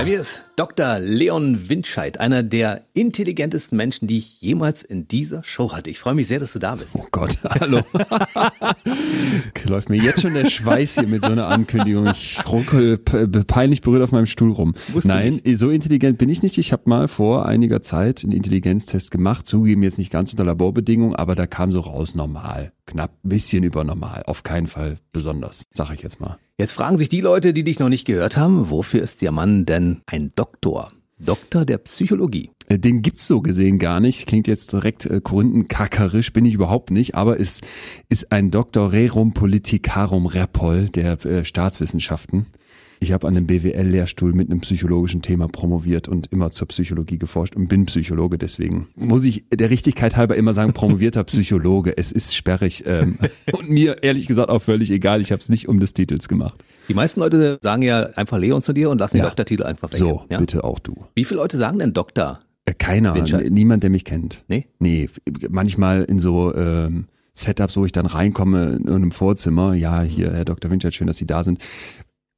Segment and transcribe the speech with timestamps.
[0.00, 0.98] Bei mir ist Dr.
[0.98, 5.90] Leon Windscheid, einer der intelligentesten Menschen, die ich jemals in dieser Show hatte.
[5.90, 6.96] Ich freue mich sehr, dass du da bist.
[6.96, 7.82] Oh Gott, hallo.
[9.66, 12.06] Läuft mir jetzt schon der Schweiß hier mit so einer Ankündigung.
[12.06, 14.74] Ich ruckel peinlich berührt auf meinem Stuhl rum.
[14.88, 15.58] Wusste Nein, nicht.
[15.58, 16.56] so intelligent bin ich nicht.
[16.56, 19.46] Ich habe mal vor einiger Zeit einen Intelligenztest gemacht.
[19.46, 22.72] Zugeben jetzt nicht ganz unter Laborbedingungen, aber da kam so raus normal.
[22.86, 24.22] Knapp ein bisschen über normal.
[24.26, 26.38] Auf keinen Fall besonders, sag ich jetzt mal.
[26.60, 29.64] Jetzt fragen sich die Leute, die dich noch nicht gehört haben, wofür ist der Mann
[29.64, 30.92] denn ein Doktor?
[31.18, 32.50] Doktor der Psychologie.
[32.68, 34.26] Äh, den gibt's so gesehen gar nicht.
[34.26, 37.66] Klingt jetzt direkt äh, korinthenkackerisch, bin ich überhaupt nicht, aber ist,
[38.10, 42.48] ist ein Doktor Rerum Politicarum Repol der äh, Staatswissenschaften.
[43.02, 47.56] Ich habe an einem BWL-Lehrstuhl mit einem psychologischen Thema promoviert und immer zur Psychologie geforscht
[47.56, 48.36] und bin Psychologe.
[48.36, 51.96] Deswegen muss ich der Richtigkeit halber immer sagen, promovierter Psychologe.
[51.96, 53.16] Es ist sperrig ähm,
[53.52, 55.22] und mir ehrlich gesagt auch völlig egal.
[55.22, 56.62] Ich habe es nicht um des Titels gemacht.
[56.88, 59.28] Die meisten Leute sagen ja einfach Leon zu dir und lassen den ja.
[59.28, 59.98] Doktortitel einfach weg.
[59.98, 60.36] So, ja?
[60.36, 60.94] bitte auch du.
[61.14, 62.40] Wie viele Leute sagen denn Doktor?
[62.66, 63.14] Äh, keiner,
[63.48, 64.44] niemand, der mich kennt.
[64.48, 64.66] Nee?
[64.78, 65.08] Nee,
[65.48, 66.54] manchmal in so...
[66.54, 69.72] Ähm, Setups, wo ich dann reinkomme in einem Vorzimmer.
[69.72, 70.70] Ja, hier, Herr Dr.
[70.70, 71.62] Winchert, schön, dass Sie da sind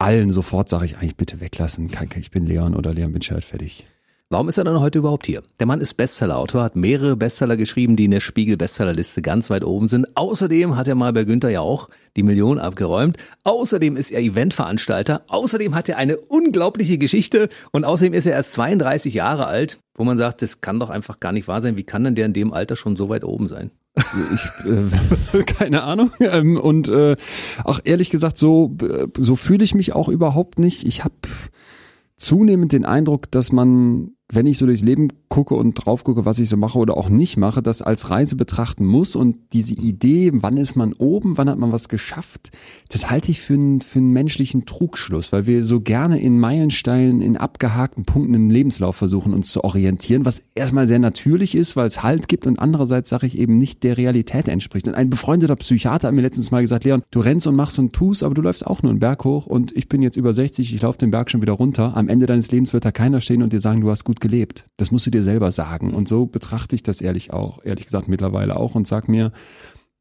[0.02, 1.90] allen sofort sage ich eigentlich bitte weglassen.
[2.16, 3.86] Ich bin Leon oder Leon bin halt fertig.
[4.32, 5.42] Warum ist er dann heute überhaupt hier?
[5.60, 9.88] Der Mann ist Bestsellerautor, hat mehrere Bestseller geschrieben, die in der Spiegel-Bestsellerliste ganz weit oben
[9.88, 10.16] sind.
[10.16, 13.18] Außerdem hat er mal bei Günther ja auch die Million abgeräumt.
[13.44, 15.20] Außerdem ist er Eventveranstalter.
[15.28, 17.50] Außerdem hat er eine unglaubliche Geschichte.
[17.72, 21.20] Und außerdem ist er erst 32 Jahre alt, wo man sagt, das kann doch einfach
[21.20, 21.76] gar nicht wahr sein.
[21.76, 23.70] Wie kann denn der in dem Alter schon so weit oben sein?
[23.94, 26.10] Ich, äh, keine Ahnung.
[26.20, 27.16] Ähm, und äh,
[27.64, 30.86] auch ehrlich gesagt, so, äh, so fühle ich mich auch überhaupt nicht.
[30.86, 31.14] Ich habe
[32.16, 36.38] zunehmend den Eindruck, dass man wenn ich so durchs Leben gucke und drauf gucke, was
[36.38, 40.30] ich so mache oder auch nicht mache, das als Reise betrachten muss und diese Idee,
[40.34, 42.50] wann ist man oben, wann hat man was geschafft,
[42.88, 47.20] das halte ich für einen, für einen menschlichen Trugschluss, weil wir so gerne in Meilensteinen,
[47.20, 51.86] in abgehakten Punkten im Lebenslauf versuchen, uns zu orientieren, was erstmal sehr natürlich ist, weil
[51.86, 54.88] es Halt gibt und andererseits sage ich eben nicht der Realität entspricht.
[54.88, 57.92] Und ein befreundeter Psychiater hat mir letztens mal gesagt, Leon, du rennst und machst und
[57.92, 60.74] tust, aber du läufst auch nur einen Berg hoch und ich bin jetzt über 60,
[60.74, 61.96] ich laufe den Berg schon wieder runter.
[61.96, 64.66] Am Ende deines Lebens wird da keiner stehen und dir sagen, du hast gut gelebt.
[64.78, 65.92] Das musst du dir selber sagen.
[65.92, 69.32] Und so betrachte ich das ehrlich auch, ehrlich gesagt mittlerweile auch und sag mir,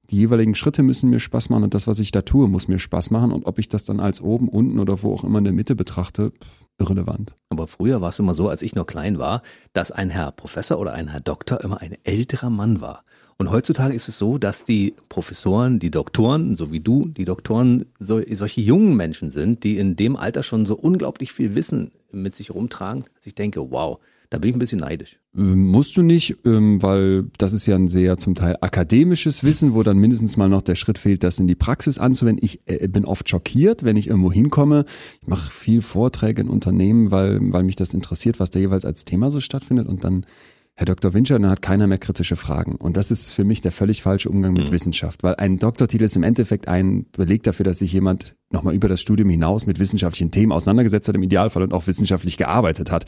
[0.09, 2.79] die jeweiligen Schritte müssen mir Spaß machen und das, was ich da tue, muss mir
[2.79, 3.31] Spaß machen.
[3.31, 5.73] Und ob ich das dann als oben, unten oder wo auch immer in der Mitte
[5.73, 6.33] betrachte,
[6.77, 7.33] irrelevant.
[7.49, 10.79] Aber früher war es immer so, als ich noch klein war, dass ein Herr Professor
[10.79, 13.03] oder ein Herr Doktor immer ein älterer Mann war.
[13.41, 17.85] Und heutzutage ist es so, dass die Professoren, die Doktoren, so wie du, die Doktoren,
[17.97, 22.35] so, solche jungen Menschen sind, die in dem Alter schon so unglaublich viel Wissen mit
[22.35, 23.97] sich rumtragen, dass ich denke, wow,
[24.29, 25.17] da bin ich ein bisschen neidisch.
[25.35, 29.73] Ähm, musst du nicht, ähm, weil das ist ja ein sehr zum Teil akademisches Wissen,
[29.73, 32.45] wo dann mindestens mal noch der Schritt fehlt, das in die Praxis anzuwenden.
[32.45, 34.85] Ich äh, bin oft schockiert, wenn ich irgendwo hinkomme.
[35.23, 39.03] Ich mache viel Vorträge in Unternehmen, weil, weil mich das interessiert, was da jeweils als
[39.03, 40.27] Thema so stattfindet und dann
[40.75, 41.13] Herr Dr.
[41.13, 42.75] Wincher, dann hat keiner mehr kritische Fragen.
[42.75, 44.71] Und das ist für mich der völlig falsche Umgang mit mhm.
[44.71, 48.87] Wissenschaft, weil ein Doktortitel ist im Endeffekt ein Beleg dafür, dass sich jemand nochmal über
[48.87, 53.05] das Studium hinaus mit wissenschaftlichen Themen auseinandergesetzt hat, im Idealfall und auch wissenschaftlich gearbeitet hat.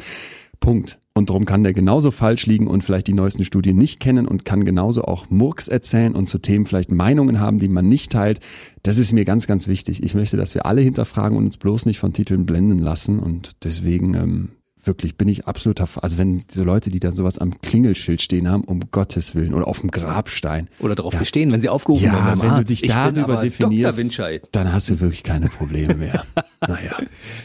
[0.60, 1.00] Punkt.
[1.14, 4.46] Und darum kann der genauso falsch liegen und vielleicht die neuesten Studien nicht kennen und
[4.46, 8.40] kann genauso auch Murks erzählen und zu Themen vielleicht Meinungen haben, die man nicht teilt.
[8.82, 10.04] Das ist mir ganz, ganz wichtig.
[10.04, 13.20] Ich möchte, dass wir alle hinterfragen und uns bloß nicht von Titeln blenden lassen.
[13.20, 14.50] Und deswegen ähm,
[14.84, 18.64] wirklich bin ich absoluter, also wenn so Leute, die dann sowas am Klingelschild stehen haben,
[18.64, 20.70] um Gottes Willen, oder auf dem Grabstein.
[20.80, 21.20] Oder darauf ja.
[21.20, 22.42] bestehen, wenn sie aufgerufen ja, werden.
[22.42, 22.70] wenn Arzt.
[22.70, 24.22] du dich darüber definierst,
[24.52, 26.26] dann hast du wirklich keine Probleme mehr.
[26.62, 26.98] naja.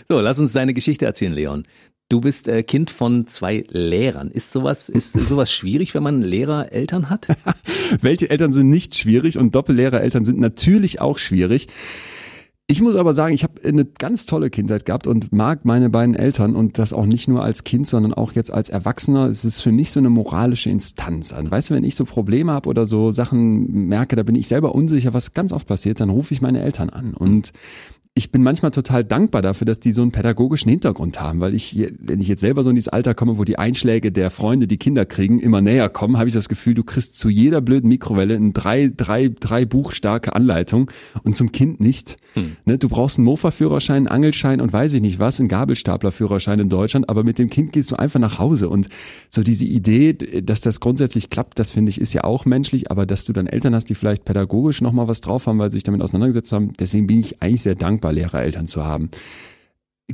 [0.08, 1.64] So, lass uns deine Geschichte erzählen, Leon.
[2.10, 4.30] Du bist äh, Kind von zwei Lehrern.
[4.30, 7.28] Ist sowas, ist sowas schwierig, wenn man Lehrereltern hat?
[8.00, 11.68] Welche Eltern sind nicht schwierig und Doppellehrereltern sind natürlich auch schwierig.
[12.70, 16.14] Ich muss aber sagen, ich habe eine ganz tolle Kindheit gehabt und mag meine beiden
[16.14, 19.24] Eltern und das auch nicht nur als Kind, sondern auch jetzt als Erwachsener.
[19.24, 21.50] Es ist für mich so eine moralische Instanz an.
[21.50, 24.74] Weißt du, wenn ich so Probleme habe oder so Sachen merke, da bin ich selber
[24.74, 27.14] unsicher, was ganz oft passiert, dann rufe ich meine Eltern an.
[27.14, 27.52] Und
[28.18, 31.88] ich bin manchmal total dankbar dafür, dass die so einen pädagogischen Hintergrund haben, weil ich,
[32.00, 34.76] wenn ich jetzt selber so in dieses Alter komme, wo die Einschläge der Freunde, die
[34.76, 38.34] Kinder kriegen, immer näher kommen, habe ich das Gefühl, du kriegst zu jeder blöden Mikrowelle
[38.34, 40.90] eine drei, drei, drei buchstarke Anleitung
[41.22, 42.16] und zum Kind nicht.
[42.34, 42.56] Hm.
[42.64, 46.68] Ne, du brauchst einen Mofa-Führerschein, einen Angelschein und weiß ich nicht was, einen Gabelstapler-Führerschein in
[46.68, 48.88] Deutschland, aber mit dem Kind gehst du einfach nach Hause und
[49.30, 53.06] so diese Idee, dass das grundsätzlich klappt, das finde ich ist ja auch menschlich, aber
[53.06, 55.84] dass du dann Eltern hast, die vielleicht pädagogisch nochmal was drauf haben, weil sie sich
[55.84, 59.10] damit auseinandergesetzt haben, deswegen bin ich eigentlich sehr dankbar dankbar, Lehrereltern zu haben.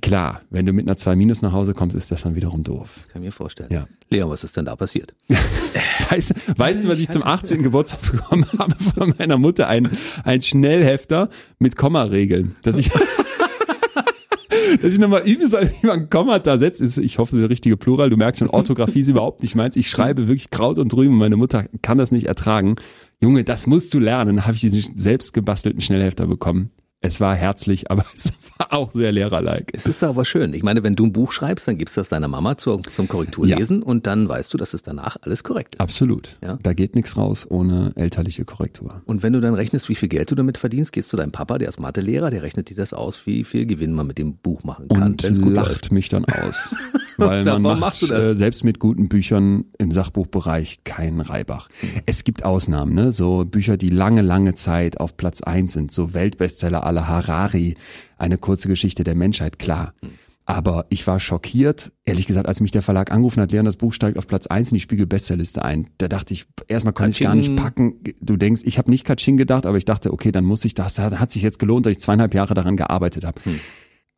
[0.03, 3.07] Klar, wenn du mit einer 2 Minus nach Hause kommst, ist das dann wiederum doof.
[3.13, 3.73] Kann ich mir vorstellen.
[3.73, 3.87] Ja.
[4.11, 5.15] Leon, was ist denn da passiert?
[6.11, 7.63] Weißt, weißt du, was ich zum 18.
[7.63, 9.69] Geburtstag bekommen habe von meiner Mutter?
[9.69, 9.89] Ein,
[10.23, 12.91] ein Schnellhefter mit Kommaregeln, dass ich,
[14.83, 16.83] dass ich nochmal üben soll, wie man Komma da setzt.
[16.83, 18.11] Ist, ich hoffe, das ist der richtige Plural.
[18.11, 19.77] Du merkst schon, Orthographie ist überhaupt nicht meins.
[19.77, 21.17] Ich schreibe wirklich Kraut und drüben.
[21.17, 22.77] Meine Mutter kann das nicht ertragen.
[23.23, 24.37] Junge, das musst du lernen.
[24.37, 26.71] Dann habe ich diesen selbst gebastelten Schnellhefter bekommen.
[27.05, 29.73] Es war herzlich, aber es war auch sehr lehrerlike.
[29.73, 30.55] Es ist aber schön.
[30.55, 33.09] Ich meine, wenn du ein Buch schreibst, dann gibst du das deiner Mama zur, zum
[33.09, 35.81] Korrekturlesen und dann weißt du, dass es danach alles korrekt ist.
[35.81, 36.37] Absolut.
[36.43, 36.59] Ja.
[36.63, 39.03] Da geht nichts raus ohne elterliche Korrektur.
[39.05, 41.59] Und wenn du dann rechnest, wie viel Geld du damit verdienst, gehst du deinem Papa,
[41.59, 44.65] der ist Mathelehrer, der rechnet dir das aus, wie viel Gewinn man mit dem Buch
[44.65, 45.93] machen kann, und gut lacht läuft.
[45.93, 46.75] mich dann aus.
[47.17, 48.33] Weil man machst du macht das?
[48.33, 51.69] äh, selbst mit guten Büchern im Sachbuchbereich keinen Reibach.
[52.07, 53.13] Es gibt Ausnahmen, ne?
[53.13, 57.75] so Bücher, die lange, lange Zeit auf Platz eins sind, so Weltbestseller aller Harari,
[58.17, 59.95] eine kurze Geschichte der Menschheit, klar.
[60.47, 63.95] Aber ich war schockiert, ehrlich gesagt, als mich der Verlag angerufen hat, Leon, das Buch
[63.95, 65.89] steigt auf Platz eins in die Spiegel-Bestsellerliste ein.
[65.97, 67.95] Da dachte ich, erstmal konnte ich gar nicht packen.
[68.21, 70.99] Du denkst, ich habe nicht Katsching gedacht, aber ich dachte, okay, dann muss ich das,
[70.99, 73.41] hat sich jetzt gelohnt, dass ich zweieinhalb Jahre daran gearbeitet habe.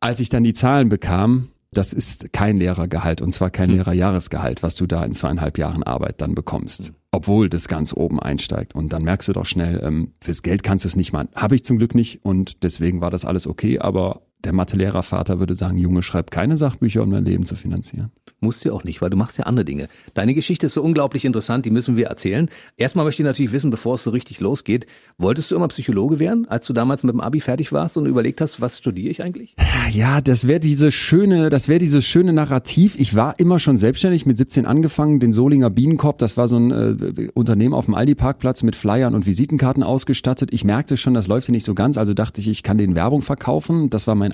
[0.01, 4.75] Als ich dann die Zahlen bekam, das ist kein Lehrergehalt und zwar kein Lehrerjahresgehalt, was
[4.75, 6.93] du da in zweieinhalb Jahren Arbeit dann bekommst.
[7.17, 8.75] Obwohl das ganz oben einsteigt.
[8.75, 11.29] Und dann merkst du doch schnell, ähm, fürs Geld kannst du es nicht machen.
[11.33, 13.79] Habe ich zum Glück nicht und deswegen war das alles okay.
[13.79, 18.11] Aber der Mathe-Lehrervater würde sagen, Junge, schreib keine Sachbücher, um dein Leben zu finanzieren.
[18.39, 19.87] Musst du auch nicht, weil du machst ja andere Dinge.
[20.13, 22.49] Deine Geschichte ist so unglaublich interessant, die müssen wir erzählen.
[22.77, 24.85] Erstmal möchte ich natürlich wissen, bevor es so richtig losgeht,
[25.17, 28.39] wolltest du immer Psychologe werden, als du damals mit dem Abi fertig warst und überlegt
[28.39, 29.55] hast, was studiere ich eigentlich?
[29.91, 32.99] Ja, das wäre diese schöne, das wäre dieses schöne Narrativ.
[32.99, 36.71] Ich war immer schon selbstständig, mit 17 angefangen, den Solinger Bienenkorb, das war so ein
[36.71, 40.49] äh, Unternehmen auf dem Aldi-Parkplatz mit Flyern und Visitenkarten ausgestattet.
[40.53, 42.93] Ich merkte schon, das läuft hier nicht so ganz, also dachte ich, ich kann den
[42.93, 43.89] Werbung verkaufen.
[43.89, 44.33] Das war mein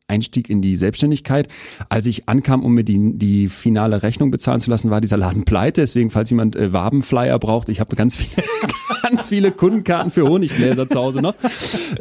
[0.11, 1.47] Einstieg in die Selbstständigkeit.
[1.89, 5.45] Als ich ankam, um mir die, die finale Rechnung bezahlen zu lassen, war dieser Laden
[5.45, 5.81] pleite.
[5.81, 8.45] Deswegen, falls jemand äh, Wabenflyer braucht, ich habe ganz viele,
[9.01, 11.35] ganz viele Kundenkarten für Honiggläser zu Hause noch.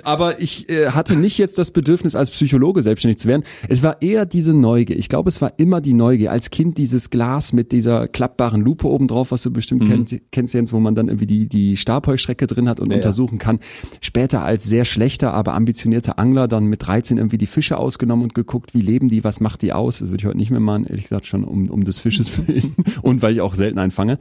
[0.02, 3.44] Aber ich äh, hatte nicht jetzt das Bedürfnis, als Psychologe selbstständig zu werden.
[3.68, 4.96] Es war eher diese Neugier.
[4.96, 6.32] Ich glaube, es war immer die Neugier.
[6.32, 10.54] Als Kind dieses Glas mit dieser klappbaren Lupe oben drauf, was du bestimmt kennt, kennst,
[10.54, 13.60] Jens, wo man dann irgendwie die, die Stabheuschrecke drin hat und Ja, untersuchen kann.
[14.00, 18.34] Später als sehr schlechter, aber ambitionierter Angler dann mit 13 irgendwie die Fische ausgenommen und
[18.34, 19.98] geguckt, wie leben die, was macht die aus.
[19.98, 22.74] Das würde ich heute nicht mehr machen, ehrlich gesagt, schon um, um des Fisches willen
[23.02, 24.18] und weil ich auch selten einfange.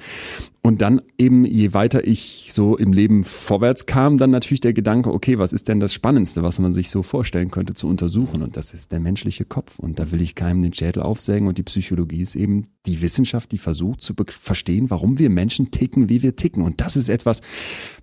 [0.70, 5.12] Und dann eben, je weiter ich so im Leben vorwärts kam, dann natürlich der Gedanke,
[5.12, 8.44] okay, was ist denn das Spannendste, was man sich so vorstellen könnte zu untersuchen?
[8.44, 9.80] Und das ist der menschliche Kopf.
[9.80, 11.48] Und da will ich keinem den Schädel aufsägen.
[11.48, 16.08] Und die Psychologie ist eben die Wissenschaft, die versucht zu verstehen, warum wir Menschen ticken,
[16.08, 16.62] wie wir ticken.
[16.62, 17.42] Und das ist etwas,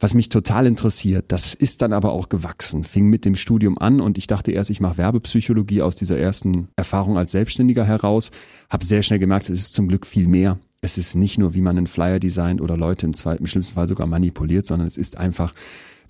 [0.01, 1.27] was mich total interessiert.
[1.29, 4.71] Das ist dann aber auch gewachsen, fing mit dem Studium an und ich dachte erst,
[4.71, 8.33] ich mache Werbepsychologie aus dieser ersten Erfahrung als Selbstständiger heraus,
[8.69, 10.59] habe sehr schnell gemerkt, es ist zum Glück viel mehr.
[10.87, 13.75] Es ist nicht nur, wie man einen Flyer designt oder Leute im, zweiten, im schlimmsten
[13.75, 15.53] Fall sogar manipuliert, sondern es ist einfach,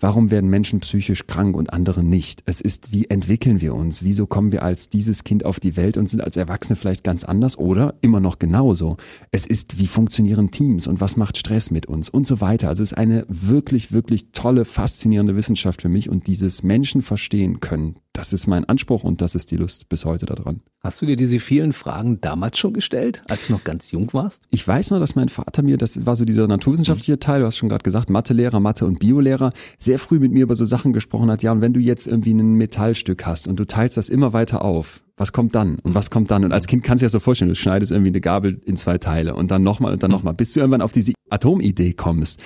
[0.00, 2.42] warum werden Menschen psychisch krank und andere nicht?
[2.46, 4.02] Es ist, wie entwickeln wir uns?
[4.02, 7.24] Wieso kommen wir als dieses Kind auf die Welt und sind als Erwachsene vielleicht ganz
[7.24, 8.96] anders oder immer noch genauso?
[9.30, 12.68] Es ist, wie funktionieren Teams und was macht Stress mit uns und so weiter.
[12.68, 17.60] Also es ist eine wirklich, wirklich tolle, faszinierende Wissenschaft für mich und dieses Menschen verstehen
[17.60, 20.62] können, das ist mein Anspruch und das ist die Lust bis heute daran.
[20.80, 24.46] Hast du dir diese vielen Fragen damals schon gestellt, als du noch ganz jung warst?
[24.50, 27.58] Ich weiß noch, dass mein Vater mir, das war so dieser naturwissenschaftliche Teil, du hast
[27.58, 29.50] schon gerade gesagt, Mathelehrer, Mathe und Biolehrer,
[29.86, 32.34] sehr früh mit mir über so Sachen gesprochen hat, ja, und wenn du jetzt irgendwie
[32.34, 35.78] ein Metallstück hast und du teilst das immer weiter auf, was kommt dann?
[35.78, 36.44] Und was kommt dann?
[36.44, 38.76] Und als Kind kannst du dir das so vorstellen, du schneidest irgendwie eine Gabel in
[38.76, 42.42] zwei Teile und dann nochmal und dann nochmal, bis du irgendwann auf diese Atomidee kommst.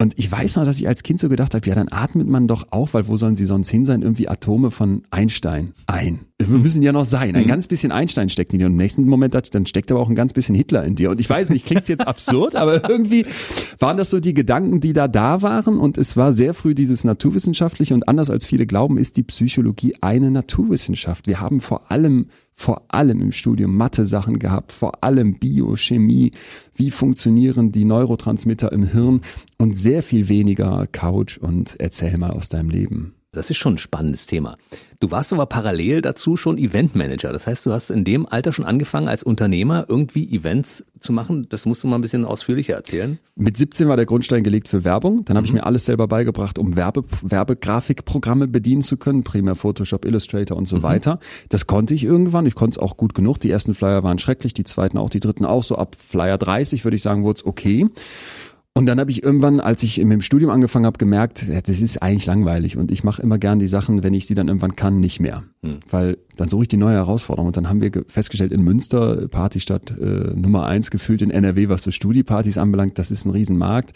[0.00, 2.46] Und ich weiß noch, dass ich als Kind so gedacht habe, ja, dann atmet man
[2.46, 4.02] doch auch, weil wo sollen sie sonst hin sein?
[4.02, 6.20] Irgendwie Atome von Einstein ein.
[6.38, 7.34] Wir müssen ja noch sein.
[7.34, 8.66] Ein ganz bisschen Einstein steckt in dir.
[8.66, 10.94] Und im nächsten Moment dachte ich, dann steckt aber auch ein ganz bisschen Hitler in
[10.94, 11.10] dir.
[11.10, 13.26] Und ich weiß nicht, klingt jetzt absurd, aber irgendwie
[13.80, 15.78] waren das so die Gedanken, die da da waren.
[15.78, 17.92] Und es war sehr früh dieses Naturwissenschaftliche.
[17.92, 21.26] Und anders als viele glauben, ist die Psychologie eine Naturwissenschaft.
[21.26, 22.26] Wir haben vor allem
[22.58, 26.32] vor allem im Studium Mathe-Sachen gehabt, vor allem Biochemie,
[26.74, 29.20] wie funktionieren die Neurotransmitter im Hirn
[29.58, 33.14] und sehr viel weniger Couch und erzähl mal aus deinem Leben.
[33.32, 34.56] Das ist schon ein spannendes Thema.
[35.00, 37.30] Du warst aber parallel dazu schon Eventmanager.
[37.30, 41.46] Das heißt, du hast in dem Alter schon angefangen, als Unternehmer irgendwie Events zu machen.
[41.50, 43.18] Das musst du mal ein bisschen ausführlicher erzählen.
[43.36, 45.26] Mit 17 war der Grundstein gelegt für Werbung.
[45.26, 50.06] Dann habe ich mir alles selber beigebracht, um Werbe, Werbegrafikprogramme bedienen zu können, primär Photoshop,
[50.06, 51.20] Illustrator und so weiter.
[51.50, 52.46] Das konnte ich irgendwann.
[52.46, 53.38] Ich konnte es auch gut genug.
[53.40, 55.62] Die ersten Flyer waren schrecklich, die zweiten auch, die dritten auch.
[55.62, 57.88] So ab Flyer 30 würde ich sagen, wurde es okay.
[58.78, 61.80] Und dann habe ich irgendwann, als ich mit dem Studium angefangen habe, gemerkt, ja, das
[61.80, 64.76] ist eigentlich langweilig und ich mache immer gern die Sachen, wenn ich sie dann irgendwann
[64.76, 65.42] kann, nicht mehr.
[65.64, 65.80] Hm.
[65.90, 67.48] Weil dann suche ich die neue Herausforderung.
[67.48, 71.82] Und dann haben wir festgestellt, in Münster, Partystadt äh, Nummer eins gefühlt in NRW, was
[71.82, 73.90] so Studiepartys anbelangt, das ist ein Riesenmarkt.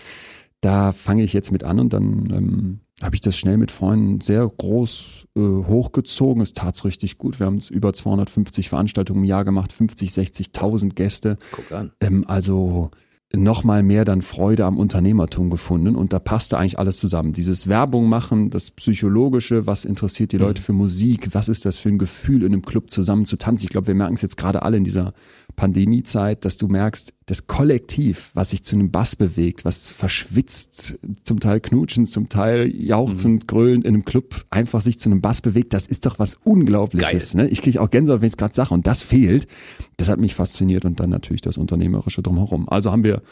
[0.63, 4.21] Da fange ich jetzt mit an und dann ähm, habe ich das schnell mit Freunden
[4.21, 6.43] sehr groß äh, hochgezogen.
[6.43, 7.39] Es tat richtig gut.
[7.39, 11.39] Wir haben es über 250 Veranstaltungen im Jahr gemacht, 50, 60.000 Gäste.
[11.53, 11.93] Guck an.
[12.01, 12.91] Ähm, also
[13.35, 17.33] noch mal mehr dann Freude am Unternehmertum gefunden und da passte eigentlich alles zusammen.
[17.33, 20.65] Dieses Werbung machen, das Psychologische, was interessiert die Leute mhm.
[20.65, 23.67] für Musik, was ist das für ein Gefühl, in einem Club zusammen zu tanzen.
[23.67, 25.15] Ich glaube, wir merken es jetzt gerade alle in dieser
[25.57, 31.41] Pandemiezeit, dass du merkst, das Kollektiv, was sich zu einem Bass bewegt, was verschwitzt, zum
[31.41, 33.47] Teil knutschend, zum Teil jauchzend, mhm.
[33.47, 37.33] grölend in einem Club, einfach sich zu einem Bass bewegt, das ist doch was Unglaubliches.
[37.33, 37.49] Ne?
[37.49, 39.47] Ich kriege auch Gänsehaut, wenn ich es gerade sage und das fehlt.
[39.97, 42.69] Das hat mich fasziniert und dann natürlich das Unternehmerische drumherum.
[42.69, 43.23] Also haben wir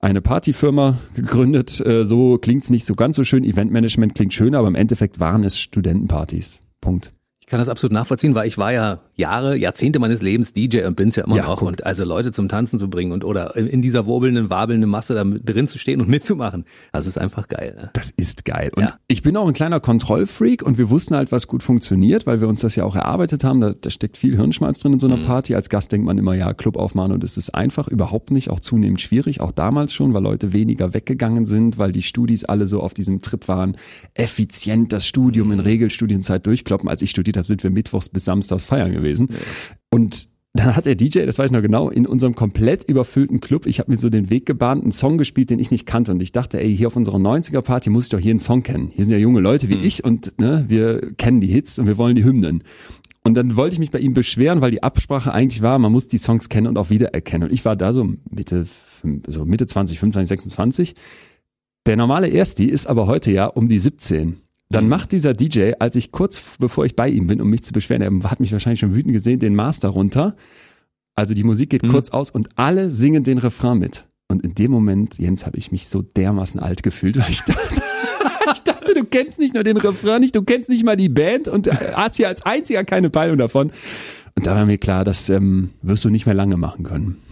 [0.00, 1.84] eine Partyfirma gegründet.
[1.84, 3.44] Äh, so klingt's nicht so ganz so schön.
[3.44, 6.62] Eventmanagement klingt schöner, aber im Endeffekt waren es Studentenpartys.
[6.80, 7.12] Punkt.
[7.44, 10.96] Ich kann das absolut nachvollziehen, weil ich war ja Jahre, Jahrzehnte meines Lebens DJ und
[10.96, 11.58] bin's ja immer ja, noch.
[11.58, 11.68] Gut.
[11.68, 15.24] Und also Leute zum Tanzen zu bringen und oder in dieser wirbelnden, wabelnden Masse da
[15.24, 17.76] drin zu stehen und mitzumachen, das ist einfach geil.
[17.78, 17.90] Ne?
[17.92, 18.70] Das ist geil.
[18.74, 18.98] Und ja.
[19.08, 22.48] ich bin auch ein kleiner Kontrollfreak und wir wussten halt, was gut funktioniert, weil wir
[22.48, 23.60] uns das ja auch erarbeitet haben.
[23.60, 25.26] Da, da steckt viel Hirnschmalz drin in so einer mhm.
[25.26, 25.54] Party.
[25.54, 28.60] Als Gast denkt man immer, ja, Club aufmachen und es ist einfach, überhaupt nicht, auch
[28.60, 32.80] zunehmend schwierig, auch damals schon, weil Leute weniger weggegangen sind, weil die Studis alle so
[32.80, 33.76] auf diesem Trip waren,
[34.14, 35.64] effizient das Studium in mhm.
[35.64, 36.88] Regelstudienzeit durchkloppen.
[36.88, 39.28] Als ich studiert habe, sind wir mittwochs bis samstags feiern gewesen.
[39.30, 39.36] Ja.
[39.90, 43.66] Und dann hat der DJ, das weiß ich noch genau, in unserem komplett überfüllten Club,
[43.66, 46.12] ich habe mir so den Weg gebahnt, einen Song gespielt, den ich nicht kannte.
[46.12, 48.92] Und ich dachte, ey, hier auf unserer 90er-Party muss ich doch hier einen Song kennen.
[48.94, 49.84] Hier sind ja junge Leute wie mhm.
[49.84, 52.62] ich und ne, wir kennen die Hits und wir wollen die Hymnen.
[53.24, 56.06] Und dann wollte ich mich bei ihm beschweren, weil die Absprache eigentlich war, man muss
[56.06, 57.48] die Songs kennen und auch wiedererkennen.
[57.48, 58.66] Und ich war da so Mitte,
[59.26, 60.94] so Mitte 20, 25, 26.
[61.86, 64.43] Der normale Ersti ist aber heute ja um die 17.
[64.74, 67.72] Dann macht dieser DJ, als ich kurz bevor ich bei ihm bin, um mich zu
[67.72, 70.36] beschweren, er hat mich wahrscheinlich schon wütend gesehen, den Master runter.
[71.14, 71.88] Also die Musik geht mhm.
[71.88, 74.06] kurz aus und alle singen den Refrain mit.
[74.28, 77.82] Und in dem Moment, Jens, habe ich mich so dermaßen alt gefühlt, weil ich dachte,
[78.52, 81.46] ich dachte, du kennst nicht nur den Refrain nicht, du kennst nicht mal die Band
[81.46, 83.70] und hast hier als einziger keine Peilung davon.
[84.34, 87.16] Und da war mir klar, das ähm, wirst du nicht mehr lange machen können.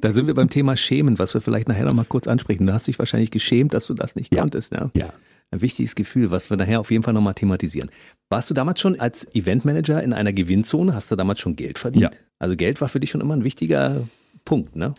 [0.00, 2.68] Da sind wir beim Thema Schämen, was wir vielleicht nachher noch mal kurz ansprechen.
[2.68, 4.40] Du hast dich wahrscheinlich geschämt, dass du das nicht ja.
[4.40, 4.70] konntest.
[4.70, 4.92] Ja.
[4.94, 5.12] ja
[5.52, 7.90] ein wichtiges Gefühl, was wir nachher auf jeden Fall nochmal thematisieren.
[8.28, 10.94] Warst du damals schon als Eventmanager in einer Gewinnzone?
[10.94, 12.02] Hast du damals schon Geld verdient?
[12.04, 12.10] Ja.
[12.38, 14.08] Also Geld war für dich schon immer ein wichtiger
[14.44, 14.94] Punkt, ne?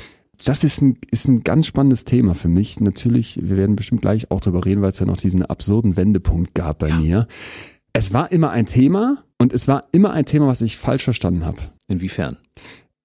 [0.46, 2.80] Das ist ein, ist ein ganz spannendes Thema für mich.
[2.80, 6.54] Natürlich, wir werden bestimmt gleich auch darüber reden, weil es ja noch diesen absurden Wendepunkt
[6.54, 6.96] gab bei ja.
[6.96, 7.28] mir.
[7.94, 11.46] Es war immer ein Thema und es war immer ein Thema, was ich falsch verstanden
[11.46, 11.60] habe.
[11.88, 12.38] Inwiefern?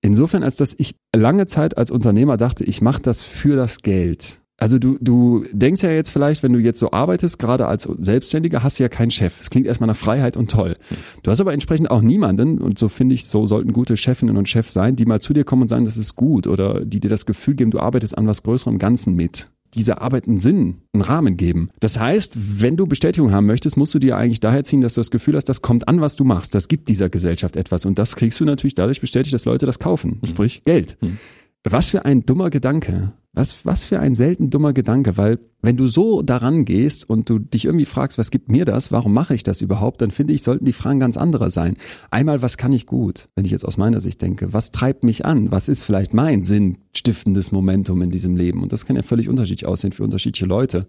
[0.00, 4.40] Insofern, als dass ich lange Zeit als Unternehmer dachte, ich mache das für das Geld.
[4.60, 8.64] Also du, du denkst ja jetzt vielleicht, wenn du jetzt so arbeitest, gerade als Selbstständiger,
[8.64, 9.40] hast du ja keinen Chef.
[9.40, 10.74] Es klingt erstmal nach Freiheit und toll.
[11.22, 14.48] Du hast aber entsprechend auch niemanden, und so finde ich, so sollten gute Chefinnen und
[14.48, 17.08] Chefs sein, die mal zu dir kommen und sagen, das ist gut oder die dir
[17.08, 19.48] das Gefühl geben, du arbeitest an was Größerem Ganzen mit.
[19.74, 21.70] Diese Arbeit einen Sinn, einen Rahmen geben.
[21.78, 25.00] Das heißt, wenn du Bestätigung haben möchtest, musst du dir eigentlich daher ziehen, dass du
[25.00, 26.54] das Gefühl hast, das kommt an, was du machst.
[26.54, 27.84] Das gibt dieser Gesellschaft etwas.
[27.84, 30.18] Und das kriegst du natürlich dadurch bestätigt, dass Leute das kaufen.
[30.22, 30.26] Mhm.
[30.26, 30.96] Sprich Geld.
[31.00, 31.18] Mhm.
[31.64, 33.12] Was für ein dummer Gedanke.
[33.38, 37.38] Was, was für ein selten dummer Gedanke, weil wenn du so daran gehst und du
[37.38, 40.42] dich irgendwie fragst, was gibt mir das, warum mache ich das überhaupt, dann finde ich,
[40.42, 41.76] sollten die Fragen ganz andere sein.
[42.10, 45.24] Einmal, was kann ich gut, wenn ich jetzt aus meiner Sicht denke, was treibt mich
[45.24, 48.60] an, was ist vielleicht mein sinnstiftendes Momentum in diesem Leben?
[48.60, 50.88] Und das kann ja völlig unterschiedlich aussehen für unterschiedliche Leute.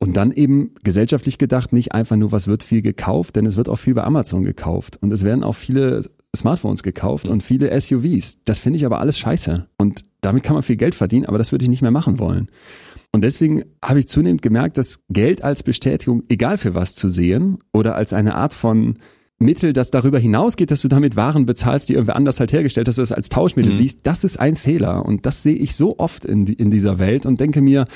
[0.00, 3.68] Und dann eben gesellschaftlich gedacht, nicht einfach nur, was wird viel gekauft, denn es wird
[3.68, 4.96] auch viel bei Amazon gekauft.
[5.00, 6.02] Und es werden auch viele
[6.36, 8.44] Smartphones gekauft und viele SUVs.
[8.44, 9.66] Das finde ich aber alles scheiße.
[9.76, 12.48] Und damit kann man viel Geld verdienen, aber das würde ich nicht mehr machen wollen.
[13.12, 17.58] Und deswegen habe ich zunehmend gemerkt, dass Geld als Bestätigung, egal für was zu sehen,
[17.72, 18.98] oder als eine Art von
[19.38, 22.98] Mittel, das darüber hinausgeht, dass du damit Waren bezahlst, die irgendwer anders halt hergestellt hast,
[22.98, 23.76] dass du das als Tauschmittel mhm.
[23.76, 25.06] siehst, das ist ein Fehler.
[25.06, 27.86] Und das sehe ich so oft in, in dieser Welt und denke mir,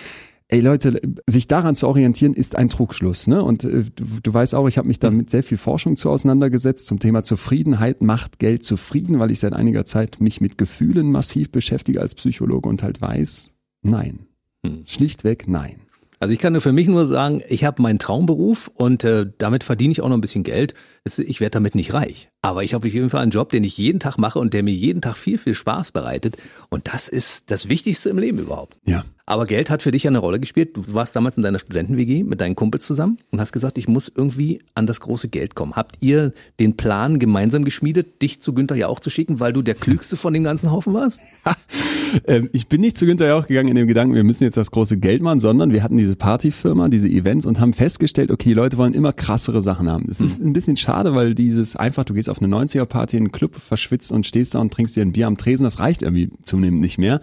[0.52, 3.26] ey Leute, sich daran zu orientieren, ist ein Trugschluss.
[3.26, 3.42] Ne?
[3.42, 6.10] Und äh, du, du weißt auch, ich habe mich da mit sehr viel Forschung zu
[6.10, 8.02] auseinandergesetzt zum Thema Zufriedenheit.
[8.02, 12.68] Macht Geld zufrieden, weil ich seit einiger Zeit mich mit Gefühlen massiv beschäftige als Psychologe
[12.68, 14.26] und halt weiß, nein.
[14.64, 14.82] Hm.
[14.84, 15.76] Schlichtweg nein.
[16.20, 19.64] Also ich kann nur für mich nur sagen, ich habe meinen Traumberuf und äh, damit
[19.64, 20.74] verdiene ich auch noch ein bisschen Geld.
[21.04, 22.28] Ich werde damit nicht reich.
[22.44, 24.64] Aber ich habe auf jeden Fall einen Job, den ich jeden Tag mache und der
[24.64, 26.38] mir jeden Tag viel, viel Spaß bereitet.
[26.70, 28.76] Und das ist das Wichtigste im Leben überhaupt.
[28.84, 29.04] Ja.
[29.24, 30.76] Aber Geld hat für dich ja eine Rolle gespielt.
[30.76, 34.10] Du warst damals in deiner Studenten-WG mit deinen Kumpels zusammen und hast gesagt, ich muss
[34.14, 35.74] irgendwie an das große Geld kommen.
[35.74, 39.62] Habt ihr den Plan gemeinsam geschmiedet, dich zu Günther ja auch zu schicken, weil du
[39.62, 41.20] der Klügste von dem ganzen Haufen warst?
[42.26, 44.56] ähm, ich bin nicht zu Günther ja auch gegangen in dem Gedanken, wir müssen jetzt
[44.56, 48.50] das große Geld machen, sondern wir hatten diese Partyfirma, diese Events und haben festgestellt, okay,
[48.50, 50.06] die Leute wollen immer krassere Sachen haben.
[50.10, 53.32] Es ist ein bisschen schade, weil dieses einfach, du gehst auf eine 90er-Party in einen
[53.32, 56.30] Club, verschwitzt und stehst da und trinkst dir ein Bier am Tresen, das reicht irgendwie
[56.42, 57.20] zunehmend nicht mehr.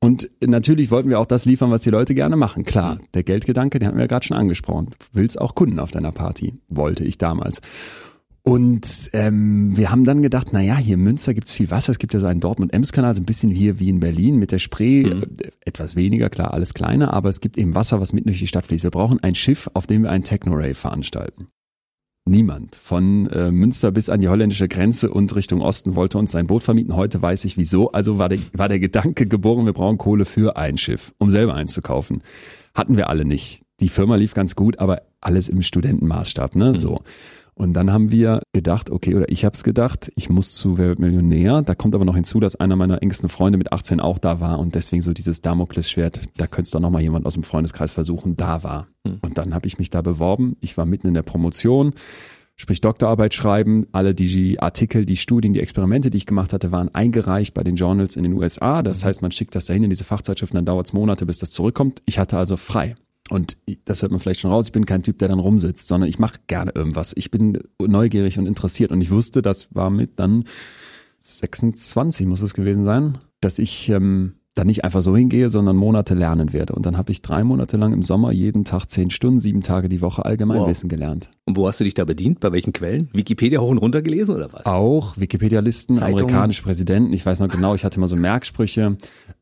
[0.00, 2.64] Und natürlich wollten wir auch das liefern, was die Leute gerne machen.
[2.64, 4.86] Klar, der Geldgedanke, den hatten wir ja gerade schon angesprochen.
[4.86, 7.60] Du willst auch Kunden auf deiner Party, wollte ich damals.
[8.44, 11.92] Und ähm, wir haben dann gedacht, na ja, hier in Münster gibt's viel Wasser.
[11.92, 14.58] Es gibt ja so einen Dortmund-Ems-Kanal, so ein bisschen hier wie in Berlin mit der
[14.58, 15.04] Spree.
[15.04, 15.22] Mhm.
[15.22, 18.48] Äh, Etwas weniger, klar, alles kleiner, aber es gibt eben Wasser, was mitten durch die
[18.48, 18.82] Stadt fließt.
[18.82, 21.46] Wir brauchen ein Schiff, auf dem wir einen Techno-Rave veranstalten.
[22.24, 26.46] Niemand von äh, Münster bis an die holländische Grenze und Richtung Osten wollte uns sein
[26.46, 26.94] Boot vermieten.
[26.94, 27.90] Heute weiß ich wieso.
[27.90, 31.56] Also war der, war der Gedanke geboren, wir brauchen Kohle für ein Schiff, um selber
[31.56, 32.22] einzukaufen.
[32.74, 33.62] Hatten wir alle nicht.
[33.80, 36.78] Die Firma lief ganz gut, aber alles im Studentenmaßstab, ne?
[36.78, 37.00] So.
[37.54, 40.88] Und dann haben wir gedacht, okay, oder ich habe es gedacht, ich muss zu Wer
[40.88, 41.62] wird Millionär.
[41.62, 44.58] Da kommt aber noch hinzu, dass einer meiner engsten Freunde mit 18 auch da war
[44.58, 47.92] und deswegen so dieses Damoklesschwert, da könnte es doch noch mal jemand aus dem Freundeskreis
[47.92, 48.88] versuchen, da war.
[49.20, 50.56] Und dann habe ich mich da beworben.
[50.60, 51.92] Ich war mitten in der Promotion,
[52.56, 53.86] sprich Doktorarbeit schreiben.
[53.92, 57.76] Alle die Artikel, die Studien, die Experimente, die ich gemacht hatte, waren eingereicht bei den
[57.76, 58.82] Journals in den USA.
[58.82, 61.50] Das heißt, man schickt das dahin in diese Fachzeitschriften, dann dauert es Monate, bis das
[61.50, 62.00] zurückkommt.
[62.06, 62.94] Ich hatte also frei.
[63.32, 66.06] Und das hört man vielleicht schon raus, ich bin kein Typ, der dann rumsitzt, sondern
[66.06, 67.14] ich mache gerne irgendwas.
[67.16, 68.90] Ich bin neugierig und interessiert.
[68.92, 70.44] Und ich wusste, das war mit dann
[71.22, 76.14] 26 muss es gewesen sein, dass ich ähm, da nicht einfach so hingehe, sondern Monate
[76.14, 76.74] lernen werde.
[76.74, 79.88] Und dann habe ich drei Monate lang im Sommer jeden Tag zehn Stunden, sieben Tage
[79.88, 81.30] die Woche Allgemeinwissen gelernt.
[81.46, 82.40] Und wo hast du dich da bedient?
[82.40, 83.08] Bei welchen Quellen?
[83.14, 84.66] Wikipedia hoch und runter gelesen oder was?
[84.66, 87.14] Auch Wikipedia-Listen, amerikanische Präsidenten.
[87.14, 88.98] Ich weiß noch genau, ich hatte mal so Merksprüche.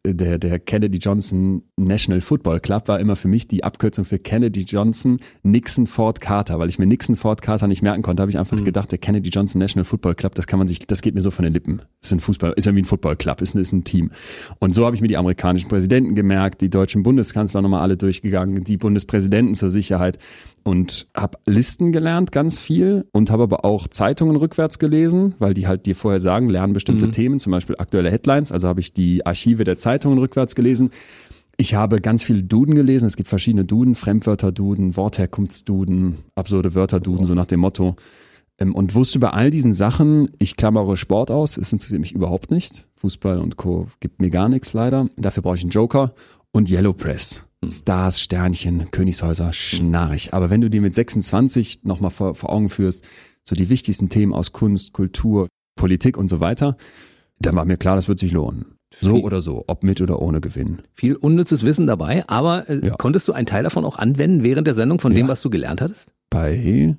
[0.07, 4.63] Der, der Kennedy Johnson National Football Club war immer für mich die Abkürzung für Kennedy
[4.63, 6.59] Johnson Nixon Ford Carter.
[6.59, 9.29] Weil ich mir Nixon Ford Carter nicht merken konnte, habe ich einfach gedacht, der Kennedy
[9.29, 11.83] Johnson National Football Club, das kann man sich, das geht mir so von den Lippen.
[12.01, 14.11] Ist ein Fußball, ist irgendwie ein Football Club, ist, ist ein Team.
[14.59, 18.65] Und so habe ich mir die amerikanischen Präsidenten gemerkt, die deutschen Bundeskanzler nochmal alle durchgegangen,
[18.65, 20.17] die Bundespräsidenten zur Sicherheit
[20.63, 25.67] und habe Listen gelernt, ganz viel und habe aber auch Zeitungen rückwärts gelesen, weil die
[25.67, 28.51] halt dir vorher sagen, lernen bestimmte Themen, zum Beispiel aktuelle Headlines.
[28.51, 30.91] Also habe ich die Archive der Zeitungen rückwärts gelesen.
[31.57, 33.07] Ich habe ganz viele Duden gelesen.
[33.07, 37.97] Es gibt verschiedene Duden, Fremdwörter-Duden, Wortherkunftsduden, absurde Wörter-Duden, so nach dem Motto.
[38.59, 42.51] Ähm, Und wusste bei all diesen Sachen, ich klammere Sport aus, es interessiert mich überhaupt
[42.51, 42.87] nicht.
[42.97, 43.89] Fußball und Co.
[44.01, 45.09] gibt mir gar nichts leider.
[45.17, 46.15] Dafür brauche ich einen Joker
[46.53, 47.45] und Yellow Press.
[47.69, 50.33] Stars, Sternchen, Königshäuser, schnarrig.
[50.33, 53.07] Aber wenn du dir mit 26 nochmal vor, vor Augen führst,
[53.45, 56.77] so die wichtigsten Themen aus Kunst, Kultur, Politik und so weiter,
[57.39, 58.67] dann war mir klar, das wird sich lohnen.
[58.93, 60.83] So Viel- oder so, ob mit oder ohne Gewinn.
[60.95, 62.95] Viel unnützes Wissen dabei, aber äh, Ja.
[62.97, 65.29] konntest du einen Teil davon auch anwenden während der Sendung von dem, Ja.
[65.33, 66.13] was du gelernt hattest?
[66.29, 66.97] bei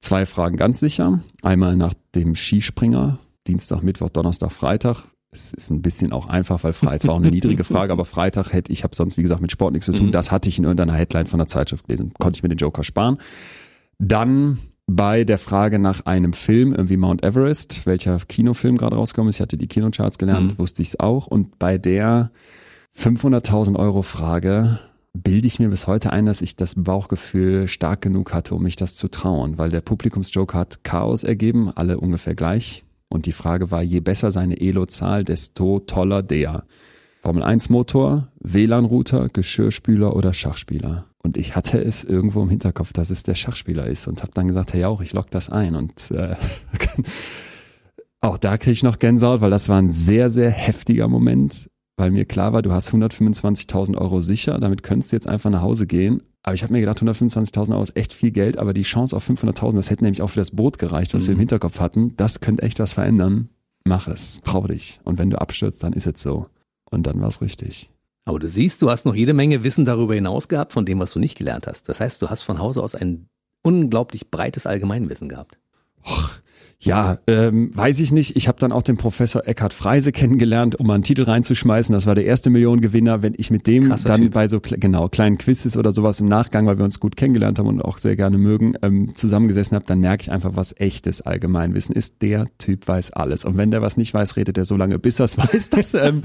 [0.00, 1.20] zwei Fragen ganz sicher.
[1.42, 5.04] Einmal nach dem Skispringer, Dienstag, Mittwoch, Donnerstag, Freitag.
[5.32, 8.52] Es ist ein bisschen auch einfach, weil Freitag war auch eine niedrige Frage, aber Freitag
[8.52, 10.10] hätte ich habe sonst wie gesagt mit Sport nichts zu tun.
[10.12, 12.12] Das hatte ich in irgendeiner Headline von der Zeitschrift gelesen.
[12.18, 13.18] Konnte ich mir den Joker sparen.
[13.98, 19.36] Dann bei der Frage nach einem Film, irgendwie Mount Everest, welcher Kinofilm gerade rausgekommen ist.
[19.36, 21.26] Ich hatte die Kinocharts gelernt, wusste ich es auch.
[21.26, 22.30] Und bei der
[22.96, 24.78] 500.000 Euro Frage
[25.12, 28.76] bilde ich mir bis heute ein, dass ich das Bauchgefühl stark genug hatte, um mich
[28.76, 32.84] das zu trauen, weil der Publikumsjoker hat Chaos ergeben, alle ungefähr gleich.
[33.08, 36.64] Und die Frage war, je besser seine Elo-Zahl, desto toller der.
[37.22, 41.06] Formel 1 Motor, WLAN-Router, Geschirrspüler oder Schachspieler.
[41.26, 44.46] Und ich hatte es irgendwo im Hinterkopf, dass es der Schachspieler ist und habe dann
[44.46, 45.74] gesagt, hey auch, ich lock das ein.
[45.74, 46.36] Und äh,
[48.20, 52.12] auch da kriege ich noch Gänsehaut, weil das war ein sehr, sehr heftiger Moment, weil
[52.12, 55.88] mir klar war, du hast 125.000 Euro sicher, damit könntest du jetzt einfach nach Hause
[55.88, 56.22] gehen.
[56.44, 59.28] Aber ich habe mir gedacht, 125.000 Euro ist echt viel Geld, aber die Chance auf
[59.28, 62.38] 500.000, das hätte nämlich auch für das Boot gereicht, was wir im Hinterkopf hatten, das
[62.38, 63.48] könnte echt was verändern.
[63.84, 65.00] Mach es, trau dich.
[65.02, 66.46] Und wenn du abstürzt, dann ist es so.
[66.88, 67.90] Und dann war es richtig.
[68.26, 71.12] Aber du siehst, du hast noch jede Menge Wissen darüber hinaus gehabt, von dem, was
[71.12, 71.88] du nicht gelernt hast.
[71.88, 73.28] Das heißt, du hast von Hause aus ein
[73.62, 75.58] unglaublich breites Allgemeinwissen gehabt.
[76.78, 78.36] Ja, ähm, weiß ich nicht.
[78.36, 81.92] Ich habe dann auch den Professor Eckhard Freise kennengelernt, um mal einen Titel reinzuschmeißen.
[81.92, 83.22] Das war der erste Millionengewinner.
[83.22, 84.34] Wenn ich mit dem Krasser dann Typ.
[84.34, 87.66] bei so genau kleinen Quizzes oder sowas im Nachgang, weil wir uns gut kennengelernt haben
[87.66, 91.94] und auch sehr gerne mögen, ähm, zusammengesessen habe, dann merke ich einfach, was echtes Allgemeinwissen
[91.94, 92.20] ist.
[92.20, 93.46] Der Typ weiß alles.
[93.46, 95.70] Und wenn der was nicht weiß, redet er so lange, bis er es weiß.
[95.70, 96.22] Das, ähm,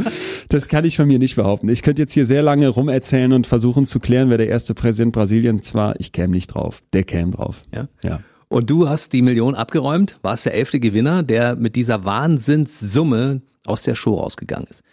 [0.49, 1.69] das kann ich von mir nicht behaupten.
[1.69, 5.13] Ich könnte jetzt hier sehr lange rumerzählen und versuchen zu klären, wer der erste Präsident
[5.13, 5.97] Brasiliens war.
[5.99, 6.83] Ich käme nicht drauf.
[6.91, 7.63] Der käme drauf.
[7.73, 7.87] Ja?
[8.03, 8.19] Ja.
[8.51, 13.83] Und du hast die Million abgeräumt, warst der elfte Gewinner, der mit dieser Wahnsinnssumme aus
[13.83, 14.83] der Show rausgegangen ist.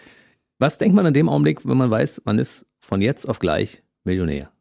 [0.60, 3.82] Was denkt man in dem Augenblick, wenn man weiß, man ist von jetzt auf gleich
[4.04, 4.52] Millionär?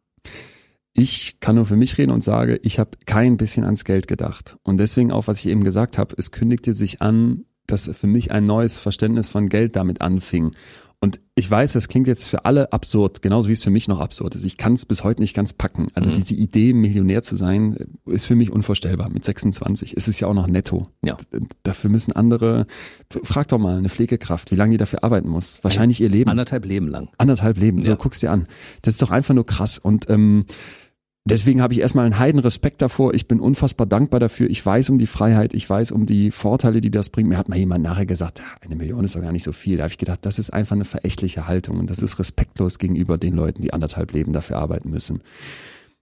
[0.94, 4.58] Ich kann nur für mich reden und sage, ich habe kein bisschen ans Geld gedacht.
[4.64, 8.32] Und deswegen auch, was ich eben gesagt habe, es kündigte sich an, dass für mich
[8.32, 10.56] ein neues Verständnis von Geld damit anfing.
[11.00, 14.00] Und ich weiß, das klingt jetzt für alle absurd, genauso wie es für mich noch
[14.00, 14.44] absurd ist.
[14.44, 15.90] Ich kann es bis heute nicht ganz packen.
[15.94, 16.14] Also mhm.
[16.14, 19.10] diese Idee, Millionär zu sein, ist für mich unvorstellbar.
[19.10, 20.88] Mit 26 es ist ja auch noch netto.
[21.04, 21.16] Ja.
[21.62, 22.66] Dafür müssen andere,
[23.10, 25.64] frag doch mal eine Pflegekraft, wie lange die dafür arbeiten muss.
[25.64, 26.32] Wahrscheinlich ihr Leben.
[26.32, 27.10] Anderthalb Leben lang.
[27.20, 27.96] Anderthalb Leben, so ja.
[27.96, 28.48] guckst dir an.
[28.82, 29.78] Das ist doch einfach nur krass.
[29.78, 30.46] Und ähm,
[31.30, 33.14] Deswegen habe ich erstmal einen heiden Respekt davor.
[33.14, 34.50] Ich bin unfassbar dankbar dafür.
[34.50, 37.28] Ich weiß um die Freiheit, ich weiß um die Vorteile, die das bringt.
[37.28, 39.76] Mir hat mal jemand nachher gesagt, eine Million ist doch gar nicht so viel.
[39.76, 43.18] Da habe ich gedacht, das ist einfach eine verächtliche Haltung und das ist respektlos gegenüber
[43.18, 45.22] den Leuten, die anderthalb Leben dafür arbeiten müssen.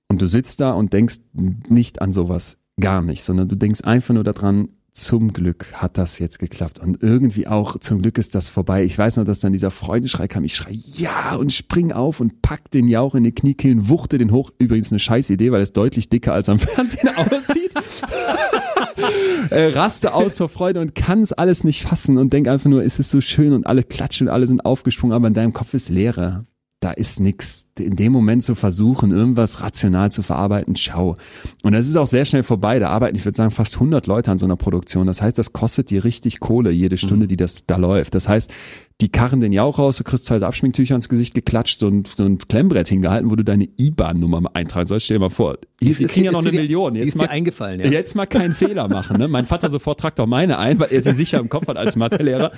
[0.07, 4.13] Und du sitzt da und denkst nicht an sowas, gar nicht, sondern du denkst einfach
[4.13, 6.79] nur daran, zum Glück hat das jetzt geklappt.
[6.79, 8.83] Und irgendwie auch, zum Glück ist das vorbei.
[8.83, 10.43] Ich weiß noch, dass dann dieser Freudenschrei kam.
[10.45, 14.31] Ich schrei ja und spring auf und pack den Jauch in die Kniekehlen, wuchte den
[14.31, 14.51] hoch.
[14.57, 17.73] Übrigens eine scheiß Idee, weil es deutlich dicker als am Fernsehen aussieht.
[19.49, 22.83] äh, raste aus vor Freude und kann es alles nicht fassen und denk einfach nur,
[22.83, 25.73] es ist so schön und alle klatschen und alle sind aufgesprungen, aber in deinem Kopf
[25.73, 26.45] ist Leere
[26.85, 27.65] da ist nichts.
[27.79, 31.15] In dem Moment zu versuchen, irgendwas rational zu verarbeiten, schau.
[31.63, 32.77] Und das ist auch sehr schnell vorbei.
[32.77, 35.07] Da arbeiten, ich würde sagen, fast 100 Leute an so einer Produktion.
[35.07, 37.29] Das heißt, das kostet dir richtig Kohle, jede Stunde, mhm.
[37.29, 38.13] die das da läuft.
[38.13, 38.53] Das heißt,
[39.01, 42.23] die karren den Jauch raus, du kriegst zwei Abschminktücher ins Gesicht geklatscht, so ein, so
[42.23, 45.05] ein Klemmbrett hingehalten, wo du deine IBAN-Nummer eintragen sollst.
[45.05, 46.95] Stell dir mal vor, die, die kriegen ja noch eine Million.
[46.95, 47.87] Jetzt ist mal, eingefallen, ja.
[47.87, 49.17] Jetzt mal keinen Fehler machen.
[49.17, 49.27] Ne?
[49.27, 51.95] Mein Vater sofort tragt auch meine ein, weil er sie sicher im Kopf hat als
[51.95, 52.51] Mathelehrer.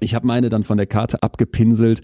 [0.00, 2.02] Ich habe meine dann von der Karte abgepinselt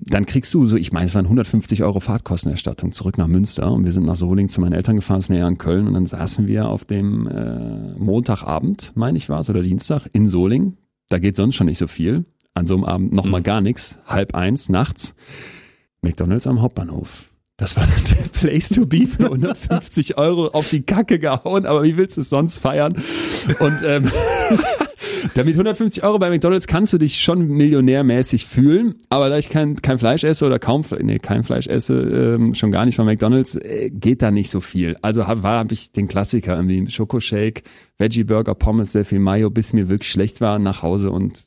[0.00, 3.84] dann kriegst du so, ich meine, es waren 150 Euro Fahrtkostenerstattung zurück nach Münster und
[3.84, 6.46] wir sind nach Solingen zu meinen Eltern gefahren, ist näher an Köln und dann saßen
[6.46, 10.76] wir auf dem äh, Montagabend, meine ich war es, oder Dienstag in Solingen.
[11.08, 12.26] Da geht sonst schon nicht so viel.
[12.54, 13.44] An so einem Abend nochmal mhm.
[13.44, 13.98] gar nichts.
[14.06, 15.14] Halb eins nachts.
[16.02, 17.30] McDonalds am Hauptbahnhof.
[17.56, 21.96] Das war der Place to be für 150 Euro auf die Kacke gehauen, aber wie
[21.96, 22.94] willst du es sonst feiern?
[23.58, 24.10] Und ähm,
[25.34, 29.76] damit 150 Euro bei McDonalds kannst du dich schon millionärmäßig fühlen, aber da ich kein,
[29.76, 33.56] kein Fleisch esse oder kaum, nee, kein Fleisch esse, ähm, schon gar nicht von McDonalds,
[33.56, 34.96] äh, geht da nicht so viel.
[35.02, 37.62] Also hab, habe ich den Klassiker irgendwie Schokoshake,
[37.98, 41.42] Veggie Burger, Pommes, sehr viel Mayo, bis mir wirklich schlecht war nach Hause und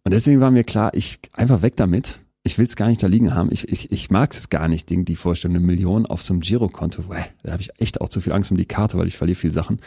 [0.08, 3.06] Und deswegen war mir klar, ich einfach weg damit ich will es gar nicht da
[3.06, 3.50] liegen haben.
[3.52, 7.04] Ich, ich, ich mag es gar nicht, die Vorstellung, eine Million auf so einem Girokonto.
[7.42, 9.50] Da habe ich echt auch zu viel Angst um die Karte, weil ich verliere viel
[9.50, 9.80] Sachen.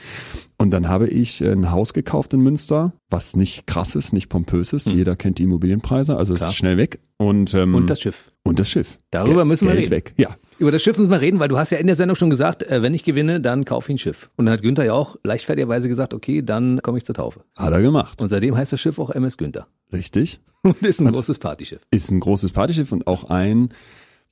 [0.58, 4.74] Und dann habe ich ein Haus gekauft in Münster, was nicht krass ist, nicht pompös
[4.74, 4.92] ist.
[4.92, 4.98] Hm.
[4.98, 7.00] Jeder kennt die Immobilienpreise, also es ist schnell weg.
[7.18, 8.32] Und, ähm, und das Schiff.
[8.44, 8.98] Und das Schiff.
[9.10, 9.92] Darüber Geld, müssen wir Geld reden.
[9.92, 10.14] weg.
[10.18, 10.36] Ja.
[10.60, 12.64] Über das Schiff müssen wir reden, weil du hast ja in der Sendung schon gesagt,
[12.64, 14.30] äh, wenn ich gewinne, dann kaufe ich ein Schiff.
[14.38, 17.44] Und dann hat Günther ja auch leichtfertigerweise gesagt, okay, dann komme ich zur Taufe.
[17.56, 18.22] Hat er gemacht.
[18.22, 19.68] Und seitdem heißt das Schiff auch MS Günther.
[19.92, 20.40] Richtig.
[20.64, 21.82] Und ist ein großes Partyschiff.
[21.92, 23.70] Ist ein großes Partyschiff und auch ein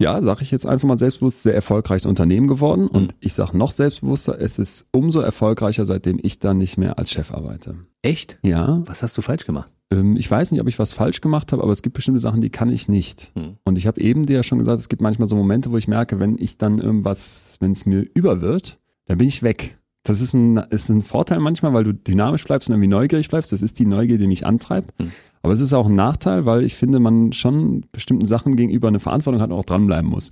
[0.02, 2.84] ja, sage ich jetzt einfach mal selbstbewusst, sehr erfolgreiches Unternehmen geworden.
[2.84, 2.90] Mhm.
[2.90, 7.12] Und ich sage noch selbstbewusster, es ist umso erfolgreicher, seitdem ich dann nicht mehr als
[7.12, 7.76] Chef arbeite.
[8.02, 8.38] Echt?
[8.42, 9.70] Ja, Was hast du falsch gemacht?
[9.92, 12.42] ähm, ich weiß nicht, ob ich was falsch gemacht habe, aber es gibt bestimmte Sachen,
[12.42, 13.32] die kann ich nicht.
[13.36, 13.58] Mhm.
[13.64, 15.88] Und ich habe eben dir ja schon gesagt, es gibt manchmal so Momente, wo ich
[15.88, 19.78] merke, wenn ich dann irgendwas, wenn es mir über wird, dann bin ich weg.
[20.04, 23.52] Das ist ein, ist ein Vorteil manchmal, weil du dynamisch bleibst und irgendwie neugierig bleibst.
[23.52, 24.98] Das ist die Neugier, die mich antreibt.
[25.00, 25.12] Mhm.
[25.42, 29.00] Aber es ist auch ein Nachteil, weil ich finde, man schon bestimmten Sachen gegenüber eine
[29.00, 30.32] Verantwortung hat und auch dranbleiben muss.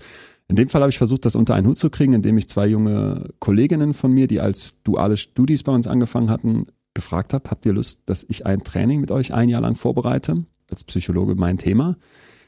[0.50, 2.67] In dem Fall habe ich versucht, das unter einen Hut zu kriegen, indem ich zwei
[2.67, 7.65] junge Kolleginnen von mir, die als duale Studis bei uns angefangen hatten, gefragt habe, habt
[7.65, 10.46] ihr Lust, dass ich ein Training mit euch ein Jahr lang vorbereite?
[10.70, 11.98] Als Psychologe mein Thema.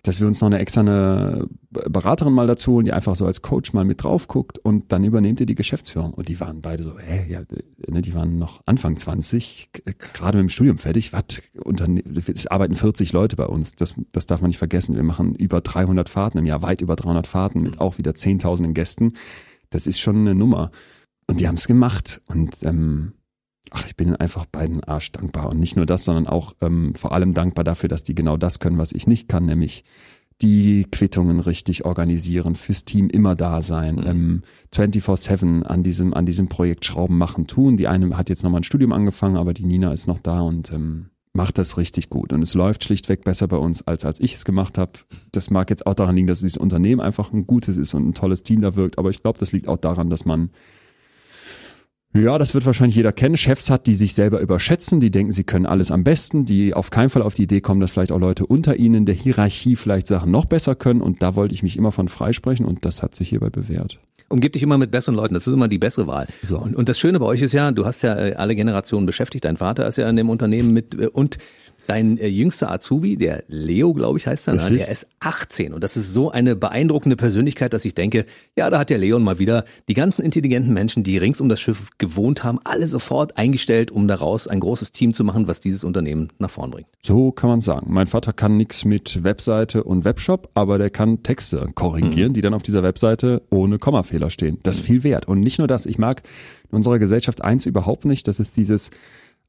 [0.04, 3.74] Dass wir uns noch eine externe Beraterin mal dazu holen, die einfach so als Coach
[3.74, 6.14] mal mit drauf guckt und dann übernehmt ihr die Geschäftsführung.
[6.14, 7.42] Und die waren beide so, hä, ja,
[7.88, 9.82] ne, die waren noch Anfang 20, g-
[10.14, 11.12] gerade mit dem Studium fertig.
[11.12, 11.24] Was?
[12.34, 13.76] Es arbeiten 40 Leute bei uns.
[13.76, 14.96] Das, das darf man nicht vergessen.
[14.96, 18.74] Wir machen über 300 Fahrten im Jahr, weit über 300 Fahrten mit auch wieder zehntausenden
[18.74, 19.14] Gästen.
[19.70, 20.72] Das ist schon eine Nummer.
[21.28, 22.22] Und die haben es gemacht.
[22.28, 23.14] Und ähm,
[23.72, 25.50] ach, ich bin ihnen einfach beiden Arsch dankbar.
[25.50, 28.60] Und nicht nur das, sondern auch ähm, vor allem dankbar dafür, dass die genau das
[28.60, 29.84] können, was ich nicht kann, nämlich
[30.41, 34.06] die Quittungen richtig organisieren, fürs Team immer da sein, Mhm.
[34.08, 34.43] ähm,
[34.74, 37.76] 24-7 an diesem, an diesem Projekt Schrauben machen, tun.
[37.76, 40.72] Die eine hat jetzt nochmal ein Studium angefangen, aber die Nina ist noch da und
[40.72, 42.32] ähm, macht das richtig gut.
[42.34, 44.93] Und es läuft schlichtweg besser bei uns, als als ich es gemacht habe.
[45.32, 48.13] Das mag jetzt auch daran liegen, dass dieses Unternehmen einfach ein gutes ist und ein
[48.13, 50.50] tolles Team da wirkt, aber ich glaube, das liegt auch daran, dass man
[52.13, 53.38] ja, das wird wahrscheinlich jeder kennen.
[53.38, 56.89] Chefs hat, die sich selber überschätzen, die denken, sie können alles am besten, die auf
[56.89, 59.76] keinen Fall auf die Idee kommen, dass vielleicht auch Leute unter ihnen in der Hierarchie
[59.76, 61.02] vielleicht Sachen noch besser können.
[61.02, 64.00] Und da wollte ich mich immer von freisprechen und das hat sich hierbei bewährt.
[64.28, 66.28] Umgib dich immer mit besseren Leuten, das ist immer die bessere Wahl.
[66.41, 66.60] So.
[66.60, 69.45] Und, und das Schöne bei euch ist ja, du hast ja äh, alle Generationen beschäftigt,
[69.45, 71.38] dein Vater ist ja in dem Unternehmen mit äh, und
[71.89, 74.69] dein äh, jüngster Azubi, der Leo, glaube ich, heißt er, ne?
[74.69, 78.25] Der ist 18 und das ist so eine beeindruckende Persönlichkeit, dass ich denke,
[78.56, 81.60] ja, da hat der Leon mal wieder die ganzen intelligenten Menschen, die rings um das
[81.60, 85.84] Schiff gewohnt haben, alle sofort eingestellt, um daraus ein großes Team zu machen, was dieses
[85.84, 86.88] Unternehmen nach vorn bringt.
[87.02, 87.88] So kann man sagen.
[87.91, 92.54] Mein Vater kann nichts mit Webseite und Webshop, aber der kann Texte korrigieren, die dann
[92.54, 94.60] auf dieser Webseite ohne Kommafehler stehen.
[94.63, 95.28] Das ist viel wert.
[95.28, 96.21] Und nicht nur das, ich mag
[96.69, 98.91] in unserer Gesellschaft eins überhaupt nicht, das ist dieses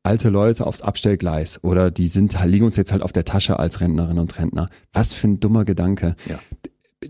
[0.03, 3.81] alte Leute aufs Abstellgleis oder die sind liegen uns jetzt halt auf der Tasche als
[3.81, 4.69] Rentnerinnen und Rentner.
[4.93, 6.17] Was für ein dummer Gedanke.
[6.27, 6.39] Ja.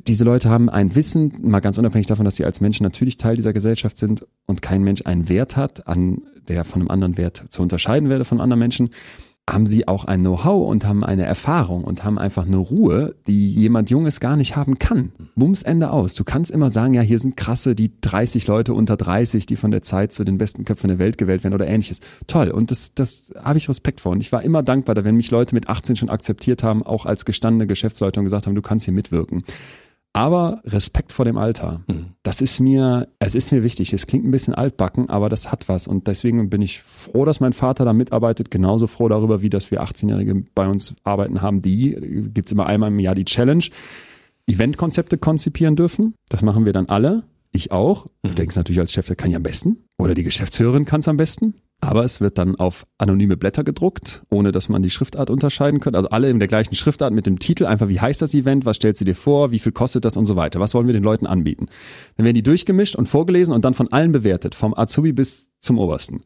[0.07, 3.37] Diese Leute haben ein Wissen, mal ganz unabhängig davon, dass sie als Menschen natürlich Teil
[3.37, 7.45] dieser Gesellschaft sind und kein Mensch einen Wert hat, an der von einem anderen Wert
[7.49, 8.91] zu unterscheiden werde von anderen Menschen,
[9.53, 13.49] haben sie auch ein Know-how und haben eine Erfahrung und haben einfach eine Ruhe, die
[13.49, 15.13] jemand Junges gar nicht haben kann.
[15.35, 16.15] Bums Ende aus.
[16.15, 19.71] Du kannst immer sagen, ja, hier sind krasse, die 30 Leute unter 30, die von
[19.71, 22.01] der Zeit zu den besten Köpfen der Welt gewählt werden oder ähnliches.
[22.27, 22.51] Toll.
[22.51, 24.13] Und das, das habe ich Respekt vor.
[24.13, 27.25] Und ich war immer dankbar, wenn mich Leute mit 18 schon akzeptiert haben, auch als
[27.25, 29.45] gestandene Geschäftsleute und gesagt haben, du kannst hier mitwirken.
[30.13, 31.83] Aber Respekt vor dem Alter.
[32.25, 33.93] Das ist mir, es ist mir wichtig.
[33.93, 35.87] Es klingt ein bisschen altbacken, aber das hat was.
[35.87, 38.51] Und deswegen bin ich froh, dass mein Vater da mitarbeitet.
[38.51, 41.63] Genauso froh darüber, wie dass wir 18-Jährige bei uns arbeiten haben.
[41.63, 41.97] Die
[42.35, 43.65] gibt's immer einmal im Jahr die Challenge.
[44.47, 46.15] Eventkonzepte konzipieren dürfen.
[46.29, 47.23] Das machen wir dann alle.
[47.53, 48.07] Ich auch.
[48.23, 49.85] Du denkst natürlich als Chef, der kann ja am besten.
[49.99, 51.55] Oder die Geschäftsführerin kann es am besten.
[51.83, 55.97] Aber es wird dann auf anonyme Blätter gedruckt, ohne dass man die Schriftart unterscheiden könnte.
[55.97, 58.77] Also alle in der gleichen Schriftart mit dem Titel, einfach wie heißt das Event, was
[58.77, 60.61] stellst du dir vor, wie viel kostet das und so weiter.
[60.61, 61.69] Was wollen wir den Leuten anbieten?
[62.17, 65.79] Dann werden die durchgemischt und vorgelesen und dann von allen bewertet, vom Azubi bis zum
[65.79, 66.21] Obersten.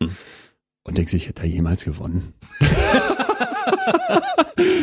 [0.83, 2.35] Und denkst, ich hätte da jemals gewonnen.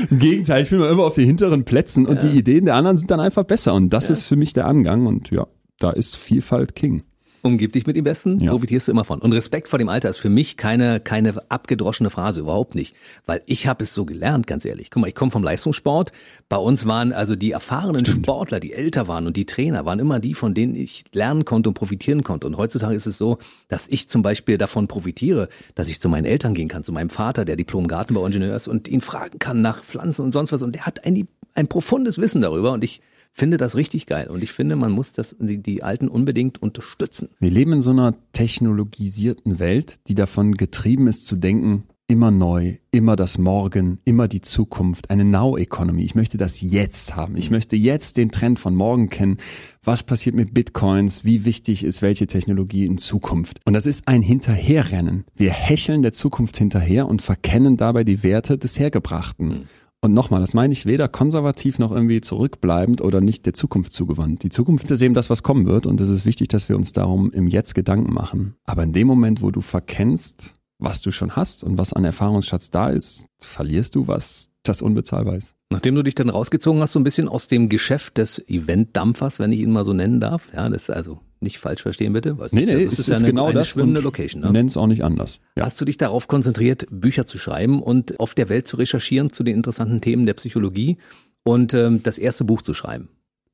[0.09, 3.11] Im Gegenteil, ich bin immer auf den hinteren Plätzen und die Ideen der anderen sind
[3.11, 3.73] dann einfach besser.
[3.73, 5.45] Und das ist für mich der Angang und ja,
[5.79, 7.03] da ist Vielfalt King.
[7.43, 8.51] Umgib dich mit dem Besten, Ja.
[8.51, 9.19] profitierst du immer von.
[9.19, 12.95] Und Respekt vor dem Alter ist für mich keine, keine abgedroschene Phrase, überhaupt nicht.
[13.25, 14.91] Weil ich habe es so gelernt, ganz ehrlich.
[14.91, 16.11] Guck mal, ich komme vom Leistungssport.
[16.49, 20.19] Bei uns waren also die erfahrenen Sportler, die älter waren und die Trainer, waren immer
[20.19, 22.45] die, von denen ich lernen konnte und profitieren konnte.
[22.45, 23.37] Und heutzutage ist es so,
[23.69, 27.09] dass ich zum Beispiel davon profitiere, dass ich zu meinen Eltern gehen kann, zu meinem
[27.09, 30.61] Vater, der Diplom-Gartenbauingenieur ist und ihn fragen kann nach Pflanzen und sonst was.
[30.61, 33.01] Und der hat ein, ein profundes Wissen darüber und ich
[33.33, 34.27] finde das richtig geil.
[34.27, 37.29] Und ich finde, man muss das, die, die Alten unbedingt unterstützen.
[37.39, 42.75] Wir leben in so einer technologisierten Welt, die davon getrieben ist zu denken, immer neu,
[42.91, 46.03] immer das Morgen, immer die Zukunft, eine Now-Economy.
[46.03, 47.37] Ich möchte das jetzt haben.
[47.37, 49.37] Ich möchte jetzt den Trend von morgen kennen.
[49.81, 51.23] Was passiert mit Bitcoins?
[51.23, 53.59] Wie wichtig ist welche Technologie in Zukunft?
[53.63, 55.23] Und das ist ein Hinterherrennen.
[55.35, 59.69] Wir hecheln der Zukunft hinterher und verkennen dabei die Werte des Hergebrachten.
[60.03, 64.41] Und nochmal, das meine ich weder konservativ noch irgendwie zurückbleibend oder nicht der Zukunft zugewandt.
[64.41, 66.91] Die Zukunft ist eben das, was kommen wird und es ist wichtig, dass wir uns
[66.91, 68.55] darum im Jetzt Gedanken machen.
[68.65, 72.71] Aber in dem Moment, wo du verkennst, was du schon hast und was an Erfahrungsschatz
[72.71, 75.55] da ist, verlierst du was, das unbezahlbar ist.
[75.69, 79.53] Nachdem du dich dann rausgezogen hast, so ein bisschen aus dem Geschäft des Event-Dampfers, wenn
[79.53, 82.37] ich ihn mal so nennen darf, ja, das ist also nicht falsch verstehen bitte.
[82.37, 84.41] Was nee, ist, nee, das ist, ist ja eine, genau eine das schwimmende Location.
[84.41, 84.51] Ne?
[84.51, 85.39] Nenn es auch nicht anders.
[85.55, 85.65] Ja.
[85.65, 89.43] Hast du dich darauf konzentriert, Bücher zu schreiben und auf der Welt zu recherchieren zu
[89.43, 90.97] den interessanten Themen der Psychologie
[91.43, 93.09] und ähm, das erste Buch zu schreiben?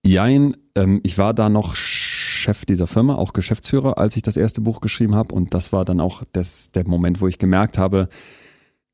[0.06, 1.76] Jein, ähm, ich war da noch
[2.48, 5.36] Chef dieser Firma, auch Geschäftsführer, als ich das erste Buch geschrieben habe.
[5.36, 8.08] Und das war dann auch das, der Moment, wo ich gemerkt habe,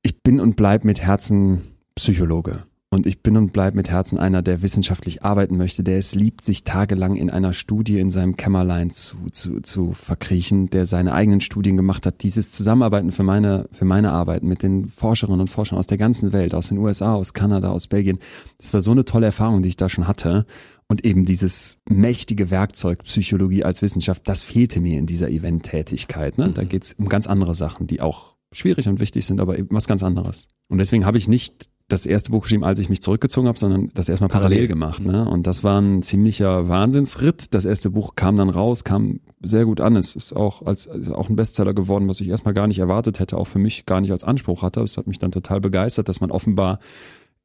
[0.02, 1.62] ich bin und bleib mit Herzen
[1.94, 2.64] Psychologe.
[2.90, 6.44] Und ich bin und bleib mit Herzen einer, der wissenschaftlich arbeiten möchte, der es liebt,
[6.44, 11.42] sich tagelang in einer Studie in seinem Kämmerlein zu, zu, zu verkriechen, der seine eigenen
[11.42, 12.24] Studien gemacht hat.
[12.24, 16.34] Dieses Zusammenarbeiten für meine, für meine Arbeit mit den Forscherinnen und Forschern aus der ganzen
[16.34, 18.18] Welt, aus den USA, aus Kanada, aus Belgien.
[18.58, 20.46] Das war so eine tolle Erfahrung, die ich da schon hatte.
[20.94, 26.38] Und eben dieses mächtige Werkzeug Psychologie als Wissenschaft, das fehlte mir in dieser Event-Tätigkeit.
[26.38, 26.52] Ne?
[26.52, 26.70] Da mhm.
[26.70, 29.88] geht es um ganz andere Sachen, die auch schwierig und wichtig sind, aber eben was
[29.88, 30.50] ganz anderes.
[30.68, 33.90] Und deswegen habe ich nicht das erste Buch geschrieben, als ich mich zurückgezogen habe, sondern
[33.96, 35.04] das erstmal parallel, parallel gemacht.
[35.04, 35.28] Ne?
[35.28, 37.56] Und das war ein ziemlicher Wahnsinnsritt.
[37.56, 39.96] Das erste Buch kam dann raus, kam sehr gut an.
[39.96, 43.20] Es ist auch als ist auch ein Bestseller geworden, was ich erstmal gar nicht erwartet
[43.20, 44.82] hätte, auch für mich gar nicht als Anspruch hatte.
[44.82, 46.78] Es hat mich dann total begeistert, dass man offenbar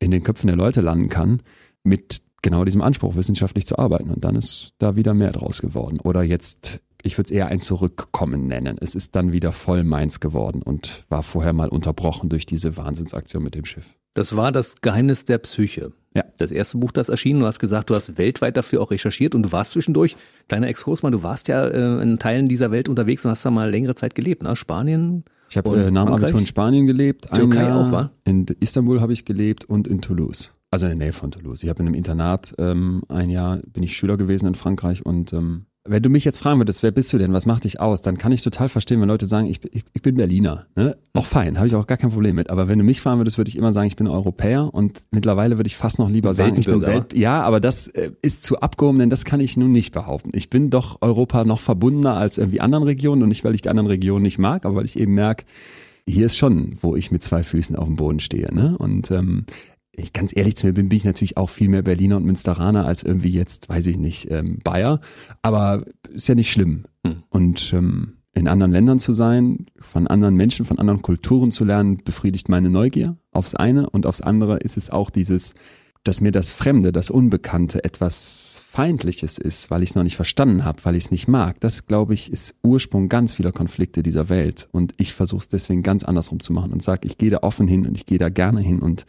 [0.01, 1.41] in den Köpfen der Leute landen kann
[1.85, 4.11] mit genau diesem Anspruch, wissenschaftlich zu arbeiten.
[4.11, 5.99] Und dann ist da wieder mehr draus geworden.
[6.01, 8.77] Oder jetzt, ich würde es eher ein Zurückkommen nennen.
[8.81, 13.43] Es ist dann wieder voll meins geworden und war vorher mal unterbrochen durch diese Wahnsinnsaktion
[13.43, 13.95] mit dem Schiff.
[14.15, 15.93] Das war das Geheimnis der Psyche.
[16.15, 16.25] Ja.
[16.39, 17.41] Das erste Buch, das erschienen.
[17.41, 20.17] Du hast gesagt, du hast weltweit dafür auch recherchiert und du warst zwischendurch,
[20.49, 23.51] kleiner Exkurs mal, du warst ja äh, in Teilen dieser Welt unterwegs und hast da
[23.51, 24.57] mal längere Zeit gelebt, ne?
[24.57, 25.25] Spanien.
[25.51, 27.29] Ich habe äh, nach dem Abitur in Spanien gelebt.
[27.33, 28.11] Türkei auch, war?
[28.25, 30.53] In Istanbul habe ich gelebt und in Toulouse.
[30.71, 31.63] Also in der Nähe von Toulouse.
[31.63, 35.33] Ich habe in einem Internat ähm, ein Jahr, bin ich Schüler gewesen in Frankreich und
[35.33, 38.03] ähm, wenn du mich jetzt fragen würdest, wer bist du denn, was macht dich aus,
[38.03, 40.67] dann kann ich total verstehen, wenn Leute sagen, ich, ich, ich bin Berliner.
[40.77, 40.97] Ne?
[41.15, 42.51] Auch fein, habe ich auch gar kein Problem mit.
[42.51, 45.57] Aber wenn du mich fragen würdest, würde ich immer sagen, ich bin Europäer und mittlerweile
[45.57, 47.15] würde ich fast noch lieber sagen, ich bin Welt.
[47.15, 50.31] Ja, aber das äh, ist zu abgehoben, denn das kann ich nun nicht behaupten.
[50.35, 53.71] Ich bin doch Europa noch verbundener als irgendwie anderen Regionen und nicht, weil ich die
[53.71, 55.45] anderen Regionen nicht mag, aber weil ich eben merke,
[56.07, 58.55] hier ist schon, wo ich mit zwei Füßen auf dem Boden stehe.
[58.55, 58.77] Ne?
[58.79, 59.45] Und ähm,
[59.99, 62.87] ich ganz ehrlich zu mir bin, bin ich natürlich auch viel mehr Berliner und Münsteraner
[62.87, 65.01] als irgendwie jetzt, weiß ich nicht, ähm, Bayer.
[65.43, 66.85] Aber ist ja nicht schlimm.
[67.05, 67.23] Hm.
[67.29, 71.99] Und ähm, in anderen Ländern zu sein, von anderen Menschen, von anderen Kulturen zu lernen,
[72.05, 75.55] befriedigt meine Neugier aufs eine und aufs andere ist es auch dieses,
[76.05, 80.65] dass mir das Fremde, das Unbekannte etwas Feindliches ist, weil ich es noch nicht verstanden
[80.65, 81.61] habe, weil ich es nicht mag.
[81.61, 84.69] Das, glaube ich, ist Ursprung ganz vieler Konflikte dieser Welt.
[84.71, 87.67] Und ich versuche es deswegen ganz andersrum zu machen und sage, ich gehe da offen
[87.67, 89.05] hin und ich gehe da gerne hin und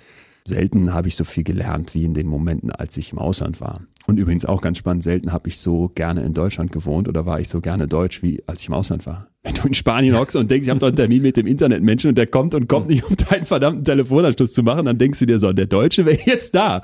[0.46, 3.82] Selten habe ich so viel gelernt wie in den Momenten, als ich im Ausland war.
[4.10, 7.40] Und übrigens auch ganz spannend, selten habe ich so gerne in Deutschland gewohnt oder war
[7.40, 9.28] ich so gerne deutsch, wie als ich im Ausland war.
[9.44, 12.10] Wenn du in Spanien hockst und denkst, ich habe doch einen Termin mit dem Internetmenschen
[12.10, 15.28] und der kommt und kommt nicht, um deinen verdammten Telefonanschluss zu machen, dann denkst du
[15.28, 16.82] dir so, der Deutsche wäre jetzt da.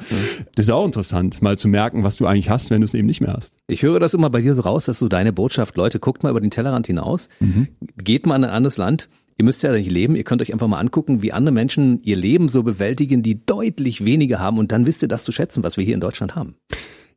[0.55, 3.07] Das ist auch interessant, mal zu merken, was du eigentlich hast, wenn du es eben
[3.07, 3.55] nicht mehr hast.
[3.67, 6.29] Ich höre das immer bei dir so raus, dass du deine Botschaft, Leute, guckt mal
[6.29, 7.69] über den Tellerrand hinaus, mhm.
[7.97, 10.67] geht mal in ein anderes Land, Ihr müsst ja nicht leben, ihr könnt euch einfach
[10.67, 14.85] mal angucken, wie andere Menschen ihr Leben so bewältigen, die deutlich weniger haben und dann
[14.85, 16.55] wisst ihr das zu schätzen, was wir hier in Deutschland haben.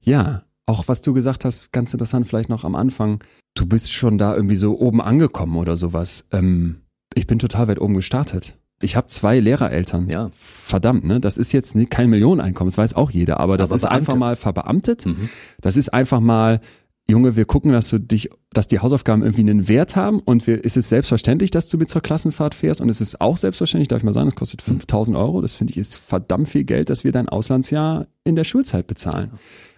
[0.03, 3.23] Ja, auch was du gesagt hast, ganz interessant vielleicht noch am Anfang,
[3.55, 6.27] du bist schon da irgendwie so oben angekommen oder sowas.
[6.33, 6.83] Ähm,
[7.15, 8.59] ich bin total weit oben gestartet.
[8.83, 10.09] Ich habe zwei Lehrereltern.
[10.09, 10.31] Ja.
[10.33, 11.21] Verdammt, ne?
[11.21, 13.97] Das ist jetzt kein Millioneneinkommen, das weiß auch jeder, aber das aber ist Beamte.
[13.97, 15.07] einfach mal verbeamtet.
[15.07, 15.29] Mhm.
[15.61, 16.61] Das ist einfach mal,
[17.09, 20.65] Junge, wir gucken, dass du dich dass die Hausaufgaben irgendwie einen Wert haben und wir,
[20.65, 23.99] ist es selbstverständlich, dass du mit zur Klassenfahrt fährst und es ist auch selbstverständlich, darf
[23.99, 25.43] ich mal sagen, es kostet 5000 Euro.
[25.43, 29.33] Das finde ich ist verdammt viel Geld, dass wir dein Auslandsjahr in der Schulzeit bezahlen.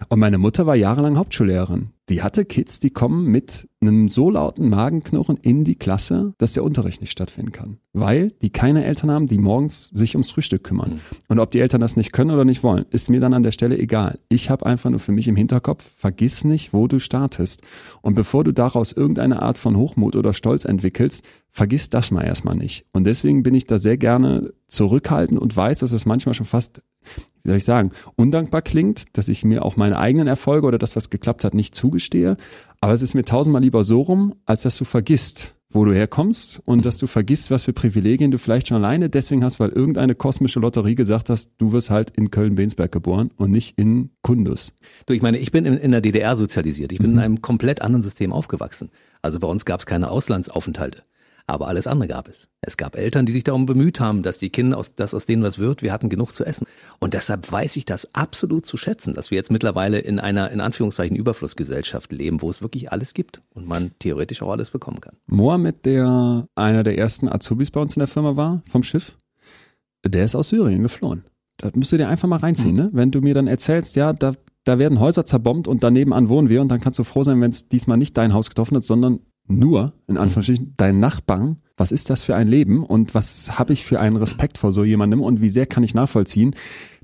[0.07, 1.89] Und meine Mutter war jahrelang Hauptschullehrerin.
[2.09, 6.63] Die hatte Kids, die kommen mit einem so lauten Magenknurren in die Klasse, dass der
[6.63, 7.77] Unterricht nicht stattfinden kann.
[7.93, 10.93] Weil die keine Eltern haben, die morgens sich ums Frühstück kümmern.
[10.93, 10.99] Mhm.
[11.27, 13.51] Und ob die Eltern das nicht können oder nicht wollen, ist mir dann an der
[13.51, 14.19] Stelle egal.
[14.29, 17.63] Ich habe einfach nur für mich im Hinterkopf, vergiss nicht, wo du startest.
[18.01, 22.55] Und bevor du daraus irgendeine Art von Hochmut oder Stolz entwickelst, vergiss das mal erstmal
[22.55, 22.85] nicht.
[22.93, 26.81] Und deswegen bin ich da sehr gerne zurückhaltend und weiß, dass es manchmal schon fast,
[27.43, 30.95] wie soll ich sagen, undankbar klingt, dass ich mir auch meine eigenen Erfolge oder das,
[30.95, 32.37] was geklappt hat, nicht zugestehe.
[32.81, 36.61] Aber es ist mir tausendmal lieber so rum, als dass du vergisst, wo du herkommst
[36.65, 40.15] und dass du vergisst, was für Privilegien du vielleicht schon alleine deswegen hast, weil irgendeine
[40.15, 44.73] kosmische Lotterie gesagt hast, du wirst halt in Köln-Bensberg geboren und nicht in Kundus.
[45.05, 46.91] Du, ich meine, ich bin in, in der DDR sozialisiert.
[46.91, 47.17] Ich bin mhm.
[47.17, 48.89] in einem komplett anderen System aufgewachsen.
[49.21, 51.03] Also bei uns gab es keine Auslandsaufenthalte.
[51.51, 52.47] Aber alles andere gab es.
[52.61, 55.43] Es gab Eltern, die sich darum bemüht haben, dass die Kinder, aus, dass aus denen
[55.43, 56.65] was wird, wir hatten genug zu essen.
[56.99, 60.61] Und deshalb weiß ich das absolut zu schätzen, dass wir jetzt mittlerweile in einer, in
[60.61, 65.17] Anführungszeichen, Überflussgesellschaft leben, wo es wirklich alles gibt und man theoretisch auch alles bekommen kann.
[65.25, 69.17] Mohammed, der einer der ersten Azubis bei uns in der Firma war, vom Schiff,
[70.05, 71.25] der ist aus Syrien geflohen.
[71.57, 72.81] Das musst du dir einfach mal reinziehen, mhm.
[72.81, 72.89] ne?
[72.93, 76.47] Wenn du mir dann erzählst, ja, da, da werden Häuser zerbombt und daneben an wohnen
[76.47, 78.85] wir und dann kannst du froh sein, wenn es diesmal nicht dein Haus getroffen hat,
[78.85, 83.73] sondern nur, in Anführungsstrichen, dein Nachbarn, was ist das für ein Leben und was habe
[83.73, 86.53] ich für einen Respekt vor so jemandem und wie sehr kann ich nachvollziehen,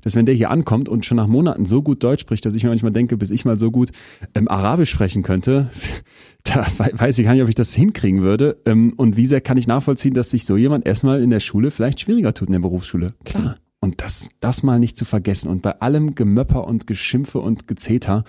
[0.02, 2.62] dass wenn der hier ankommt und schon nach Monaten so gut Deutsch spricht, dass ich
[2.62, 3.90] mir manchmal denke, bis ich mal so gut
[4.34, 5.70] ähm, Arabisch sprechen könnte,
[6.44, 8.60] da weiß ich gar nicht, ob ich das hinkriegen würde.
[8.64, 11.70] Ähm, und wie sehr kann ich nachvollziehen, dass sich so jemand erstmal in der Schule
[11.70, 13.14] vielleicht schwieriger tut in der Berufsschule?
[13.24, 13.56] Klar.
[13.80, 15.50] Und das, das mal nicht zu vergessen.
[15.50, 18.24] Und bei allem Gemöpper und Geschimpfe und Gezeter,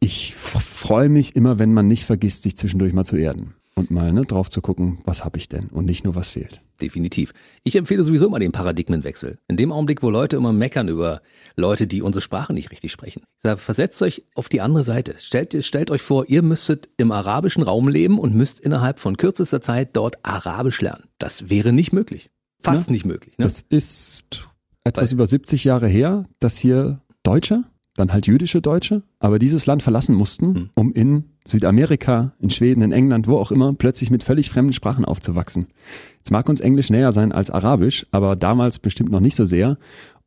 [0.00, 4.12] ich freue mich immer, wenn man nicht vergisst, sich zwischendurch mal zu erden und mal
[4.12, 6.60] ne, drauf zu gucken, was habe ich denn und nicht nur, was fehlt.
[6.80, 7.32] Definitiv.
[7.64, 9.36] Ich empfehle sowieso immer den Paradigmenwechsel.
[9.48, 11.22] In dem Augenblick, wo Leute immer meckern über
[11.56, 13.22] Leute, die unsere Sprache nicht richtig sprechen.
[13.38, 15.14] Ich sage, versetzt euch auf die andere Seite.
[15.18, 19.60] Stellt, stellt euch vor, ihr müsstet im arabischen Raum leben und müsst innerhalb von kürzester
[19.60, 21.04] Zeit dort Arabisch lernen.
[21.18, 22.30] Das wäre nicht möglich.
[22.60, 23.38] Fast ja, nicht möglich.
[23.38, 23.44] Ne?
[23.44, 24.48] Das ist
[24.84, 27.64] etwas Weil, über 70 Jahre her, dass hier Deutsche
[27.98, 30.70] dann halt jüdische Deutsche, aber dieses Land verlassen mussten, hm.
[30.74, 35.04] um in Südamerika, in Schweden, in England, wo auch immer, plötzlich mit völlig fremden Sprachen
[35.04, 35.68] aufzuwachsen.
[36.18, 39.78] Jetzt mag uns Englisch näher sein als Arabisch, aber damals bestimmt noch nicht so sehr.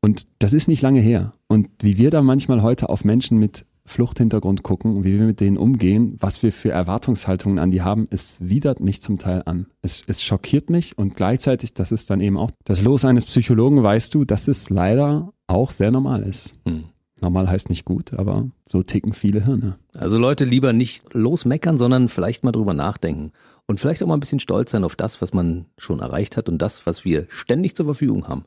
[0.02, 1.34] Und das ist nicht lange her.
[1.48, 5.40] Und wie wir da manchmal heute auf Menschen mit Fluchthintergrund gucken und wie wir mit
[5.40, 9.68] denen umgehen, was wir für Erwartungshaltungen an die haben, es widert mich zum Teil an.
[9.82, 13.84] Es, es schockiert mich und gleichzeitig, das ist dann eben auch das Los eines Psychologen,
[13.84, 16.56] weißt du, dass es leider auch sehr normal ist.
[16.66, 16.86] Hm.
[17.22, 19.78] Normal heißt nicht gut, aber so ticken viele Hirne.
[19.94, 23.32] Also Leute lieber nicht losmeckern, sondern vielleicht mal drüber nachdenken
[23.68, 26.50] und vielleicht auch mal ein bisschen stolz sein auf das, was man schon erreicht hat
[26.50, 28.44] und das, was wir ständig zur Verfügung haben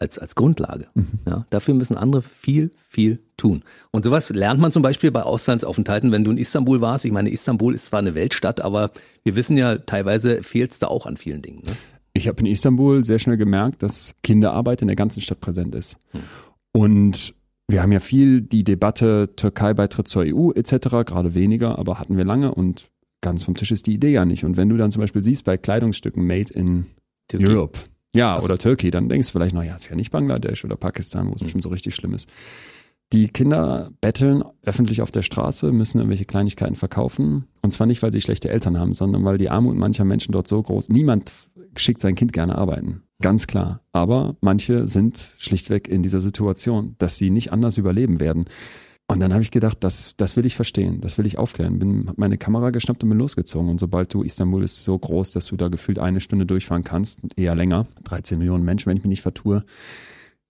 [0.00, 0.88] als, als Grundlage.
[0.94, 1.06] Mhm.
[1.26, 3.62] Ja, dafür müssen andere viel, viel tun.
[3.90, 7.04] Und sowas lernt man zum Beispiel bei Auslandsaufenthalten, wenn du in Istanbul warst.
[7.04, 8.90] Ich meine, Istanbul ist zwar eine Weltstadt, aber
[9.22, 11.62] wir wissen ja, teilweise fehlt es da auch an vielen Dingen.
[11.64, 11.72] Ne?
[12.12, 15.96] Ich habe in Istanbul sehr schnell gemerkt, dass Kinderarbeit in der ganzen Stadt präsent ist.
[16.10, 16.20] Hm.
[16.72, 17.34] Und
[17.70, 22.24] wir haben ja viel die Debatte Türkei-Beitritt zur EU etc., gerade weniger, aber hatten wir
[22.24, 22.90] lange und
[23.20, 24.44] ganz vom Tisch ist die Idee ja nicht.
[24.44, 26.86] Und wenn du dann zum Beispiel siehst bei Kleidungsstücken made in
[27.28, 27.52] Türkei.
[27.52, 27.78] Europe,
[28.14, 28.46] ja, also.
[28.46, 31.34] oder Türkei, dann denkst du vielleicht noch, ja, ist ja nicht Bangladesch oder Pakistan, wo
[31.34, 31.44] es mhm.
[31.44, 32.28] bestimmt so richtig schlimm ist.
[33.12, 37.46] Die Kinder betteln öffentlich auf der Straße, müssen irgendwelche Kleinigkeiten verkaufen.
[37.60, 40.46] Und zwar nicht, weil sie schlechte Eltern haben, sondern weil die Armut mancher Menschen dort
[40.46, 41.32] so groß, niemand
[41.76, 43.02] schickt sein Kind gerne arbeiten.
[43.20, 43.82] Ganz klar.
[43.92, 48.46] Aber manche sind schlichtweg in dieser Situation, dass sie nicht anders überleben werden.
[49.06, 51.80] Und dann habe ich gedacht, das, das will ich verstehen, das will ich aufklären.
[51.80, 53.68] Bin, habe meine Kamera geschnappt und bin losgezogen.
[53.68, 57.18] Und sobald du, Istanbul ist so groß, dass du da gefühlt eine Stunde durchfahren kannst,
[57.36, 59.64] eher länger, 13 Millionen Menschen, wenn ich mich nicht vertue,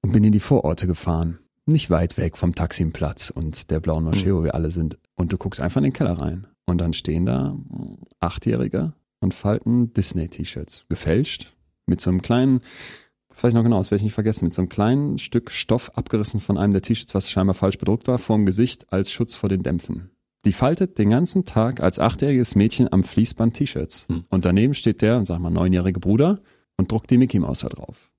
[0.02, 1.38] und bin in die Vororte gefahren.
[1.64, 4.98] Nicht weit weg vom Taximplatz und der blauen Moschee, wo wir alle sind.
[5.14, 6.46] Und du guckst einfach in den Keller rein.
[6.66, 7.56] Und dann stehen da
[8.20, 10.86] Achtjährige und falten Disney-T-Shirts.
[10.88, 11.52] Gefälscht,
[11.86, 12.60] mit so einem kleinen,
[13.28, 15.50] das weiß ich noch genau, das werde ich nicht vergessen, mit so einem kleinen Stück
[15.50, 19.34] Stoff abgerissen von einem der T-Shirts, was scheinbar falsch bedruckt war, vorm Gesicht als Schutz
[19.34, 20.10] vor den Dämpfen.
[20.46, 24.08] Die faltet den ganzen Tag als achtjähriges Mädchen am Fließband T-Shirts.
[24.08, 24.24] Hm.
[24.30, 26.40] Und daneben steht der, sag mal, neunjährige Bruder
[26.78, 28.10] und druckt die Mickey Maus da drauf.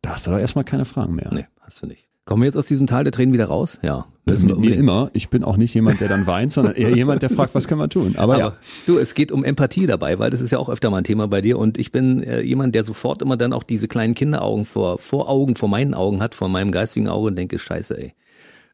[0.00, 1.30] Da hast du doch erstmal keine Fragen mehr.
[1.32, 2.08] Nee, hast du nicht.
[2.24, 3.80] Kommen wir jetzt aus diesem Tal der Tränen wieder raus?
[3.82, 4.06] Ja.
[4.24, 5.10] Müssen mit mir immer.
[5.12, 7.80] Ich bin auch nicht jemand, der dann weint, sondern eher jemand, der fragt, was können
[7.80, 8.14] wir tun.
[8.16, 8.56] Aber, Aber ja.
[8.86, 11.26] Du, es geht um Empathie dabei, weil das ist ja auch öfter mal ein Thema
[11.26, 11.58] bei dir.
[11.58, 15.28] Und ich bin äh, jemand, der sofort immer dann auch diese kleinen Kinderaugen vor, vor
[15.28, 18.14] Augen, vor meinen Augen hat, vor meinem geistigen Auge und denke, scheiße, ey.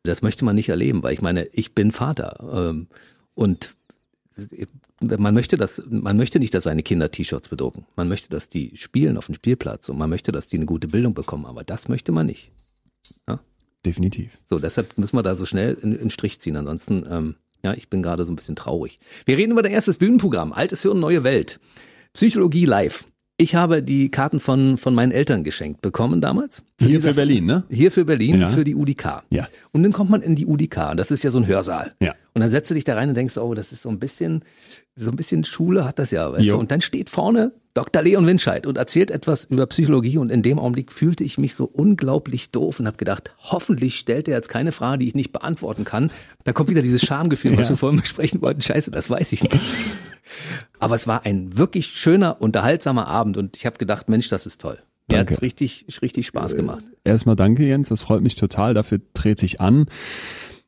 [0.02, 2.68] Das möchte man nicht erleben, weil ich meine, ich bin Vater.
[2.70, 2.88] Ähm,
[3.34, 3.74] und
[5.00, 7.86] man möchte das, man möchte nicht, dass seine Kinder T-Shirts bedrucken.
[7.96, 10.88] Man möchte, dass die spielen auf dem Spielplatz und man möchte, dass die eine gute
[10.88, 11.46] Bildung bekommen.
[11.46, 12.52] Aber das möchte man nicht.
[13.28, 13.40] Ja?
[13.84, 14.38] Definitiv.
[14.44, 16.56] So, deshalb müssen wir da so schnell in, Strich ziehen.
[16.56, 17.34] Ansonsten, ähm,
[17.64, 18.98] ja, ich bin gerade so ein bisschen traurig.
[19.24, 20.52] Wir reden über dein erstes Bühnenprogramm.
[20.52, 21.60] Altes Hirn, neue Welt.
[22.12, 23.04] Psychologie live.
[23.40, 26.64] Ich habe die Karten von, von meinen Eltern geschenkt bekommen damals.
[26.80, 27.62] Hier für Berlin, ne?
[27.70, 28.48] Hier für Berlin, ja.
[28.48, 29.22] für die UDK.
[29.30, 29.48] Ja.
[29.70, 30.96] Und dann kommt man in die UDK.
[30.96, 31.92] Das ist ja so ein Hörsaal.
[32.00, 32.16] Ja.
[32.38, 34.44] Und dann setzt du dich da rein und denkst, oh, das ist so ein bisschen,
[34.94, 36.54] so ein bisschen Schule hat das ja, weißt jo.
[36.54, 36.60] du?
[36.60, 38.00] Und dann steht vorne Dr.
[38.00, 41.64] Leon Winscheid und erzählt etwas über Psychologie und in dem Augenblick fühlte ich mich so
[41.64, 45.82] unglaublich doof und habe gedacht, hoffentlich stellt er jetzt keine Frage, die ich nicht beantworten
[45.82, 46.12] kann.
[46.44, 47.70] Da kommt wieder dieses Schamgefühl, was ja.
[47.70, 48.60] wir vorhin besprechen wollten.
[48.60, 49.58] Scheiße, das weiß ich nicht.
[50.78, 54.60] Aber es war ein wirklich schöner, unterhaltsamer Abend und ich habe gedacht, Mensch, das ist
[54.60, 54.78] toll.
[55.10, 56.84] Mir hat richtig, richtig Spaß gemacht.
[57.02, 57.88] Erstmal danke, Jens.
[57.88, 58.74] Das freut mich total.
[58.74, 59.86] Dafür trete ich an.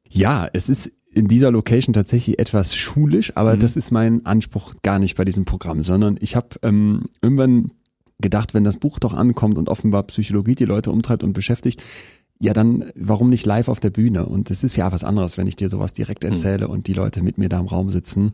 [0.08, 3.61] Ja, es ist in dieser Location tatsächlich etwas schulisch, aber mhm.
[3.61, 7.72] das ist mein Anspruch gar nicht bei diesem Programm, sondern ich habe ähm, irgendwann
[8.20, 11.82] gedacht, wenn das Buch doch ankommt und offenbar Psychologie die Leute umtreibt und beschäftigt,
[12.38, 14.26] ja dann warum nicht live auf der Bühne?
[14.26, 16.32] Und es ist ja was anderes, wenn ich dir sowas direkt hm.
[16.32, 16.72] erzähle mhm.
[16.72, 18.32] und die Leute mit mir da im Raum sitzen.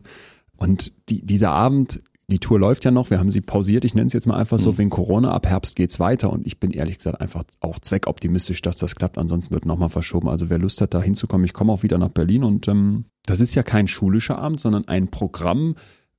[0.55, 4.07] Und die, dieser Abend, die Tour läuft ja noch, wir haben sie pausiert, ich nenne
[4.07, 4.77] es jetzt mal einfach so, mhm.
[4.79, 8.77] wegen Corona, ab Herbst geht's weiter und ich bin ehrlich gesagt einfach auch zweckoptimistisch, dass
[8.77, 10.27] das klappt, ansonsten wird nochmal verschoben.
[10.27, 13.39] Also wer Lust hat, da hinzukommen, ich komme auch wieder nach Berlin und ähm, das
[13.39, 15.75] ist ja kein schulischer Abend, sondern ein Programm,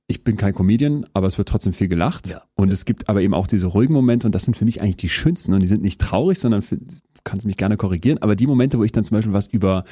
[0.07, 2.29] ich bin kein Comedian, aber es wird trotzdem viel gelacht.
[2.29, 2.41] Ja.
[2.55, 4.97] Und es gibt aber eben auch diese ruhigen Momente und das sind für mich eigentlich
[4.97, 6.79] die schönsten und die sind nicht traurig, sondern für,
[7.23, 9.83] kannst mich gerne korrigieren, aber die Momente, wo ich dann zum Beispiel was über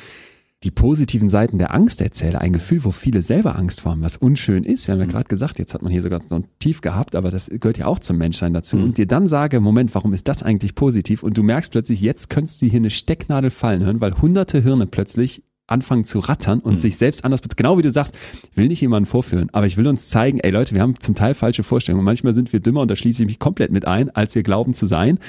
[0.64, 4.18] die positiven Seiten der Angst erzähle, ein Gefühl, wo viele selber Angst vor haben, was
[4.18, 4.88] unschön ist.
[4.88, 5.12] Wir haben ja mhm.
[5.12, 7.86] gerade gesagt, jetzt hat man hier sogar so ein Tief gehabt, aber das gehört ja
[7.86, 8.78] auch zum Menschsein dazu.
[8.78, 8.84] Mhm.
[8.84, 11.22] Und dir dann sage, Moment, warum ist das eigentlich positiv?
[11.22, 14.88] Und du merkst plötzlich, jetzt könntest du hier eine Stecknadel fallen hören, weil hunderte Hirne
[14.88, 16.78] plötzlich anfangen zu rattern und mhm.
[16.78, 18.18] sich selbst anders, genau wie du sagst,
[18.56, 21.34] will nicht jemanden vorführen, aber ich will uns zeigen, ey Leute, wir haben zum Teil
[21.34, 22.06] falsche Vorstellungen.
[22.06, 24.74] Manchmal sind wir dümmer und da schließe ich mich komplett mit ein, als wir glauben
[24.74, 25.20] zu sein.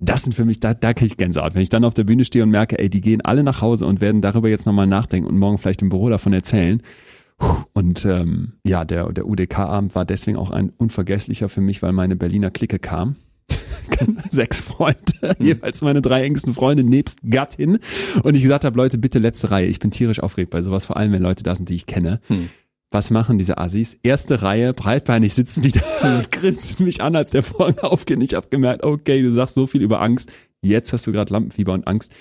[0.00, 1.54] Das sind für mich, da, da kriege ich Gänsehaut.
[1.54, 3.86] Wenn ich dann auf der Bühne stehe und merke, ey, die gehen alle nach Hause
[3.86, 6.82] und werden darüber jetzt nochmal nachdenken und morgen vielleicht im Büro davon erzählen.
[7.72, 12.16] Und ähm, ja, der, der UDK-Abend war deswegen auch ein unvergesslicher für mich, weil meine
[12.16, 13.16] Berliner Clique kam.
[14.30, 15.46] sechs Freunde, mhm.
[15.46, 17.78] jeweils meine drei engsten Freunde nebst Gattin.
[18.22, 19.66] Und ich gesagt habe, Leute, bitte letzte Reihe.
[19.66, 22.20] Ich bin tierisch aufgeregt bei sowas, vor allem wenn Leute da sind, die ich kenne.
[22.28, 22.50] Mhm.
[22.90, 23.98] Was machen diese Assis?
[24.02, 28.22] Erste Reihe, breitbeinig sitzen die da und grinsen mich an, als der Vorhang aufgeht.
[28.22, 30.32] Ich habe gemerkt, okay, du sagst so viel über Angst.
[30.62, 32.12] Jetzt hast du gerade Lampenfieber und Angst,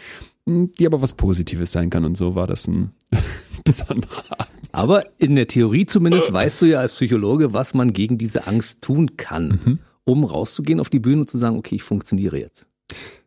[0.47, 2.05] hm, die aber was Positives sein kann.
[2.05, 2.91] Und so war das ein
[3.63, 4.51] besonderer Abend.
[4.73, 8.81] Aber in der Theorie zumindest weißt du ja als Psychologe, was man gegen diese Angst
[8.81, 9.59] tun kann.
[9.63, 12.67] Mhm um rauszugehen auf die Bühne und zu sagen, okay, ich funktioniere jetzt.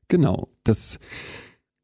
[0.09, 0.99] Genau, das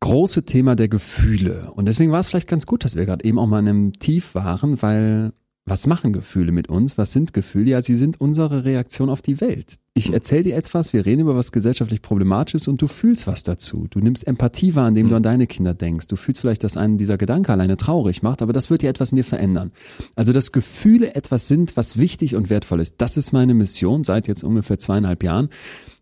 [0.00, 1.70] große Thema der Gefühle.
[1.74, 3.92] Und deswegen war es vielleicht ganz gut, dass wir gerade eben auch mal in einem
[3.92, 5.32] Tief waren, weil
[5.69, 6.97] was machen Gefühle mit uns?
[6.97, 7.71] Was sind Gefühle?
[7.71, 9.75] Ja, sie sind unsere Reaktion auf die Welt.
[9.95, 13.43] Ich erzähle dir etwas, wir reden über was gesellschaftlich problematisch ist und du fühlst was
[13.43, 13.89] dazu.
[13.91, 16.07] Du nimmst Empathie wahr, indem du an deine Kinder denkst.
[16.07, 19.11] Du fühlst vielleicht, dass einen dieser Gedanke alleine traurig macht, aber das wird dir etwas
[19.11, 19.73] in dir verändern.
[20.14, 22.97] Also, dass Gefühle etwas sind, was wichtig und wertvoll ist.
[22.99, 25.49] Das ist meine Mission seit jetzt ungefähr zweieinhalb Jahren.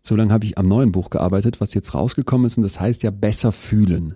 [0.03, 3.01] So lange habe ich am neuen Buch gearbeitet, was jetzt rausgekommen ist und das heißt
[3.01, 4.13] ja besser fühlen.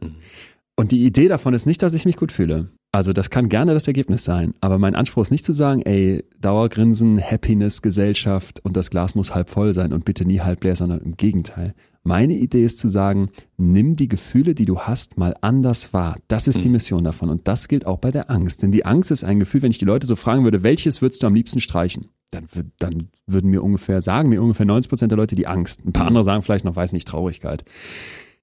[0.80, 2.70] Und die Idee davon ist nicht, dass ich mich gut fühle.
[2.94, 6.24] Also das kann gerne das Ergebnis sein, aber mein Anspruch ist nicht zu sagen, ey,
[6.40, 10.78] Dauergrinsen, Happiness, Gesellschaft und das Glas muss halb voll sein und bitte nie halb leer,
[10.78, 11.76] sondern im Gegenteil.
[12.04, 16.16] Meine Idee ist zu sagen, nimm die Gefühle, die du hast, mal anders wahr.
[16.30, 16.76] Das ist die mhm.
[16.76, 18.62] Mission davon und das gilt auch bei der Angst.
[18.62, 21.22] Denn die Angst ist ein Gefühl, wenn ich die Leute so fragen würde, welches würdest
[21.24, 22.08] du am liebsten streichen?
[22.32, 22.46] Dann,
[22.78, 25.86] dann würden mir ungefähr, sagen mir ungefähr 90 Prozent der Leute die Angst.
[25.86, 26.08] Ein paar mhm.
[26.08, 27.66] andere sagen vielleicht noch, weiß nicht, Traurigkeit.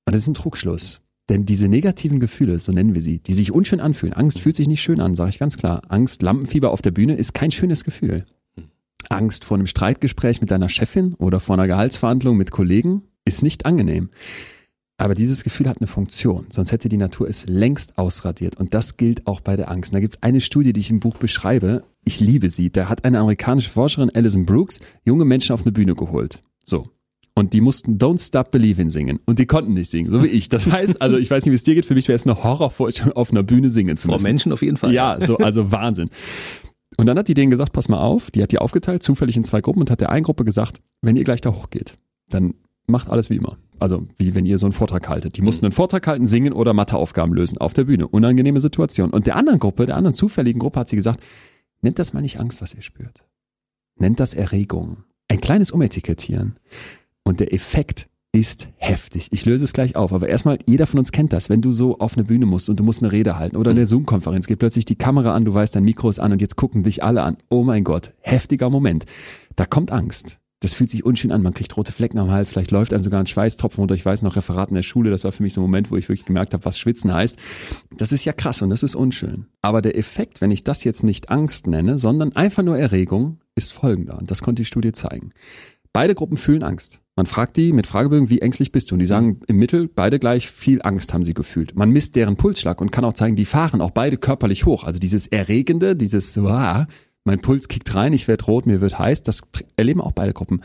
[0.04, 1.00] Und das ist ein Trugschluss.
[1.28, 4.68] Denn diese negativen Gefühle, so nennen wir sie, die sich unschön anfühlen, Angst fühlt sich
[4.68, 5.82] nicht schön an, sage ich ganz klar.
[5.88, 8.26] Angst, Lampenfieber auf der Bühne ist kein schönes Gefühl.
[9.08, 13.66] Angst vor einem Streitgespräch mit deiner Chefin oder vor einer Gehaltsverhandlung mit Kollegen ist nicht
[13.66, 14.10] angenehm.
[14.98, 18.56] Aber dieses Gefühl hat eine Funktion, sonst hätte die Natur es längst ausradiert.
[18.56, 19.90] Und das gilt auch bei der Angst.
[19.90, 21.84] Und da gibt es eine Studie, die ich im Buch beschreibe.
[22.04, 22.70] Ich liebe sie.
[22.70, 26.40] Da hat eine amerikanische Forscherin, Alison Brooks, junge Menschen auf eine Bühne geholt.
[26.64, 26.84] So,
[27.36, 30.48] und die mussten Don't Stop Believing singen und die konnten nicht singen, so wie ich.
[30.48, 32.42] Das heißt, also ich weiß nicht, wie es dir geht, für mich wäre es eine
[32.42, 34.18] Horrorvorstellung, auf einer Bühne singen zu müssen.
[34.18, 34.92] Vor Menschen auf jeden Fall.
[34.92, 36.08] Ja, so, also Wahnsinn.
[36.96, 39.44] Und dann hat die denen gesagt, pass mal auf, die hat die aufgeteilt, zufällig in
[39.44, 41.98] zwei Gruppen und hat der einen Gruppe gesagt, wenn ihr gleich da hochgeht,
[42.30, 42.54] dann
[42.86, 43.58] macht alles wie immer.
[43.78, 45.36] Also wie wenn ihr so einen Vortrag haltet.
[45.36, 48.08] Die mussten einen Vortrag halten, singen oder Matheaufgaben lösen auf der Bühne.
[48.08, 49.10] Unangenehme Situation.
[49.10, 51.22] Und der anderen Gruppe, der anderen zufälligen Gruppe hat sie gesagt,
[51.82, 53.26] nennt das mal nicht Angst, was ihr spürt.
[53.98, 55.04] Nennt das Erregung.
[55.28, 56.56] Ein kleines Umetikettieren.
[57.26, 59.28] Und der Effekt ist heftig.
[59.32, 60.12] Ich löse es gleich auf.
[60.12, 61.50] Aber erstmal, jeder von uns kennt das.
[61.50, 63.80] Wenn du so auf eine Bühne musst und du musst eine Rede halten oder eine
[63.80, 63.86] mhm.
[63.86, 66.84] Zoom-Konferenz, geht plötzlich die Kamera an, du weißt, dein Mikro ist an und jetzt gucken
[66.84, 67.36] dich alle an.
[67.48, 69.06] Oh mein Gott, heftiger Moment.
[69.56, 70.38] Da kommt Angst.
[70.60, 71.42] Das fühlt sich unschön an.
[71.42, 72.50] Man kriegt rote Flecken am Hals.
[72.50, 73.96] Vielleicht läuft einem sogar ein Schweißtropfen runter.
[73.96, 75.10] Ich weiß noch, Referat in der Schule.
[75.10, 77.36] Das war für mich so ein Moment, wo ich wirklich gemerkt habe, was Schwitzen heißt.
[77.96, 79.46] Das ist ja krass und das ist unschön.
[79.62, 83.72] Aber der Effekt, wenn ich das jetzt nicht Angst nenne, sondern einfach nur Erregung, ist
[83.72, 84.18] folgender.
[84.18, 85.32] Und das konnte die Studie zeigen.
[85.96, 87.00] Beide Gruppen fühlen Angst.
[87.16, 88.96] Man fragt die mit Fragebögen, wie ängstlich bist du?
[88.96, 91.74] Und die sagen im Mittel, beide gleich viel Angst haben sie gefühlt.
[91.74, 94.84] Man misst deren Pulsschlag und kann auch zeigen, die fahren auch beide körperlich hoch.
[94.84, 96.84] Also dieses Erregende, dieses, wow,
[97.24, 99.40] mein Puls kickt rein, ich werde rot, mir wird heiß, das
[99.78, 100.60] erleben auch beide Gruppen.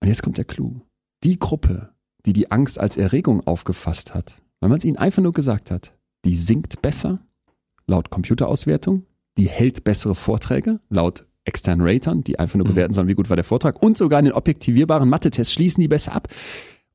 [0.00, 0.80] Und jetzt kommt der Clou.
[1.24, 1.88] Die Gruppe,
[2.24, 5.98] die die Angst als Erregung aufgefasst hat, weil man es ihnen einfach nur gesagt hat,
[6.24, 7.18] die singt besser,
[7.88, 9.06] laut Computerauswertung,
[9.38, 12.72] die hält bessere Vorträge, laut externen Ratern, die einfach nur mhm.
[12.72, 13.82] bewerten sollen, wie gut war der Vortrag.
[13.82, 16.28] Und sogar in den objektivierbaren Mathe-Tests schließen die besser ab.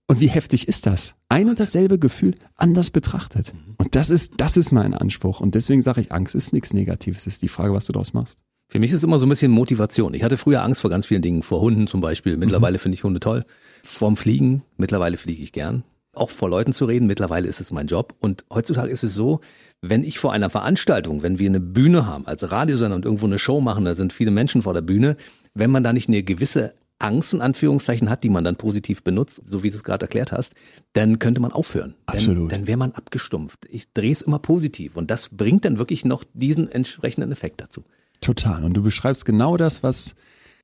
[0.08, 1.16] Und wie heftig ist das?
[1.28, 3.54] Ein und dasselbe Gefühl anders betrachtet.
[3.78, 5.42] Und das ist, das ist mein Anspruch.
[5.42, 7.28] Und deswegen sage ich, Angst ist nichts Negatives.
[7.28, 8.40] Es ist die Frage, was du daraus machst.
[8.70, 10.14] Für mich ist es immer so ein bisschen Motivation.
[10.14, 12.38] Ich hatte früher Angst vor ganz vielen Dingen, vor Hunden zum Beispiel.
[12.38, 13.46] Mittlerweile finde ich Hunde toll.
[13.84, 15.84] Vorm Fliegen, mittlerweile fliege ich gern.
[16.14, 18.16] Auch vor Leuten zu reden, mittlerweile ist es mein Job.
[18.20, 19.42] Und heutzutage ist es so,
[19.82, 23.40] wenn ich vor einer Veranstaltung, wenn wir eine Bühne haben, als Radiosender und irgendwo eine
[23.40, 25.18] Show machen, da sind viele Menschen vor der Bühne,
[25.54, 29.42] wenn man da nicht eine gewisse Angst in Anführungszeichen hat, die man dann positiv benutzt,
[29.46, 30.56] so wie du es gerade erklärt hast,
[30.94, 31.94] dann könnte man aufhören.
[32.08, 32.52] Absolut.
[32.52, 33.68] Dann, dann wäre man abgestumpft.
[33.70, 37.84] Ich drehe es immer positiv und das bringt dann wirklich noch diesen entsprechenden Effekt dazu.
[38.22, 38.64] Total.
[38.64, 40.16] Und du beschreibst genau das, was,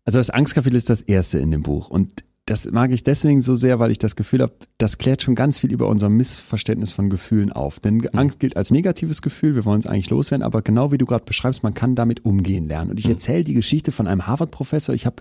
[0.06, 1.90] also das Angstkapitel ist das erste in dem Buch.
[1.90, 5.34] Und das mag ich deswegen so sehr, weil ich das Gefühl habe, das klärt schon
[5.34, 7.80] ganz viel über unser Missverständnis von Gefühlen auf.
[7.80, 8.10] Denn Mhm.
[8.14, 11.26] Angst gilt als negatives Gefühl, wir wollen es eigentlich loswerden, aber genau wie du gerade
[11.26, 12.92] beschreibst, man kann damit umgehen lernen.
[12.92, 13.12] Und ich Mhm.
[13.14, 14.94] erzähle die Geschichte von einem Harvard-Professor.
[14.94, 15.16] Ich habe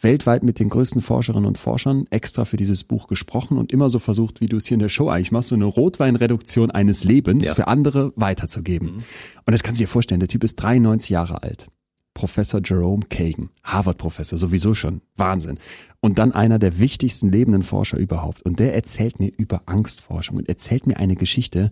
[0.00, 3.98] weltweit mit den größten Forscherinnen und Forschern extra für dieses Buch gesprochen und immer so
[3.98, 7.44] versucht, wie du es hier in der Show eigentlich machst, so eine Rotweinreduktion eines Lebens
[7.44, 7.52] Ja.
[7.52, 7.56] Mhm.
[7.56, 8.88] für andere weiterzugeben.
[8.88, 9.02] Und
[9.52, 11.66] das kannst du dir vorstellen, der Typ ist 93 Jahre alt.
[12.18, 15.02] Professor Jerome Kagan, Harvard-Professor, sowieso schon.
[15.14, 15.60] Wahnsinn.
[16.00, 18.42] Und dann einer der wichtigsten lebenden Forscher überhaupt.
[18.42, 21.70] Und der erzählt mir über Angstforschung und erzählt mir eine Geschichte,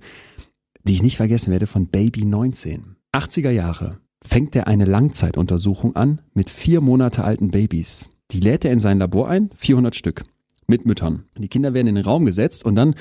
[0.84, 2.94] die ich nicht vergessen werde, von Baby 19.
[3.12, 8.08] 80er Jahre fängt er eine Langzeituntersuchung an mit vier Monate alten Babys.
[8.30, 10.22] Die lädt er in sein Labor ein, 400 Stück,
[10.68, 11.24] mit Müttern.
[11.34, 12.94] Und die Kinder werden in den Raum gesetzt und dann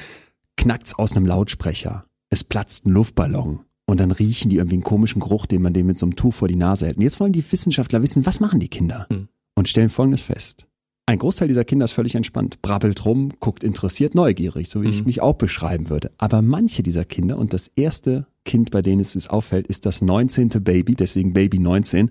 [0.57, 2.05] knackt's aus einem Lautsprecher.
[2.31, 3.59] Es platzt ein Luftballon.
[3.87, 6.33] Und dann riechen die irgendwie einen komischen Geruch, den man dem mit so einem Tuch
[6.33, 6.97] vor die Nase hält.
[6.97, 9.05] Und jetzt wollen die Wissenschaftler wissen, was machen die Kinder?
[9.09, 9.27] Hm.
[9.55, 10.65] Und stellen Folgendes fest.
[11.07, 15.01] Ein Großteil dieser Kinder ist völlig entspannt, brabbelt rum, guckt interessiert, neugierig, so wie ich
[15.01, 15.05] Mhm.
[15.05, 16.09] mich auch beschreiben würde.
[16.17, 20.01] Aber manche dieser Kinder, und das erste Kind, bei denen es es auffällt, ist das
[20.01, 20.49] 19.
[20.63, 22.09] Baby, deswegen Baby 19,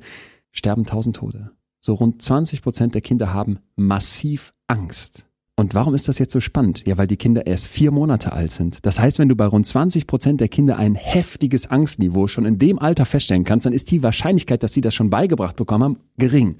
[0.52, 1.50] sterben tausend Tode.
[1.80, 5.26] So rund 20 Prozent der Kinder haben massiv Angst.
[5.56, 6.84] Und warum ist das jetzt so spannend?
[6.84, 8.78] Ja, weil die Kinder erst vier Monate alt sind.
[8.82, 12.58] Das heißt, wenn du bei rund 20 Prozent der Kinder ein heftiges Angstniveau schon in
[12.58, 15.98] dem Alter feststellen kannst, dann ist die Wahrscheinlichkeit, dass sie das schon beigebracht bekommen haben,
[16.18, 16.56] gering.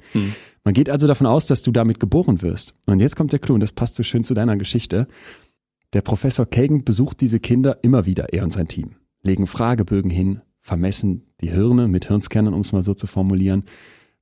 [0.63, 2.75] Man geht also davon aus, dass du damit geboren wirst.
[2.87, 5.09] Und jetzt kommt der Clou, und das passt so schön zu deiner Geschichte.
[5.93, 8.93] Der Professor Kagan besucht diese Kinder immer wieder, er und sein Team,
[9.23, 13.65] legen Fragebögen hin, vermessen die Hirne mit Hirnscannern, um es mal so zu formulieren,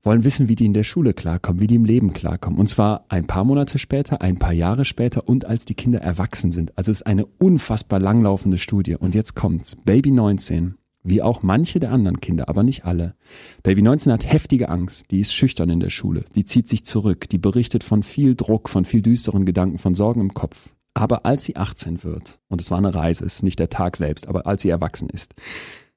[0.02, 2.58] wollen wissen, wie die in der Schule klarkommen, wie die im Leben klarkommen.
[2.58, 6.52] Und zwar ein paar Monate später, ein paar Jahre später und als die Kinder erwachsen
[6.52, 6.76] sind.
[6.76, 8.96] Also es ist eine unfassbar langlaufende Studie.
[8.96, 9.76] Und jetzt kommt's.
[9.76, 10.74] Baby 19,
[11.04, 13.14] wie auch manche der anderen Kinder, aber nicht alle.
[13.62, 15.10] Baby 19 hat heftige Angst.
[15.10, 16.24] Die ist schüchtern in der Schule.
[16.34, 17.28] Die zieht sich zurück.
[17.28, 20.70] Die berichtet von viel Druck, von viel düsteren Gedanken, von Sorgen im Kopf.
[20.94, 23.96] Aber als sie 18 wird, und es war eine Reise, es ist nicht der Tag
[23.96, 25.34] selbst, aber als sie erwachsen ist,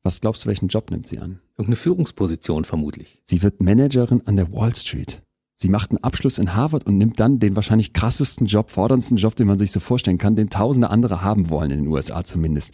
[0.06, 1.40] was glaubst du, welchen Job nimmt sie an?
[1.58, 3.20] Irgendeine Führungsposition vermutlich.
[3.24, 5.24] Sie wird Managerin an der Wall Street.
[5.56, 9.36] Sie macht einen Abschluss in Harvard und nimmt dann den wahrscheinlich krassesten Job, forderndsten Job,
[9.36, 12.74] den man sich so vorstellen kann, den tausende andere haben wollen, in den USA zumindest.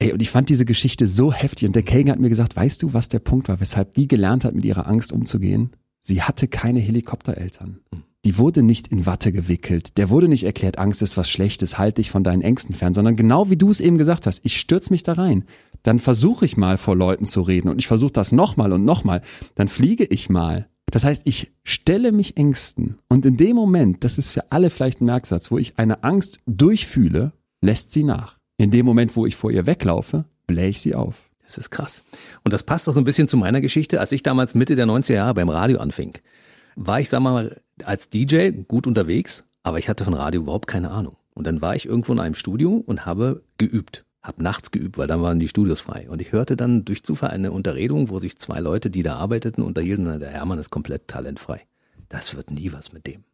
[0.00, 2.82] Ey, und ich fand diese Geschichte so heftig und der Kagan hat mir gesagt, weißt
[2.82, 5.70] du, was der Punkt war, weshalb die gelernt hat, mit ihrer Angst umzugehen?
[6.00, 7.80] Sie hatte keine Helikoptereltern.
[8.24, 9.96] Die wurde nicht in Watte gewickelt.
[9.96, 13.16] Der wurde nicht erklärt, Angst ist was Schlechtes, halt dich von deinen Ängsten fern, sondern
[13.16, 15.44] genau wie du es eben gesagt hast, ich stürz mich da rein.
[15.82, 19.22] Dann versuche ich mal vor Leuten zu reden und ich versuche das nochmal und nochmal.
[19.54, 20.68] Dann fliege ich mal.
[20.90, 25.00] Das heißt, ich stelle mich Ängsten und in dem Moment, das ist für alle vielleicht
[25.00, 28.38] ein Merksatz, wo ich eine Angst durchfühle, lässt sie nach.
[28.56, 31.30] In dem Moment, wo ich vor ihr weglaufe, blähe ich sie auf.
[31.44, 32.04] Das ist krass.
[32.44, 34.00] Und das passt auch so ein bisschen zu meiner Geschichte.
[34.00, 36.18] Als ich damals Mitte der 90er Jahre beim Radio anfing,
[36.76, 40.90] war ich, sag mal, als DJ gut unterwegs, aber ich hatte von Radio überhaupt keine
[40.90, 41.16] Ahnung.
[41.34, 44.04] Und dann war ich irgendwo in einem Studio und habe geübt.
[44.28, 46.06] Hab nachts geübt, weil dann waren die Studios frei.
[46.10, 49.62] Und ich hörte dann durch Zufall eine Unterredung, wo sich zwei Leute, die da arbeiteten,
[49.62, 50.06] unterhielten.
[50.06, 51.62] Und der Hermann ist komplett talentfrei.
[52.10, 53.24] Das wird nie was mit dem.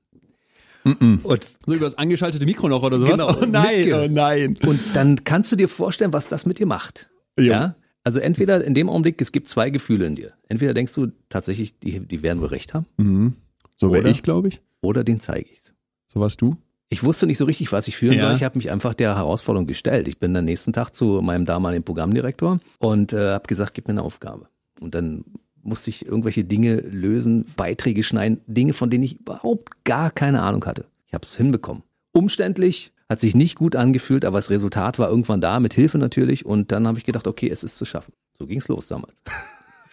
[0.85, 3.11] Und So über das angeschaltete Mikro noch oder sowas?
[3.13, 4.57] Genau, Oh nein, oh nein.
[4.67, 7.09] Und dann kannst du dir vorstellen, was das mit dir macht.
[7.39, 7.45] Ja.
[7.45, 7.75] Ja.
[8.05, 10.33] Also entweder in dem Augenblick, es gibt zwei Gefühle in dir.
[10.49, 13.35] Entweder denkst du tatsächlich, die, die werden wohl recht haben, Mhm.
[13.77, 14.61] So wäre ich, glaube ich.
[14.83, 15.73] oder den zeige ich's.
[16.07, 16.57] So warst du.
[16.91, 18.27] Ich wusste nicht so richtig, was ich führen Ja.
[18.29, 18.37] soll.
[18.37, 20.07] Ich habe mich einfach der Herausforderung gestellt.
[20.09, 23.93] Ich bin am nächsten Tag zu meinem damaligen Programmdirektor und äh, habe gesagt, gib mir
[23.95, 24.49] eine Aufgabe.
[24.81, 25.25] Und dann
[25.63, 30.65] musste ich irgendwelche Dinge lösen, Beiträge schneiden, Dinge, von denen ich überhaupt gar keine Ahnung
[30.67, 30.85] hatte.
[31.07, 31.83] Ich habe es hinbekommen.
[32.13, 36.47] Umständlich, hat sich nicht gut angefühlt, aber das Resultat war irgendwann da, mit Hilfe natürlich.
[36.47, 38.13] Und dann habe ich gedacht, okay, es ist zu schaffen.
[38.39, 39.23] So ging's los damals.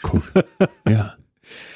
[0.03, 0.21] Cool.
[0.89, 1.15] ja.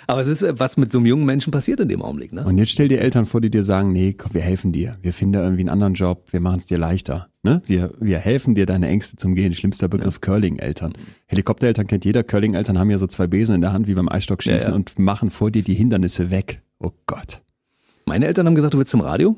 [0.07, 2.33] Aber es ist, äh, was mit so einem jungen Menschen passiert in dem Augenblick.
[2.33, 2.43] Ne?
[2.43, 4.97] Und jetzt stell dir Eltern vor, die dir sagen, nee, komm, wir helfen dir.
[5.01, 6.31] Wir finden da irgendwie einen anderen Job.
[6.31, 7.29] Wir machen es dir leichter.
[7.43, 7.61] Ne?
[7.65, 9.53] Wir, wir helfen dir, deine Ängste zum Gehen.
[9.53, 10.93] Schlimmster Begriff Curling-Eltern.
[11.27, 12.23] Helikoptereltern kennt jeder.
[12.23, 14.75] Curling-Eltern haben ja so zwei Besen in der Hand, wie beim Eisstockschießen Ja, ja.
[14.75, 16.61] und machen vor dir die Hindernisse weg.
[16.79, 17.41] Oh Gott.
[18.05, 19.35] Meine Eltern haben gesagt, du willst zum Radio?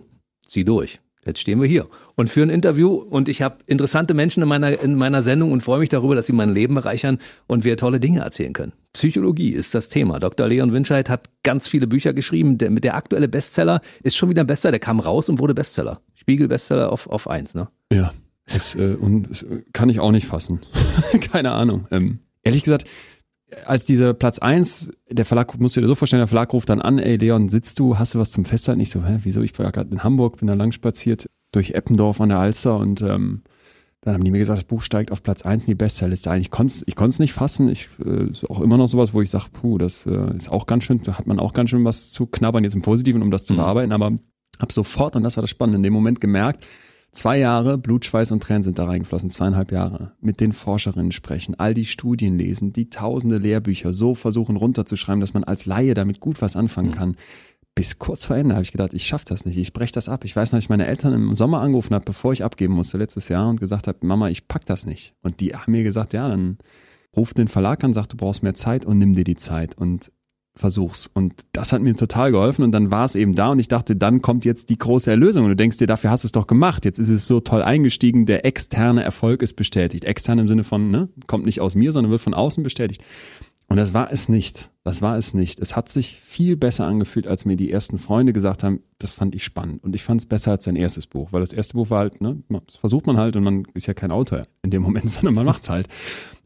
[0.47, 0.99] Zieh durch.
[1.26, 4.82] Jetzt stehen wir hier und führen ein Interview und ich habe interessante Menschen in meiner,
[4.82, 7.99] in meiner Sendung und freue mich darüber, dass sie mein Leben bereichern und wir tolle
[7.99, 8.72] Dinge erzählen können.
[8.98, 10.20] Psychologie ist das Thema.
[10.20, 10.48] Dr.
[10.48, 12.58] Leon Winscheid hat ganz viele Bücher geschrieben.
[12.58, 14.72] Der, der aktuelle Bestseller ist schon wieder ein Bestseller.
[14.72, 16.00] Der kam raus und wurde Bestseller.
[16.16, 17.68] Spiegel-Bestseller auf, auf eins, ne?
[17.93, 18.12] Ja,
[18.52, 20.62] das, äh, und das kann ich auch nicht fassen.
[21.32, 21.86] Keine Ahnung.
[21.91, 22.86] Ähm, ehrlich gesagt,
[23.68, 26.82] als dieser Platz eins, der Verlag, musst du dir so vorstellen, der Verlag ruft dann
[26.82, 28.82] an, ey Leon, sitzt du, hast du was zum Festhalten?
[28.82, 29.43] Ich so, hä, wieso?
[29.43, 33.04] Ich war gerade in Hamburg, bin da lang spaziert durch Eppendorf an der Alster und
[33.04, 33.43] ähm,
[34.08, 36.39] dann haben die mir gesagt, das Buch steigt auf Platz eins in die Bestsellerliste ein.
[36.39, 37.68] Ich konnte es ich konnt's nicht fassen.
[37.68, 40.66] Ich äh, ist auch immer noch sowas, wo ich sage, puh, das äh, ist auch
[40.66, 43.32] ganz schön, da hat man auch ganz schön was zu knabbern, jetzt im Positiven, um
[43.32, 43.58] das zu mhm.
[43.58, 44.14] bearbeiten, aber
[44.60, 46.66] habe sofort, und das war das Spannende, in dem Moment gemerkt,
[47.12, 50.12] Zwei Jahre Blut, Schweiß und Tränen sind da reingeflossen, zweieinhalb Jahre.
[50.20, 55.34] Mit den Forscherinnen sprechen, all die Studien lesen, die tausende Lehrbücher so versuchen runterzuschreiben, dass
[55.34, 56.93] man als Laie damit gut was anfangen mhm.
[56.93, 57.16] kann.
[57.78, 60.25] Bis kurz vor Ende habe ich gedacht, ich schaffe das nicht, ich breche das ab.
[60.25, 63.30] Ich weiß noch, ich meine Eltern im Sommer angerufen habe, bevor ich abgeben musste letztes
[63.30, 65.13] Jahr und gesagt habe, Mama, ich pack das nicht.
[65.21, 66.57] Und die haben mir gesagt, ja, dann
[67.15, 69.78] ruf den Verlag an, sag, du brauchst mehr Zeit und nimm dir die Zeit.
[69.78, 70.11] Und
[70.57, 71.07] versuch's.
[71.13, 73.95] Und das hat mir total geholfen und dann war es eben da und ich dachte,
[73.95, 76.47] dann kommt jetzt die große Erlösung und du denkst dir, dafür hast du es doch
[76.47, 76.84] gemacht.
[76.84, 80.03] Jetzt ist es so toll eingestiegen, der externe Erfolg ist bestätigt.
[80.03, 83.03] Extern im Sinne von, ne, kommt nicht aus mir, sondern wird von außen bestätigt.
[83.70, 84.72] Und das war es nicht.
[84.84, 85.59] Das war es nicht.
[85.59, 89.36] Es hat sich viel besser angefühlt, als mir die ersten Freunde gesagt haben, das fand
[89.36, 89.84] ich spannend.
[89.84, 92.22] Und ich fand es besser als sein erstes Buch, weil das erste Buch war halt,
[92.22, 95.34] ne, das versucht man halt und man ist ja kein Autor in dem Moment, sondern
[95.34, 95.88] man macht's halt.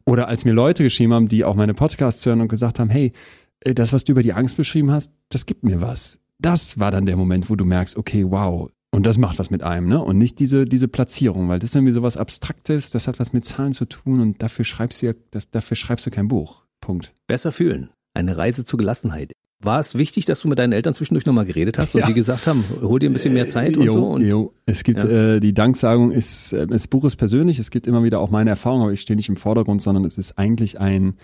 [0.04, 3.12] Oder als mir Leute geschrieben haben, die auch meine Podcasts hören und gesagt haben, hey,
[3.60, 6.18] äh, das, was du über die Angst beschrieben hast, das gibt mir was.
[6.38, 9.62] Das war dann der Moment, wo du merkst, okay, wow, und das macht was mit
[9.62, 10.02] einem, ne?
[10.02, 13.44] Und nicht diese, diese Platzierung, weil das ist irgendwie sowas Abstraktes, das hat was mit
[13.44, 16.62] Zahlen zu tun und dafür schreibst du ja, das, dafür schreibst du kein Buch.
[16.82, 17.14] Punkt.
[17.26, 17.88] Besser fühlen.
[18.12, 19.32] Eine Reise zur Gelassenheit.
[19.64, 22.06] War es wichtig, dass du mit deinen Eltern zwischendurch nochmal geredet hast und ja.
[22.08, 24.06] sie gesagt haben, hol dir ein bisschen mehr Zeit und jo, so?
[24.06, 24.52] Und, jo.
[24.66, 25.36] Es gibt, ja.
[25.36, 28.50] äh, die Danksagung ist, äh, das Buch ist persönlich, es gibt immer wieder auch meine
[28.50, 31.14] Erfahrungen, aber ich stehe nicht im Vordergrund, sondern es ist eigentlich ein,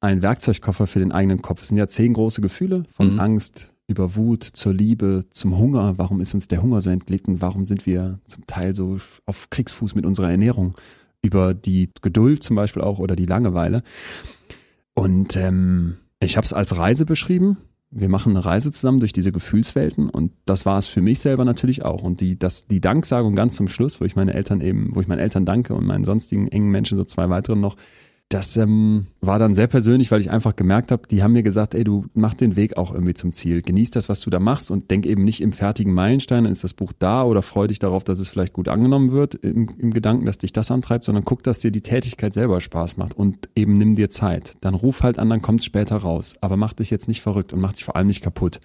[0.00, 1.62] ein Werkzeugkoffer für den eigenen Kopf.
[1.62, 3.20] Es sind ja zehn große Gefühle, von mhm.
[3.20, 5.98] Angst über Wut zur Liebe, zum Hunger.
[5.98, 7.40] Warum ist uns der Hunger so entlitten?
[7.42, 10.76] Warum sind wir zum Teil so auf Kriegsfuß mit unserer Ernährung?
[11.22, 13.82] Über die Geduld zum Beispiel auch oder die Langeweile.
[14.96, 17.58] Und ähm, ich habe es als Reise beschrieben.
[17.90, 21.44] Wir machen eine Reise zusammen durch diese Gefühlswelten und das war es für mich selber
[21.44, 22.02] natürlich auch.
[22.02, 25.06] Und die, das, die Danksagung ganz zum Schluss, wo ich meine Eltern eben, wo ich
[25.06, 27.76] meinen Eltern danke und meinen sonstigen engen Menschen, so zwei weiteren noch,
[28.28, 31.74] das ähm, war dann sehr persönlich, weil ich einfach gemerkt habe, die haben mir gesagt,
[31.74, 33.62] ey, du mach den Weg auch irgendwie zum Ziel.
[33.62, 36.64] Genieß das, was du da machst und denk eben nicht im fertigen Meilenstein, dann ist
[36.64, 39.92] das Buch da oder freu dich darauf, dass es vielleicht gut angenommen wird im, im
[39.92, 43.48] Gedanken, dass dich das antreibt, sondern guck, dass dir die Tätigkeit selber Spaß macht und
[43.54, 44.54] eben nimm dir Zeit.
[44.60, 46.34] Dann ruf halt an, dann kommt's später raus.
[46.40, 48.58] Aber mach dich jetzt nicht verrückt und mach dich vor allem nicht kaputt.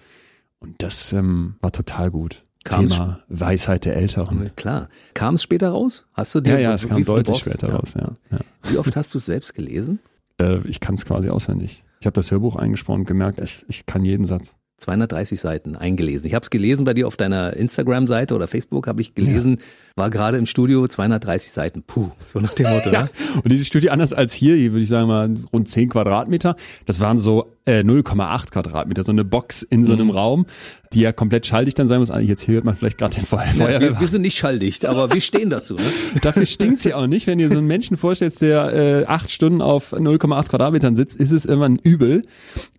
[0.58, 2.44] Und das ähm, war total gut.
[2.64, 4.50] Thema Weisheit der Älteren.
[4.56, 4.88] Klar.
[5.14, 6.06] Kam es später raus?
[6.12, 7.76] Hast du dir Ja, ja, es kam deutlich später ja.
[7.76, 8.38] raus, ja, ja.
[8.70, 10.00] Wie oft hast du es selbst gelesen?
[10.40, 11.84] Äh, ich kann es quasi auswendig.
[12.00, 14.56] Ich habe das Hörbuch eingesprochen und gemerkt, ich, ich kann jeden Satz.
[14.78, 16.26] 230 Seiten eingelesen.
[16.26, 19.62] Ich habe es gelesen bei dir auf deiner Instagram-Seite oder Facebook habe ich gelesen, ja.
[19.96, 21.82] War gerade im Studio 230 Seiten.
[21.82, 22.90] Puh, so nach dem Motto.
[22.92, 23.04] ja.
[23.04, 23.10] Ne?
[23.36, 26.56] Und diese Studie anders als hier, hier würde ich sagen mal rund 10 Quadratmeter.
[26.86, 30.12] Das waren so äh, 0,8 Quadratmeter, so eine Box in so einem mhm.
[30.12, 30.46] Raum,
[30.92, 32.10] die ja komplett schalldicht dann sein muss.
[32.20, 33.46] Jetzt hört man vielleicht gerade den Feuer.
[33.56, 35.74] Ja, wir, wir, sind nicht schalldicht, aber wir stehen dazu.
[35.74, 35.82] Ne?
[36.22, 39.62] Dafür stinkt's ja auch nicht, wenn ihr so einen Menschen vorstellst, der äh, acht Stunden
[39.62, 42.22] auf 0,8 Quadratmetern sitzt, ist es irgendwann übel.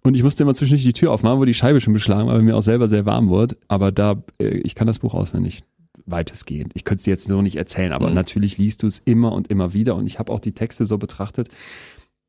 [0.04, 2.42] Und ich musste immer zwischendurch die Tür aufmachen, wo die Scheibe schon beschlagen war, weil
[2.42, 3.56] mir auch selber sehr warm wurde.
[3.68, 5.64] Aber da, äh, ich kann das Buch auswendig
[6.06, 6.72] weitestgehend.
[6.76, 8.16] Ich könnte es dir jetzt so nicht erzählen, aber mhm.
[8.16, 9.96] natürlich liest du es immer und immer wieder.
[9.96, 11.50] Und ich habe auch die Texte so betrachtet,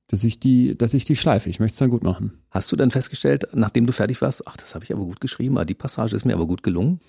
[0.09, 1.49] dass ich die, dass ich die schleife.
[1.49, 2.33] Ich möchte es dann gut machen.
[2.51, 5.59] Hast du dann festgestellt, nachdem du fertig warst, ach, das habe ich aber gut geschrieben,
[5.66, 7.01] die Passage ist mir aber gut gelungen?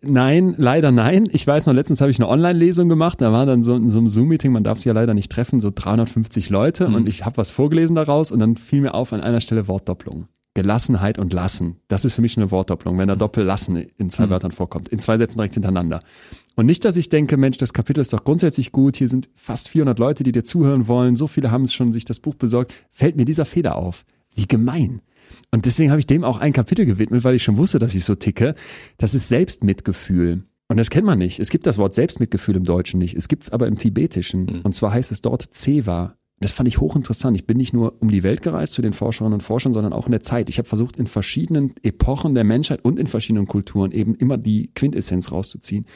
[0.00, 1.28] Nein, leider nein.
[1.32, 3.20] Ich weiß noch, letztens habe ich eine Online-Lesung gemacht.
[3.20, 5.60] Da war dann so in so einem Zoom-Meeting, man darf sich ja leider nicht treffen,
[5.60, 6.94] so 350 Leute mhm.
[6.94, 10.28] und ich habe was vorgelesen daraus und dann fiel mir auf an einer Stelle Wortdopplung.
[10.54, 11.76] Gelassenheit und Lassen.
[11.88, 13.20] Das ist für mich eine Wortdopplung, wenn da mhm.
[13.20, 14.30] Doppel-Lassen in zwei mhm.
[14.30, 16.00] Wörtern vorkommt, in zwei Sätzen direkt hintereinander.
[16.56, 19.68] Und nicht, dass ich denke, Mensch, das Kapitel ist doch grundsätzlich gut, hier sind fast
[19.68, 22.74] 400 Leute, die dir zuhören wollen, so viele haben es schon sich das Buch besorgt,
[22.90, 24.04] fällt mir dieser Fehler auf.
[24.34, 25.00] Wie gemein.
[25.50, 28.04] Und deswegen habe ich dem auch ein Kapitel gewidmet, weil ich schon wusste, dass ich
[28.04, 28.54] so ticke.
[28.96, 30.42] Das ist Selbstmitgefühl.
[30.68, 31.40] Und das kennt man nicht.
[31.40, 33.14] Es gibt das Wort Selbstmitgefühl im Deutschen nicht.
[33.14, 34.44] Es gibt es aber im Tibetischen.
[34.44, 34.60] Mhm.
[34.62, 36.17] Und zwar heißt es dort Zewa.
[36.40, 37.36] Das fand ich hochinteressant.
[37.36, 40.06] Ich bin nicht nur um die Welt gereist zu den Forscherinnen und Forschern, sondern auch
[40.06, 40.48] in der Zeit.
[40.48, 44.70] Ich habe versucht, in verschiedenen Epochen der Menschheit und in verschiedenen Kulturen eben immer die
[44.74, 45.86] Quintessenz rauszuziehen.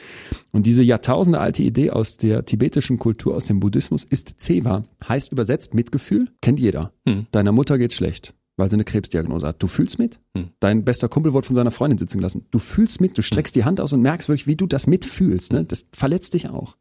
[0.51, 4.83] Und diese Jahrtausende alte Idee aus der tibetischen Kultur, aus dem Buddhismus, ist Zewa.
[5.07, 6.91] Heißt übersetzt Mitgefühl, kennt jeder.
[7.07, 7.27] Hm.
[7.31, 8.33] Deiner Mutter geht's schlecht.
[8.55, 9.63] weil sie eine Krebsdiagnose hat.
[9.63, 10.19] Du fühlst mit.
[10.37, 10.49] Hm.
[10.59, 12.45] Dein bester Kumpel wurde von seiner Freundin sitzen gelassen.
[12.51, 13.59] Du fühlst mit, du streckst hm.
[13.59, 15.53] die Hand aus und merkst wirklich, wie du das mitfühlst.
[15.53, 15.63] Ne?
[15.63, 16.75] Das verletzt dich auch.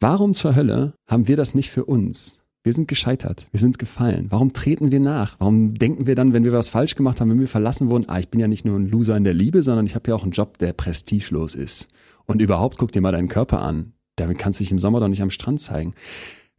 [0.00, 2.39] Warum zur Hölle haben wir das nicht für uns?
[2.62, 4.26] Wir sind gescheitert, wir sind gefallen.
[4.28, 5.36] Warum treten wir nach?
[5.38, 8.18] Warum denken wir dann, wenn wir was falsch gemacht haben, wenn wir verlassen wurden, ah,
[8.18, 10.24] ich bin ja nicht nur ein Loser in der Liebe, sondern ich habe ja auch
[10.24, 11.88] einen Job, der prestigelos ist.
[12.26, 13.94] Und überhaupt guck dir mal deinen Körper an.
[14.16, 15.94] Damit kannst du dich im Sommer doch nicht am Strand zeigen.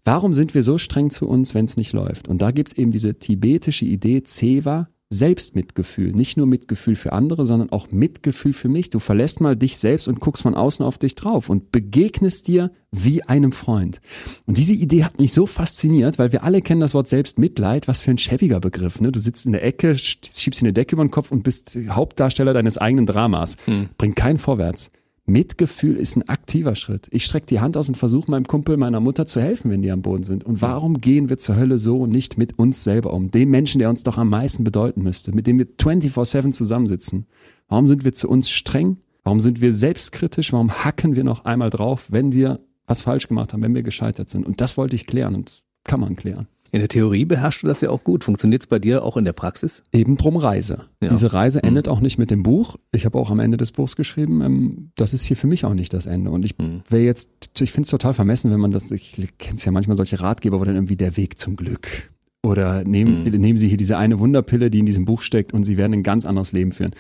[0.03, 2.27] Warum sind wir so streng zu uns, wenn es nicht läuft?
[2.27, 6.13] Und da gibt's eben diese tibetische Idee, Ceva, Selbstmitgefühl.
[6.13, 8.89] Nicht nur Mitgefühl für andere, sondern auch Mitgefühl für mich.
[8.89, 12.71] Du verlässt mal dich selbst und guckst von außen auf dich drauf und begegnest dir
[12.91, 13.99] wie einem Freund.
[14.45, 17.89] Und diese Idee hat mich so fasziniert, weil wir alle kennen das Wort Selbstmitleid.
[17.89, 19.01] Was für ein schäbiger Begriff.
[19.01, 19.11] Ne?
[19.11, 22.53] Du sitzt in der Ecke, schiebst dir eine Decke über den Kopf und bist Hauptdarsteller
[22.53, 23.57] deines eigenen Dramas.
[23.65, 23.89] Hm.
[23.97, 24.91] Bringt keinen vorwärts.
[25.31, 27.07] Mitgefühl ist ein aktiver Schritt.
[27.11, 29.91] Ich strecke die Hand aus und versuche meinem Kumpel, meiner Mutter zu helfen, wenn die
[29.91, 30.43] am Boden sind.
[30.43, 33.31] Und warum gehen wir zur Hölle so nicht mit uns selber um?
[33.31, 37.27] Dem Menschen, der uns doch am meisten bedeuten müsste, mit dem wir 24-7 zusammensitzen.
[37.67, 38.97] Warum sind wir zu uns streng?
[39.23, 40.51] Warum sind wir selbstkritisch?
[40.51, 44.29] Warum hacken wir noch einmal drauf, wenn wir was falsch gemacht haben, wenn wir gescheitert
[44.29, 44.45] sind?
[44.45, 46.47] Und das wollte ich klären und kann man klären.
[46.73, 48.23] In der Theorie beherrschst du das ja auch gut.
[48.23, 49.83] Funktioniert es bei dir auch in der Praxis?
[49.91, 50.85] Eben drum Reise.
[51.01, 51.09] Ja.
[51.09, 51.69] Diese Reise mhm.
[51.69, 52.77] endet auch nicht mit dem Buch.
[52.93, 55.73] Ich habe auch am Ende des Buchs geschrieben, ähm, das ist hier für mich auch
[55.73, 56.31] nicht das Ende.
[56.31, 56.81] Und ich mhm.
[56.89, 59.97] wäre jetzt, ich finde es total vermessen, wenn man das, ich kenne es ja manchmal
[59.97, 62.11] solche Ratgeber, wo dann irgendwie der Weg zum Glück
[62.43, 63.39] oder nehmen, mhm.
[63.39, 66.03] nehmen Sie hier diese eine Wunderpille, die in diesem Buch steckt und Sie werden ein
[66.03, 66.91] ganz anderes Leben führen.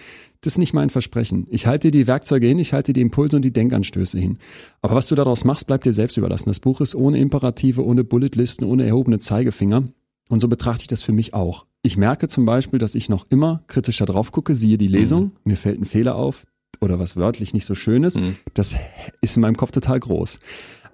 [0.41, 1.45] Das ist nicht mein Versprechen.
[1.51, 4.39] Ich halte die Werkzeuge hin, ich halte die Impulse und die Denkanstöße hin.
[4.81, 6.49] Aber was du daraus machst, bleibt dir selbst überlassen.
[6.49, 9.83] Das Buch ist ohne Imperative, ohne Bulletlisten, ohne erhobene Zeigefinger.
[10.29, 11.67] Und so betrachte ich das für mich auch.
[11.83, 15.31] Ich merke zum Beispiel, dass ich noch immer kritischer drauf gucke, siehe die Lesung, mhm.
[15.43, 16.47] mir fällt ein Fehler auf
[16.79, 18.19] oder was wörtlich nicht so schön ist.
[18.19, 18.37] Mhm.
[18.53, 18.75] Das
[19.21, 20.39] ist in meinem Kopf total groß.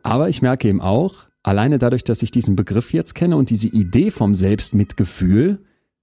[0.04, 3.70] Aber ich merke eben auch, alleine dadurch, dass ich diesen Begriff jetzt kenne und diese
[3.70, 5.60] Idee vom Selbstmitgefühl,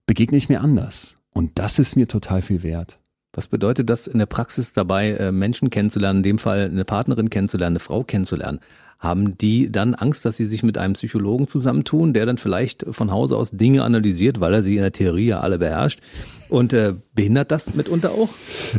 [0.06, 1.18] begegne ich mir anders.
[1.32, 3.00] Und das ist mir total viel wert.
[3.34, 7.30] Was bedeutet das in der Praxis dabei, äh, Menschen kennenzulernen, in dem Fall eine Partnerin
[7.30, 8.60] kennenzulernen, eine Frau kennenzulernen?
[9.00, 13.10] Haben die dann Angst, dass sie sich mit einem Psychologen zusammentun, der dann vielleicht von
[13.10, 16.00] Hause aus Dinge analysiert, weil er sie in der Theorie ja alle beherrscht?
[16.48, 18.30] Und äh, behindert das mitunter auch?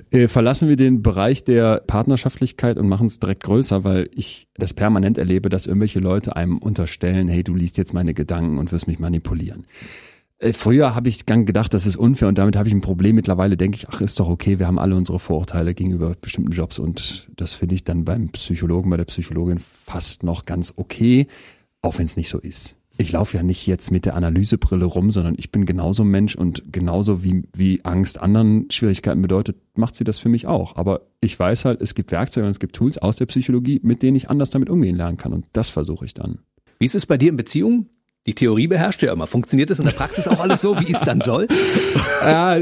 [0.10, 4.74] Äh, verlassen wir den Bereich der Partnerschaftlichkeit und machen es direkt größer, weil ich das
[4.74, 8.88] permanent erlebe, dass irgendwelche Leute einem unterstellen, hey, du liest jetzt meine Gedanken und wirst
[8.88, 9.66] mich manipulieren.
[10.40, 13.16] Äh, früher habe ich gedacht, das ist unfair und damit habe ich ein Problem.
[13.16, 16.80] Mittlerweile denke ich, ach, ist doch okay, wir haben alle unsere Vorurteile gegenüber bestimmten Jobs
[16.80, 21.28] und das finde ich dann beim Psychologen, bei der Psychologin fast noch ganz okay,
[21.82, 22.76] auch wenn es nicht so ist.
[22.98, 26.72] Ich laufe ja nicht jetzt mit der Analysebrille rum, sondern ich bin genauso Mensch und
[26.72, 30.78] genauso wie, wie Angst anderen Schwierigkeiten bedeutet, macht sie das für mich auch.
[30.78, 34.02] Aber ich weiß halt, es gibt Werkzeuge und es gibt Tools aus der Psychologie, mit
[34.02, 36.40] denen ich anders damit umgehen lernen kann und das versuche ich dann.
[36.80, 37.90] Wie ist es bei dir in Beziehungen?
[38.26, 39.28] Die Theorie beherrscht ja immer.
[39.28, 41.48] Funktioniert das in der Praxis auch alles so, wie es dann soll?
[42.22, 42.58] Ja,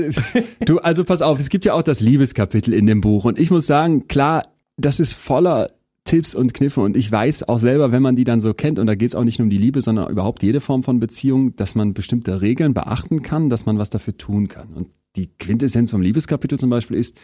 [0.65, 3.23] du, also pass auf, es gibt ja auch das Liebeskapitel in dem Buch.
[3.23, 4.45] Und ich muss sagen, klar,
[4.75, 5.71] das ist voller
[6.03, 6.81] Tipps und Kniffe.
[6.81, 9.15] Und ich weiß auch selber, wenn man die dann so kennt, und da geht es
[9.15, 12.41] auch nicht nur um die Liebe, sondern überhaupt jede Form von Beziehung, dass man bestimmte
[12.41, 14.73] Regeln beachten kann, dass man was dafür tun kann.
[14.73, 17.17] Und die Quintessenz vom Liebeskapitel zum Beispiel ist,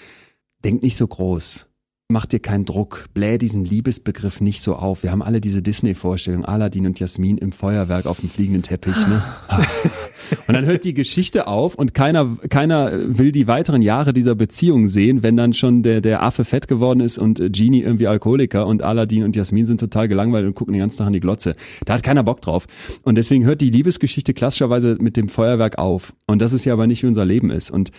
[0.64, 1.69] denk nicht so groß
[2.12, 5.04] mach dir keinen Druck, bläh diesen Liebesbegriff nicht so auf.
[5.04, 8.96] Wir haben alle diese Disney-Vorstellung, Aladdin und Jasmin im Feuerwerk auf dem fliegenden Teppich.
[9.08, 9.22] Ne?
[10.48, 14.88] und dann hört die Geschichte auf und keiner, keiner will die weiteren Jahre dieser Beziehung
[14.88, 18.82] sehen, wenn dann schon der, der Affe fett geworden ist und Genie irgendwie Alkoholiker und
[18.82, 21.54] Aladdin und Jasmin sind total gelangweilt und gucken den ganzen Tag an die Glotze.
[21.86, 22.66] Da hat keiner Bock drauf.
[23.04, 26.16] Und deswegen hört die Liebesgeschichte klassischerweise mit dem Feuerwerk auf.
[26.26, 27.70] Und das ist ja aber nicht, wie unser Leben ist.
[27.70, 27.92] Und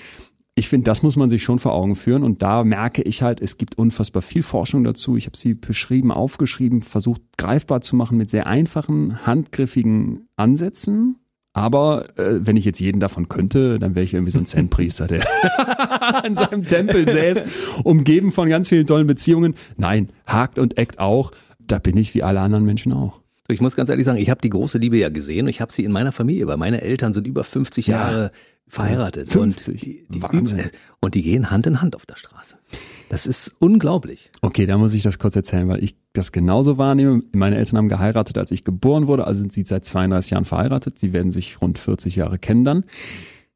[0.61, 2.23] ich finde, das muss man sich schon vor Augen führen.
[2.23, 5.17] Und da merke ich halt, es gibt unfassbar viel Forschung dazu.
[5.17, 11.17] Ich habe sie beschrieben, aufgeschrieben, versucht greifbar zu machen mit sehr einfachen, handgriffigen Ansätzen.
[11.55, 15.07] Aber äh, wenn ich jetzt jeden davon könnte, dann wäre ich irgendwie so ein Zen-Priester,
[15.07, 15.27] der
[16.25, 17.45] in seinem Tempel säß,
[17.83, 19.55] umgeben von ganz vielen tollen Beziehungen.
[19.79, 21.33] Nein, hakt und eckt auch.
[21.59, 23.19] Da bin ich wie alle anderen Menschen auch.
[23.49, 25.73] Ich muss ganz ehrlich sagen, ich habe die große Liebe ja gesehen und ich habe
[25.73, 27.97] sie in meiner Familie, weil meine Eltern sind über 50 ja.
[27.97, 28.31] Jahre
[28.71, 29.29] verheiratet.
[29.29, 29.75] 50.
[29.75, 30.71] Und die, die, Wahnsinn.
[31.01, 32.57] und die gehen Hand in Hand auf der Straße.
[33.09, 34.31] Das ist unglaublich.
[34.41, 37.23] Okay, da muss ich das kurz erzählen, weil ich das genauso wahrnehme.
[37.33, 40.99] Meine Eltern haben geheiratet, als ich geboren wurde, also sind sie seit 32 Jahren verheiratet.
[40.99, 42.85] Sie werden sich rund 40 Jahre kennen dann.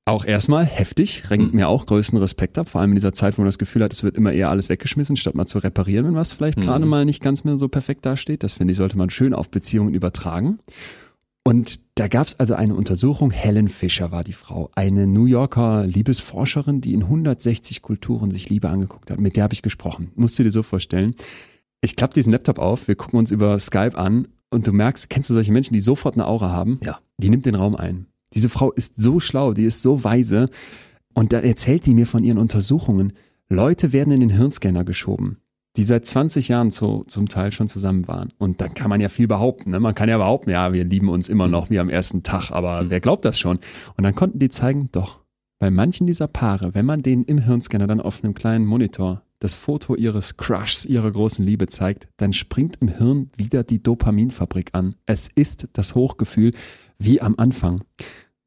[0.06, 1.60] Auch erstmal heftig, renkt mhm.
[1.60, 3.92] mir auch größten Respekt ab, vor allem in dieser Zeit, wo man das Gefühl hat,
[3.92, 6.62] es wird immer eher alles weggeschmissen, statt mal zu reparieren, wenn was vielleicht mhm.
[6.62, 8.42] gerade mal nicht ganz mehr so perfekt dasteht.
[8.42, 10.58] Das finde ich, sollte man schön auf Beziehungen übertragen.
[11.46, 15.86] Und da gab es also eine Untersuchung, Helen Fischer war die Frau, eine New Yorker
[15.86, 19.20] Liebesforscherin, die in 160 Kulturen sich Liebe angeguckt hat.
[19.20, 20.10] Mit der habe ich gesprochen.
[20.14, 21.14] Musst du dir so vorstellen.
[21.82, 25.28] Ich klappe diesen Laptop auf, wir gucken uns über Skype an und du merkst, kennst
[25.28, 26.80] du solche Menschen, die sofort eine Aura haben?
[26.82, 26.98] Ja.
[27.18, 28.06] Die nimmt den Raum ein.
[28.32, 30.46] Diese Frau ist so schlau, die ist so weise.
[31.12, 33.12] Und da erzählt die mir von ihren Untersuchungen.
[33.50, 35.36] Leute werden in den Hirnscanner geschoben,
[35.76, 38.32] die seit 20 Jahren zu, zum Teil schon zusammen waren.
[38.38, 39.70] Und dann kann man ja viel behaupten.
[39.70, 39.80] Ne?
[39.80, 42.90] Man kann ja behaupten, ja, wir lieben uns immer noch wie am ersten Tag, aber
[42.90, 43.58] wer glaubt das schon?
[43.96, 45.20] Und dann konnten die zeigen, doch,
[45.58, 49.54] bei manchen dieser Paare, wenn man denen im Hirnscanner dann auf einem kleinen Monitor das
[49.54, 54.94] Foto ihres Crushs, ihrer großen Liebe zeigt, dann springt im Hirn wieder die Dopaminfabrik an.
[55.06, 56.52] Es ist das Hochgefühl
[56.98, 57.82] wie am Anfang.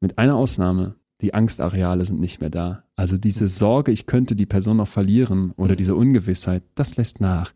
[0.00, 0.94] Mit einer Ausnahme.
[1.20, 2.84] Die Angstareale sind nicht mehr da.
[2.94, 7.52] Also diese Sorge, ich könnte die Person noch verlieren oder diese Ungewissheit, das lässt nach.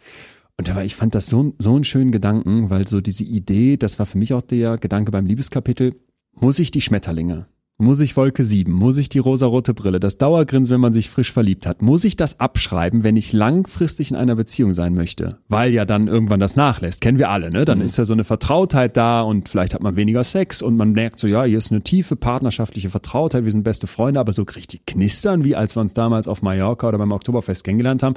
[0.59, 3.99] Und aber ich fand das so, so einen schönen Gedanken, weil so diese Idee, das
[3.99, 5.95] war für mich auch der Gedanke beim Liebeskapitel,
[6.35, 7.47] muss ich die Schmetterlinge,
[7.83, 8.72] muss ich Wolke 7?
[8.72, 10.01] Muss ich die rosarote Brille?
[10.01, 11.83] Das Dauergrinsen, wenn man sich frisch verliebt hat?
[11.83, 15.39] Muss ich das abschreiben, wenn ich langfristig in einer Beziehung sein möchte?
[15.49, 17.01] Weil ja dann irgendwann das nachlässt.
[17.01, 17.64] Kennen wir alle, ne?
[17.64, 17.85] Dann mhm.
[17.85, 21.18] ist ja so eine Vertrautheit da und vielleicht hat man weniger Sex und man merkt
[21.18, 24.87] so, ja, hier ist eine tiefe partnerschaftliche Vertrautheit, wir sind beste Freunde, aber so richtig
[24.87, 28.14] knistern, wie als wir uns damals auf Mallorca oder beim Oktoberfest kennengelernt haben,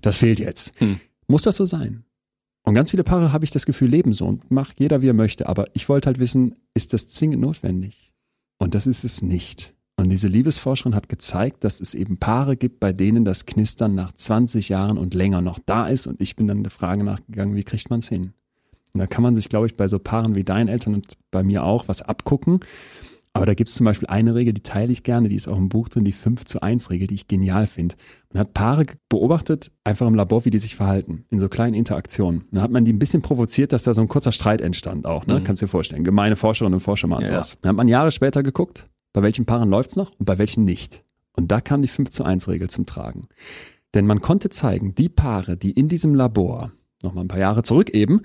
[0.00, 0.80] das fehlt jetzt.
[0.80, 1.00] Mhm.
[1.26, 2.04] Muss das so sein?
[2.62, 5.14] Und ganz viele Paare habe ich das Gefühl, leben so und macht jeder, wie er
[5.14, 5.48] möchte.
[5.48, 8.12] Aber ich wollte halt wissen, ist das zwingend notwendig?
[8.58, 9.74] Und das ist es nicht.
[9.98, 14.12] Und diese Liebesforscherin hat gezeigt, dass es eben Paare gibt, bei denen das Knistern nach
[14.12, 16.06] 20 Jahren und länger noch da ist.
[16.06, 18.32] Und ich bin dann der Frage nachgegangen, wie kriegt man es hin?
[18.92, 21.42] Und da kann man sich, glaube ich, bei so Paaren wie deinen Eltern und bei
[21.42, 22.60] mir auch was abgucken.
[23.36, 25.58] Aber da gibt es zum Beispiel eine Regel, die teile ich gerne, die ist auch
[25.58, 27.94] im Buch drin, die 5 zu 1 Regel, die ich genial finde.
[28.32, 32.44] Man hat Paare beobachtet, einfach im Labor, wie die sich verhalten, in so kleinen Interaktionen.
[32.50, 35.26] Dann hat man die ein bisschen provoziert, dass da so ein kurzer Streit entstand auch,
[35.26, 35.40] ne?
[35.40, 35.44] Mhm.
[35.44, 36.04] Kannst dir vorstellen.
[36.04, 37.58] Gemeine Forscherinnen und Forscher machen ja, sowas.
[37.60, 41.04] Dann hat man Jahre später geguckt, bei welchen Paaren läuft's noch und bei welchen nicht.
[41.32, 43.28] Und da kam die 5 zu 1 Regel zum Tragen.
[43.94, 46.72] Denn man konnte zeigen, die Paare, die in diesem Labor,
[47.02, 48.22] nochmal ein paar Jahre zurück eben,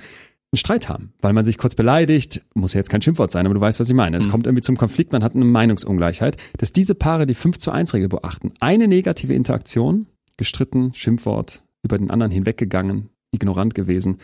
[0.51, 3.55] einen Streit haben, weil man sich kurz beleidigt, muss ja jetzt kein Schimpfwort sein, aber
[3.55, 4.17] du weißt, was ich meine.
[4.17, 4.31] Es mhm.
[4.31, 7.93] kommt irgendwie zum Konflikt, man hat eine Meinungsungleichheit, dass diese Paare die 5 zu 1
[7.93, 8.51] Regel beachten.
[8.59, 14.17] Eine negative Interaktion, gestritten, Schimpfwort, über den anderen hinweggegangen, ignorant gewesen,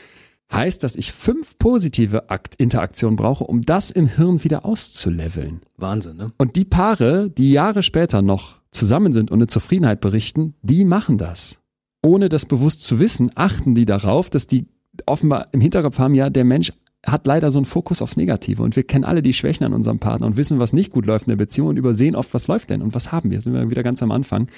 [0.52, 5.62] heißt, dass ich fünf positive Akt Interaktionen brauche, um das im Hirn wieder auszuleveln.
[5.78, 6.32] Wahnsinn, ne?
[6.38, 11.18] Und die Paare, die Jahre später noch zusammen sind und eine Zufriedenheit berichten, die machen
[11.18, 11.60] das.
[12.02, 14.68] Ohne das bewusst zu wissen, achten die darauf, dass die
[15.06, 16.72] offenbar im Hinterkopf haben, ja, der Mensch
[17.06, 20.00] hat leider so einen Fokus aufs Negative und wir kennen alle die Schwächen an unserem
[20.00, 22.70] Partner und wissen, was nicht gut läuft in der Beziehung und übersehen oft, was läuft
[22.70, 23.42] denn und was haben wir.
[23.42, 24.50] Sind wir wieder ganz am Anfang.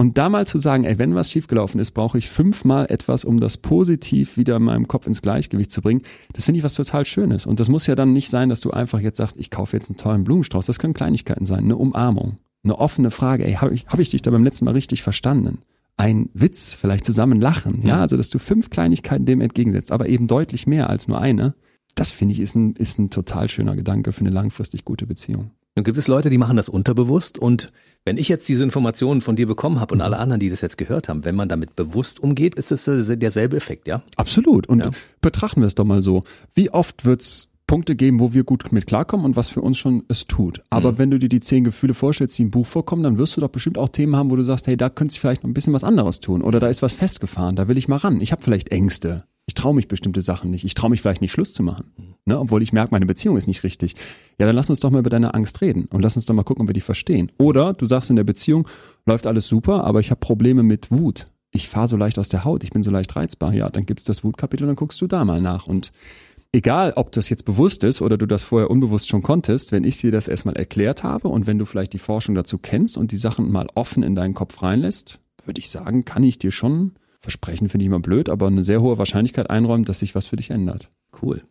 [0.00, 3.38] Und da mal zu sagen, ey, wenn was schiefgelaufen ist, brauche ich fünfmal etwas, um
[3.38, 6.00] das positiv wieder in meinem Kopf ins Gleichgewicht zu bringen.
[6.32, 7.44] Das finde ich was total Schönes.
[7.44, 9.90] Und das muss ja dann nicht sein, dass du einfach jetzt sagst, ich kaufe jetzt
[9.90, 10.64] einen tollen Blumenstrauß.
[10.64, 13.44] Das können Kleinigkeiten sein, eine Umarmung, eine offene Frage.
[13.44, 15.58] Ey, habe ich, hab ich dich da beim letzten Mal richtig verstanden?
[16.00, 20.26] Ein Witz, vielleicht zusammen lachen, ja, also dass du fünf Kleinigkeiten dem entgegensetzt, aber eben
[20.26, 21.54] deutlich mehr als nur eine.
[21.94, 25.50] Das finde ich ist ein, ist ein total schöner Gedanke für eine langfristig gute Beziehung.
[25.76, 27.70] Nun gibt es Leute, die machen das unterbewusst und
[28.06, 30.04] wenn ich jetzt diese Informationen von dir bekommen habe und mhm.
[30.04, 33.58] alle anderen, die das jetzt gehört haben, wenn man damit bewusst umgeht, ist es derselbe
[33.58, 34.02] Effekt, ja?
[34.16, 34.70] Absolut.
[34.70, 34.90] Und ja.
[35.20, 36.24] betrachten wir es doch mal so.
[36.54, 40.02] Wie oft wird's Punkte geben, wo wir gut mit klarkommen und was für uns schon
[40.08, 40.60] es tut.
[40.70, 40.98] Aber mhm.
[40.98, 43.48] wenn du dir die zehn Gefühle vorstellst, die im Buch vorkommen, dann wirst du doch
[43.48, 45.72] bestimmt auch Themen haben, wo du sagst, hey, da könnte ich vielleicht noch ein bisschen
[45.72, 48.20] was anderes tun oder da ist was festgefahren, da will ich mal ran.
[48.20, 49.22] Ich habe vielleicht Ängste.
[49.46, 50.64] Ich traue mich bestimmte Sachen nicht.
[50.64, 52.14] Ich traue mich vielleicht nicht Schluss zu machen, mhm.
[52.24, 52.40] ne?
[52.40, 53.94] obwohl ich merke, meine Beziehung ist nicht richtig.
[54.40, 56.42] Ja, dann lass uns doch mal über deine Angst reden und lass uns doch mal
[56.42, 57.30] gucken, ob wir die verstehen.
[57.38, 58.66] Oder du sagst in der Beziehung,
[59.06, 61.28] läuft alles super, aber ich habe Probleme mit Wut.
[61.52, 63.54] Ich fahre so leicht aus der Haut, ich bin so leicht reizbar.
[63.54, 65.92] Ja, dann gibt's das Wutkapitel und dann guckst du da mal nach und
[66.52, 69.98] egal ob das jetzt bewusst ist oder du das vorher unbewusst schon konntest, wenn ich
[69.98, 73.16] dir das erstmal erklärt habe und wenn du vielleicht die Forschung dazu kennst und die
[73.16, 77.68] Sachen mal offen in deinen Kopf reinlässt, würde ich sagen, kann ich dir schon versprechen,
[77.68, 80.50] finde ich immer blöd, aber eine sehr hohe Wahrscheinlichkeit einräumen, dass sich was für dich
[80.50, 80.90] ändert.
[81.22, 81.42] Cool.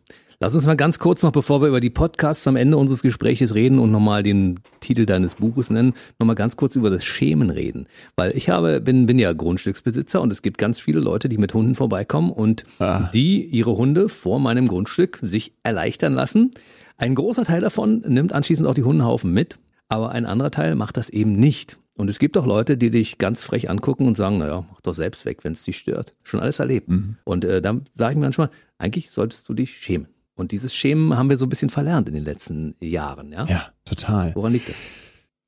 [0.42, 3.54] Lass uns mal ganz kurz noch, bevor wir über die Podcasts am Ende unseres Gespräches
[3.54, 7.86] reden und nochmal den Titel deines Buches nennen, nochmal ganz kurz über das Schämen reden.
[8.16, 11.52] Weil ich habe, bin, bin ja Grundstücksbesitzer und es gibt ganz viele Leute, die mit
[11.52, 13.10] Hunden vorbeikommen und ah.
[13.12, 16.52] die ihre Hunde vor meinem Grundstück sich erleichtern lassen.
[16.96, 19.58] Ein großer Teil davon nimmt anschließend auch die Hundehaufen mit,
[19.90, 21.78] aber ein anderer Teil macht das eben nicht.
[21.92, 24.94] Und es gibt auch Leute, die dich ganz frech angucken und sagen, naja, mach doch
[24.94, 26.14] selbst weg, wenn es dich stört.
[26.22, 26.88] Schon alles erlebt.
[26.88, 27.18] Mhm.
[27.24, 30.06] Und äh, dann sage ich mir manchmal, eigentlich solltest du dich schämen.
[30.40, 33.44] Und dieses Schämen haben wir so ein bisschen verlernt in den letzten Jahren, ja?
[33.44, 34.34] Ja, total.
[34.34, 34.76] Woran liegt das?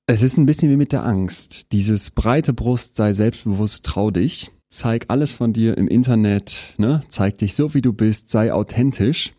[0.06, 1.72] Es ist ein bisschen wie mit der Angst.
[1.72, 4.50] Dieses breite Brust, sei selbstbewusst, trau dich.
[4.68, 7.02] Zeig alles von dir im Internet, ne?
[7.08, 9.32] Zeig dich so, wie du bist, sei authentisch.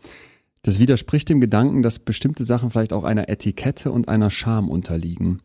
[0.62, 5.40] Das widerspricht dem Gedanken, dass bestimmte Sachen vielleicht auch einer Etikette und einer Scham unterliegen.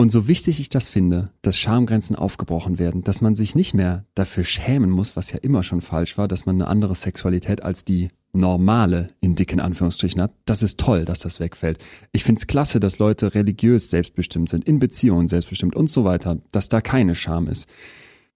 [0.00, 4.04] Und so wichtig ich das finde, dass Schamgrenzen aufgebrochen werden, dass man sich nicht mehr
[4.14, 7.84] dafür schämen muss, was ja immer schon falsch war, dass man eine andere Sexualität als
[7.84, 11.78] die Normale in dicken Anführungsstrichen hat, das ist toll, dass das wegfällt.
[12.12, 16.68] Ich find's klasse, dass Leute religiös selbstbestimmt sind, in Beziehungen selbstbestimmt und so weiter, dass
[16.68, 17.66] da keine Scham ist.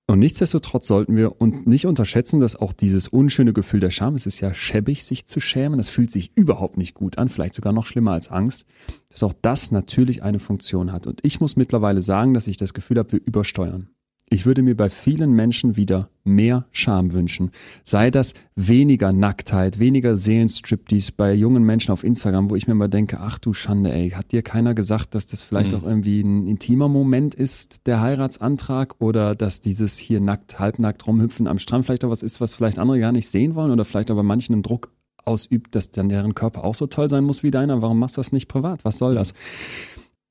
[0.09, 4.27] Und nichtsdestotrotz sollten wir und nicht unterschätzen, dass auch dieses unschöne Gefühl der Scham, es
[4.27, 7.73] ist ja schäbig, sich zu schämen, das fühlt sich überhaupt nicht gut an, vielleicht sogar
[7.73, 8.67] noch schlimmer als Angst,
[9.11, 11.07] dass auch das natürlich eine Funktion hat.
[11.07, 13.89] Und ich muss mittlerweile sagen, dass ich das Gefühl habe, wir übersteuern.
[14.33, 17.51] Ich würde mir bei vielen Menschen wieder mehr Scham wünschen.
[17.85, 22.89] Sei das weniger Nacktheit, weniger Seelenstriptease bei jungen Menschen auf Instagram, wo ich mir mal
[22.89, 25.79] denke, ach du Schande, ey, hat dir keiner gesagt, dass das vielleicht mhm.
[25.79, 31.47] auch irgendwie ein intimer Moment ist, der Heiratsantrag, oder dass dieses hier nackt, halbnackt rumhüpfen
[31.47, 34.11] am Strand vielleicht auch was ist, was vielleicht andere gar nicht sehen wollen oder vielleicht
[34.11, 34.93] aber manchen einen Druck
[35.25, 37.83] ausübt, dass dann deren Körper auch so toll sein muss wie deiner.
[37.83, 38.85] Warum machst du das nicht privat?
[38.85, 39.35] Was soll das?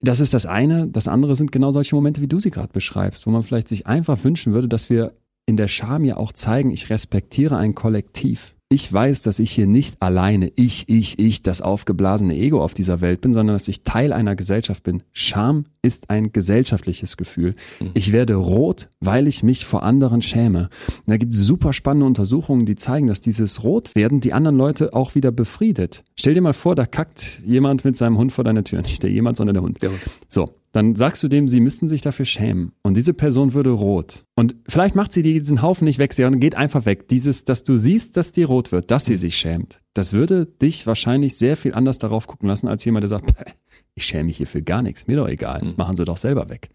[0.02, 0.88] Das ist das eine.
[0.88, 3.86] Das andere sind genau solche Momente, wie du sie gerade beschreibst, wo man vielleicht sich
[3.88, 5.14] einfach wünschen würde, dass wir
[5.45, 9.68] in der Scham ja auch zeigen, ich respektiere ein Kollektiv ich weiß, dass ich hier
[9.68, 13.84] nicht alleine, ich, ich, ich, das aufgeblasene Ego auf dieser Welt bin, sondern dass ich
[13.84, 15.04] Teil einer Gesellschaft bin.
[15.12, 17.56] Scham ist ein gesellschaftliches Gefühl.
[17.82, 17.90] Mhm.
[17.96, 20.70] Ich werde rot, weil ich mich vor anderen schäme.
[20.88, 24.94] Und da gibt es super spannende Untersuchungen, die zeigen, dass dieses Rotwerden die anderen Leute
[24.94, 26.06] auch wieder befriedet.
[26.16, 28.82] Stell dir mal vor, da kackt jemand mit seinem Hund vor deiner Tür.
[28.82, 29.82] Nicht der jemand, sondern der Hund.
[29.84, 30.00] Der Hund.
[30.30, 32.72] So, dann sagst du dem, sie müssten sich dafür schämen.
[32.84, 34.26] Und diese Person würde rot.
[34.36, 37.08] Und vielleicht macht sie diesen Haufen nicht weg, sondern geht einfach weg.
[37.10, 40.88] Dieses, dass du siehst, dass die rot wird, dass sie sich schämt, das würde dich
[40.88, 43.32] wahrscheinlich sehr viel anders darauf gucken lassen, als jemand, der sagt,
[43.96, 45.74] ich schäme mich hier für gar nichts, mir doch egal, mhm.
[45.76, 46.70] machen sie doch selber weg.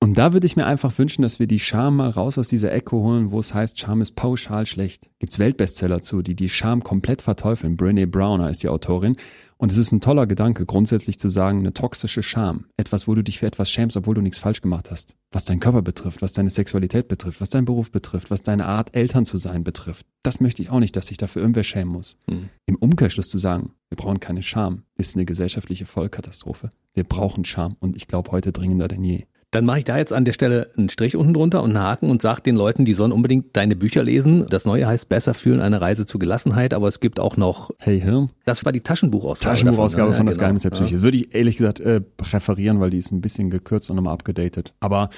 [0.00, 2.72] Und da würde ich mir einfach wünschen, dass wir die Scham mal raus aus dieser
[2.72, 5.10] Ecke holen, wo es heißt, Scham ist pauschal schlecht.
[5.18, 7.76] Gibt's Weltbestseller zu, die die Scham komplett verteufeln.
[7.76, 9.16] Brené Brown heißt die Autorin.
[9.56, 12.66] Und es ist ein toller Gedanke, grundsätzlich zu sagen, eine toxische Scham.
[12.76, 15.16] Etwas, wo du dich für etwas schämst, obwohl du nichts falsch gemacht hast.
[15.32, 18.94] Was deinen Körper betrifft, was deine Sexualität betrifft, was deinen Beruf betrifft, was deine Art,
[18.94, 20.06] Eltern zu sein betrifft.
[20.22, 22.18] Das möchte ich auch nicht, dass sich dafür irgendwer schämen muss.
[22.28, 22.50] Mhm.
[22.66, 26.70] Im Umkehrschluss zu sagen, wir brauchen keine Scham, ist eine gesellschaftliche Vollkatastrophe.
[26.94, 29.24] Wir brauchen Scham und ich glaube heute dringender denn je.
[29.50, 32.10] Dann mache ich da jetzt an der Stelle einen Strich unten drunter und einen Haken
[32.10, 34.44] und sage den Leuten, die sollen unbedingt deine Bücher lesen.
[34.50, 37.98] Das neue heißt Besser fühlen, eine Reise zur Gelassenheit, aber es gibt auch noch Hey
[37.98, 38.30] Hirn.
[38.44, 39.54] Das war die Taschenbuchausgabe.
[39.54, 40.44] Taschenbuchausgabe davon, von, Das genau.
[40.44, 40.96] Geheimnis der Psyche.
[40.96, 41.02] Ja.
[41.02, 44.74] Würde ich ehrlich gesagt äh, präferieren, weil die ist ein bisschen gekürzt und nochmal abgedatet.
[44.80, 45.08] Aber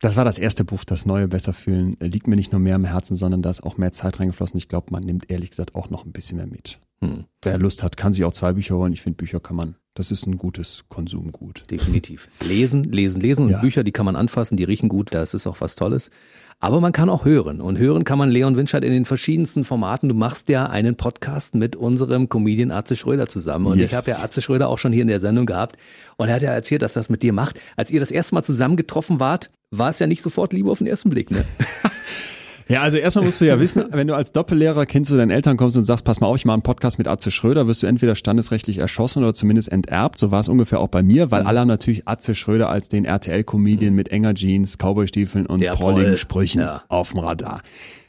[0.00, 2.00] das war das erste Buch, das neue Besser fühlen.
[2.00, 4.56] Äh, liegt mir nicht nur mehr am Herzen, sondern da ist auch mehr Zeit reingeflossen.
[4.56, 6.80] Ich glaube, man nimmt ehrlich gesagt auch noch ein bisschen mehr mit.
[7.02, 7.24] Hm.
[7.42, 8.94] Wer Lust hat, kann sich auch zwei Bücher holen.
[8.94, 11.64] Ich finde, Bücher kann man das ist ein gutes Konsumgut.
[11.70, 12.28] Definitiv.
[12.44, 13.58] Lesen, lesen, lesen und ja.
[13.58, 16.10] Bücher, die kann man anfassen, die riechen gut, das ist auch was Tolles.
[16.58, 17.60] Aber man kann auch hören.
[17.60, 20.08] Und hören kann man Leon Winscheid in den verschiedensten Formaten.
[20.08, 23.66] Du machst ja einen Podcast mit unserem Comedian Atze Schröder zusammen.
[23.66, 23.90] Und yes.
[23.90, 25.76] ich habe ja Atze Schröder auch schon hier in der Sendung gehabt.
[26.16, 27.60] Und er hat ja erzählt, dass er das mit dir macht.
[27.76, 30.78] Als ihr das erste Mal zusammen getroffen wart, war es ja nicht sofort Liebe auf
[30.78, 31.44] den ersten Blick, ne?
[32.68, 35.56] Ja, also erstmal musst du ja wissen, wenn du als Doppellehrer Kind zu deinen Eltern
[35.56, 37.86] kommst und sagst, pass mal auf, ich mache einen Podcast mit Atze Schröder, wirst du
[37.86, 40.18] entweder standesrechtlich erschossen oder zumindest enterbt.
[40.18, 41.46] So war es ungefähr auch bei mir, weil mhm.
[41.46, 43.96] alle haben natürlich Atze Schröder als den RTL-Comedian mhm.
[43.96, 46.82] mit enger Jeans, Cowboystiefeln und prolligen Sprüchen ja.
[46.88, 47.62] auf dem Radar.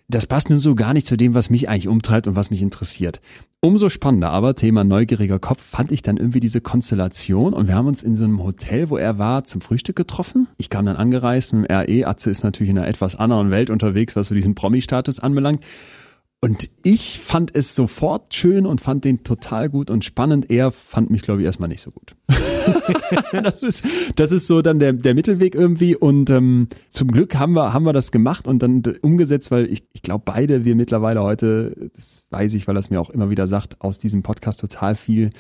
[0.10, 2.62] Das passt nun so gar nicht zu dem, was mich eigentlich umtreibt und was mich
[2.62, 3.20] interessiert.
[3.60, 7.88] Umso spannender aber, Thema neugieriger Kopf, fand ich dann irgendwie diese Konstellation und wir haben
[7.88, 10.48] uns in so einem Hotel, wo er war, zum Frühstück getroffen.
[10.58, 12.08] Ich kam dann angereist mit dem RE.
[12.08, 15.62] Atze ist natürlich in einer etwas anderen Welt unterwegs, was so diesen Promi-Status anbelangt.
[16.40, 20.52] Und ich fand es sofort schön und fand den total gut und spannend.
[20.52, 22.16] Er fand mich, glaube ich, erstmal nicht so gut.
[23.32, 23.86] das, ist,
[24.16, 25.96] das ist so dann der, der Mittelweg irgendwie.
[25.96, 29.88] Und ähm, zum Glück haben wir, haben wir das gemacht und dann umgesetzt, weil ich,
[29.94, 33.32] ich glaube, beide wir mittlerweile heute, das weiß ich, weil er es mir auch immer
[33.32, 35.32] wieder sagt, aus diesem Podcast total viel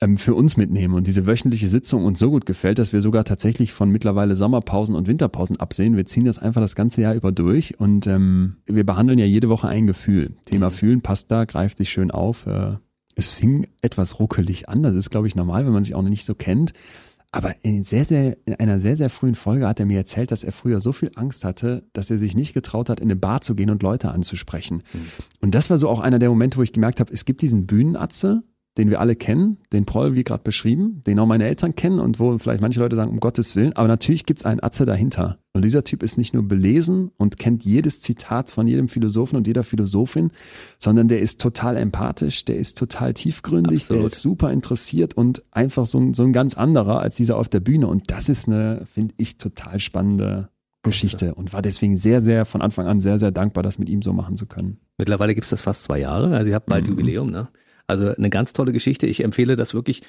[0.00, 3.24] ähm, für uns mitnehmen und diese wöchentliche Sitzung uns so gut gefällt, dass wir sogar
[3.24, 5.96] tatsächlich von mittlerweile Sommerpausen und Winterpausen absehen.
[5.96, 9.48] Wir ziehen das einfach das ganze Jahr über durch und ähm, wir behandeln ja jede
[9.48, 10.36] Woche ein Gefühl.
[10.44, 10.74] Thema mhm.
[10.74, 12.46] Fühlen passt da, greift sich schön auf.
[12.46, 12.76] Äh,
[13.14, 16.10] es fing etwas ruckelig an, das ist glaube ich normal, wenn man sich auch noch
[16.10, 16.72] nicht so kennt.
[17.32, 20.44] Aber in, sehr, sehr, in einer sehr, sehr frühen Folge hat er mir erzählt, dass
[20.44, 23.40] er früher so viel Angst hatte, dass er sich nicht getraut hat, in eine Bar
[23.40, 24.76] zu gehen und Leute anzusprechen.
[24.92, 25.00] Mhm.
[25.40, 27.66] Und das war so auch einer der Momente, wo ich gemerkt habe, es gibt diesen
[27.66, 28.42] Bühnenatze,
[28.78, 32.20] den wir alle kennen, den Proll wie gerade beschrieben, den auch meine Eltern kennen und
[32.20, 35.38] wo vielleicht manche Leute sagen, um Gottes Willen, aber natürlich gibt es einen Atze dahinter.
[35.54, 39.46] Und dieser Typ ist nicht nur belesen und kennt jedes Zitat von jedem Philosophen und
[39.46, 40.30] jeder Philosophin,
[40.78, 44.02] sondern der ist total empathisch, der ist total tiefgründig, Absolut.
[44.02, 47.48] der ist super interessiert und einfach so ein, so ein ganz anderer als dieser auf
[47.48, 47.86] der Bühne.
[47.86, 50.50] Und das ist eine, finde ich, total spannende
[50.82, 54.02] Geschichte und war deswegen sehr, sehr von Anfang an sehr, sehr dankbar, das mit ihm
[54.02, 54.78] so machen zu können.
[54.98, 56.90] Mittlerweile gibt es das fast zwei Jahre, also ihr habt bald mhm.
[56.90, 57.48] Jubiläum, ne?
[57.86, 59.06] Also eine ganz tolle Geschichte.
[59.06, 60.02] Ich empfehle das wirklich.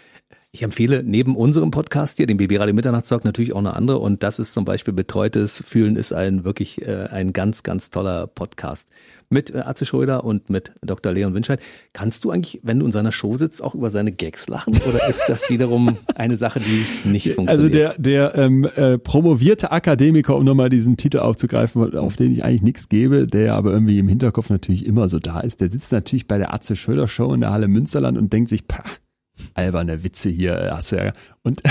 [0.52, 4.00] Ich empfehle neben unserem Podcast hier, dem BB Radio Mitternachtstalk, natürlich auch eine andere.
[4.00, 8.28] Und das ist zum Beispiel Betreutes Fühlen ist ein wirklich äh, ein ganz, ganz toller
[8.28, 8.90] Podcast
[9.30, 11.12] mit äh, Atze Schröder und mit Dr.
[11.12, 11.60] Leon Winscheid.
[11.94, 14.74] Kannst du eigentlich, wenn du in seiner Show sitzt, auch über seine Gags lachen?
[14.88, 17.50] Oder ist das wiederum eine Sache, die nicht funktioniert?
[17.50, 22.44] Also der, der ähm, äh, promovierte Akademiker, um nochmal diesen Titel aufzugreifen, auf den ich
[22.44, 25.92] eigentlich nichts gebe, der aber irgendwie im Hinterkopf natürlich immer so da ist, der sitzt
[25.92, 28.84] natürlich bei der Atze Schröder Show in der Halle Münsterland und denkt sich, pah,
[29.54, 31.14] alberne Witze hier hast du ja.
[31.44, 31.62] Und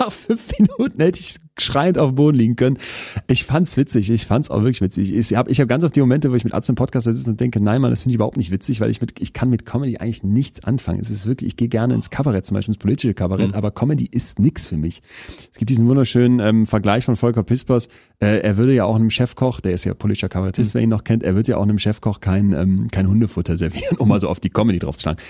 [0.00, 2.78] nach fünf Minuten hätte ich schreiend auf dem Boden liegen können.
[3.28, 4.10] Ich fand's witzig.
[4.10, 5.14] Ich fand's auch wirklich witzig.
[5.14, 7.30] Ich habe ich hab ganz oft die Momente, wo ich mit Arzt im Podcast sitze
[7.30, 9.50] und denke, nein, Mann, das finde ich überhaupt nicht witzig, weil ich mit, ich kann
[9.50, 11.00] mit Comedy eigentlich nichts anfangen.
[11.00, 13.56] Es ist wirklich, ich gehe gerne ins Kabarett, zum Beispiel ins politische Kabarett, mhm.
[13.56, 15.02] aber Comedy ist nix für mich.
[15.52, 17.88] Es gibt diesen wunderschönen ähm, Vergleich von Volker Pispers.
[18.18, 20.78] Äh, er würde ja auch einem Chefkoch, der ist ja politischer Kabarettist, mhm.
[20.78, 23.96] wer ihn noch kennt, er wird ja auch einem Chefkoch kein, ähm, kein Hundefutter servieren,
[23.98, 25.22] um mal so auf die Comedy draufzuschlagen.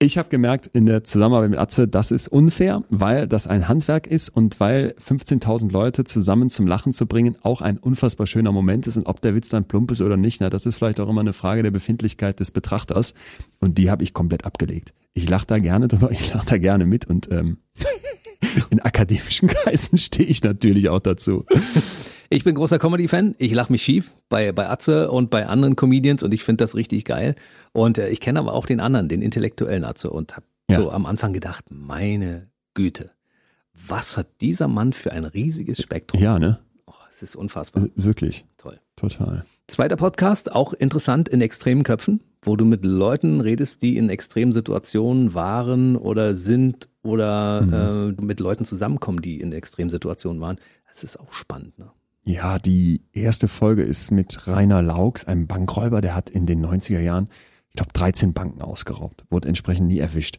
[0.00, 4.08] Ich habe gemerkt in der Zusammenarbeit mit Atze, das ist unfair, weil das ein Handwerk
[4.08, 8.88] ist und weil 15.000 Leute zusammen zum Lachen zu bringen auch ein unfassbar schöner Moment
[8.88, 11.08] ist und ob der Witz dann plump ist oder nicht, na, das ist vielleicht auch
[11.08, 13.14] immer eine Frage der Befindlichkeit des Betrachters
[13.60, 14.92] und die habe ich komplett abgelegt.
[15.12, 17.58] Ich lache da gerne drüber, ich lache da gerne mit und ähm,
[18.70, 21.46] in akademischen Kreisen stehe ich natürlich auch dazu.
[22.34, 23.36] Ich bin großer Comedy-Fan.
[23.38, 26.74] Ich lache mich schief bei, bei Atze und bei anderen Comedians und ich finde das
[26.74, 27.36] richtig geil.
[27.70, 30.80] Und äh, ich kenne aber auch den anderen, den intellektuellen Atze und habe ja.
[30.80, 33.12] so am Anfang gedacht, meine Güte,
[33.72, 36.20] was hat dieser Mann für ein riesiges Spektrum?
[36.20, 36.58] Ja, ne?
[36.86, 37.86] Oh, es ist unfassbar.
[37.94, 38.44] Wirklich.
[38.56, 38.80] Toll.
[38.96, 39.44] Total.
[39.68, 44.52] Zweiter Podcast, auch interessant in extremen Köpfen, wo du mit Leuten redest, die in extremen
[44.52, 48.16] Situationen waren oder sind oder mhm.
[48.18, 50.56] äh, mit Leuten zusammenkommen, die in extremen Situationen waren.
[50.88, 51.78] Das ist auch spannend.
[51.78, 51.92] Ne?
[52.26, 57.00] Ja, die erste Folge ist mit Rainer Laux, einem Bankräuber, der hat in den 90er
[57.00, 57.28] Jahren,
[57.68, 60.38] ich glaube, 13 Banken ausgeraubt, wurde entsprechend nie erwischt.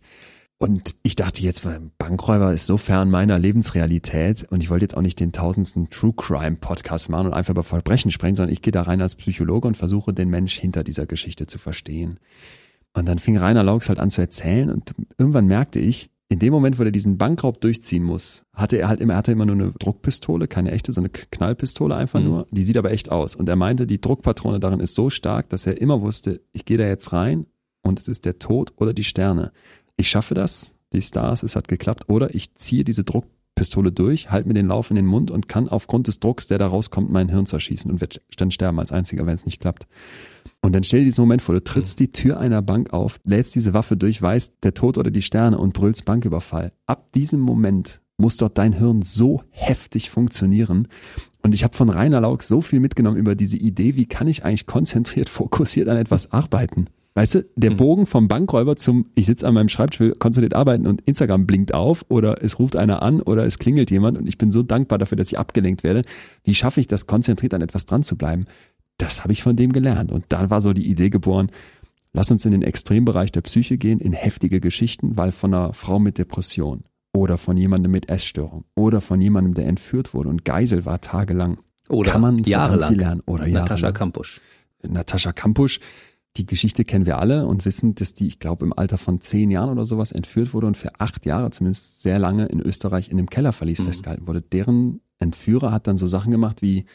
[0.57, 1.67] Und ich dachte jetzt,
[1.97, 6.13] Bankräuber ist so fern meiner Lebensrealität und ich wollte jetzt auch nicht den tausendsten True
[6.15, 9.67] Crime Podcast machen und einfach über Verbrechen sprechen, sondern ich gehe da rein als Psychologe
[9.67, 12.19] und versuche den Mensch hinter dieser Geschichte zu verstehen.
[12.93, 16.51] Und dann fing Rainer Laux halt an zu erzählen und irgendwann merkte ich, in dem
[16.51, 19.55] Moment, wo er diesen Bankraub durchziehen muss, hatte er halt immer, er hatte immer nur
[19.55, 22.25] eine Druckpistole, keine echte, so eine Knallpistole einfach mhm.
[22.25, 22.47] nur.
[22.49, 23.35] Die sieht aber echt aus.
[23.35, 26.77] Und er meinte, die Druckpatrone darin ist so stark, dass er immer wusste, ich gehe
[26.77, 27.45] da jetzt rein
[27.83, 29.51] und es ist der Tod oder die Sterne.
[29.97, 34.47] Ich schaffe das, die Stars, es hat geklappt, oder ich ziehe diese Druckpistole durch, halte
[34.47, 37.29] mir den Lauf in den Mund und kann aufgrund des Drucks, der da rauskommt, mein
[37.29, 39.85] Hirn zerschießen und werde dann sterben als einziger, wenn es nicht klappt.
[40.65, 43.53] Und dann stell dir diesen Moment vor, du trittst die Tür einer Bank auf, lädst
[43.53, 46.71] diese Waffe durch, weißt der Tod oder die Sterne und brüllst Banküberfall.
[46.87, 50.87] Ab diesem Moment muss dort dein Hirn so heftig funktionieren.
[51.43, 54.43] Und ich habe von Rainer Laux so viel mitgenommen über diese Idee, wie kann ich
[54.43, 56.85] eigentlich konzentriert, fokussiert an etwas arbeiten.
[57.13, 57.77] Weißt du, der mhm.
[57.77, 61.73] Bogen vom Bankräuber zum, ich sitze an meinem Schreibtisch, will konzentriert arbeiten und Instagram blinkt
[61.73, 64.97] auf oder es ruft einer an oder es klingelt jemand und ich bin so dankbar
[64.97, 66.01] dafür, dass ich abgelenkt werde.
[66.43, 68.45] Wie schaffe ich das, konzentriert an etwas dran zu bleiben?
[68.97, 70.11] Das habe ich von dem gelernt.
[70.11, 71.51] Und dann war so die Idee geboren,
[72.13, 75.99] lass uns in den Extrembereich der Psyche gehen, in heftige Geschichten, weil von einer Frau
[75.99, 80.85] mit Depression oder von jemandem mit Essstörung oder von jemandem, der entführt wurde und Geisel
[80.85, 81.59] war tagelang,
[81.89, 83.21] oder kann man jahrelang viel lernen.
[83.25, 84.41] Oder Natascha Kampusch.
[84.87, 85.79] Natascha Kampusch.
[86.37, 89.51] Die Geschichte kennen wir alle und wissen, dass die, ich glaube, im Alter von zehn
[89.51, 93.17] Jahren oder sowas entführt wurde und für acht Jahre, zumindest sehr lange, in Österreich in
[93.17, 93.85] einem Kellerverlies mhm.
[93.85, 94.41] festgehalten wurde.
[94.41, 96.85] Deren Entführer hat dann so Sachen gemacht wie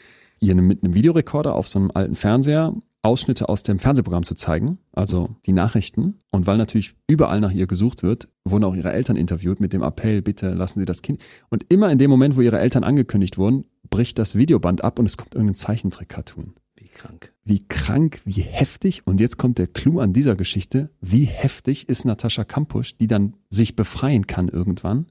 [0.41, 2.73] ihr mit einem Videorekorder auf so einem alten Fernseher
[3.03, 6.21] Ausschnitte aus dem Fernsehprogramm zu zeigen, also die Nachrichten.
[6.31, 9.81] Und weil natürlich überall nach ihr gesucht wird, wurden auch ihre Eltern interviewt mit dem
[9.81, 11.23] Appell, bitte lassen Sie das Kind.
[11.49, 15.05] Und immer in dem Moment, wo ihre Eltern angekündigt wurden, bricht das Videoband ab und
[15.05, 16.53] es kommt irgendein Zeichentrick-Cartoon.
[16.75, 17.33] Wie krank.
[17.43, 19.01] Wie krank, wie heftig.
[19.05, 20.91] Und jetzt kommt der Clou an dieser Geschichte.
[21.01, 25.07] Wie heftig ist Natascha Kampusch, die dann sich befreien kann irgendwann,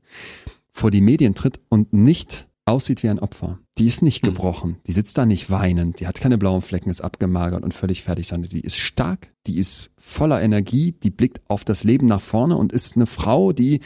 [0.72, 3.58] vor die Medien tritt und nicht aussieht wie ein Opfer.
[3.78, 4.32] Die ist nicht hm.
[4.32, 8.02] gebrochen, die sitzt da nicht weinend, die hat keine blauen Flecken, ist abgemagert und völlig
[8.02, 12.20] fertig, sondern die ist stark, die ist voller Energie, die blickt auf das Leben nach
[12.20, 13.80] vorne und ist eine Frau, die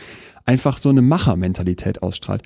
[0.45, 2.43] einfach so eine Machermentalität ausstrahlt.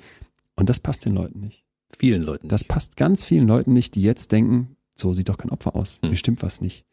[0.55, 1.65] Und das passt den Leuten nicht.
[1.97, 2.47] Vielen Leuten.
[2.47, 5.99] Das passt ganz vielen Leuten nicht, die jetzt denken, so sieht doch kein Opfer aus.
[6.01, 6.11] Hm.
[6.11, 6.85] Mir stimmt was nicht.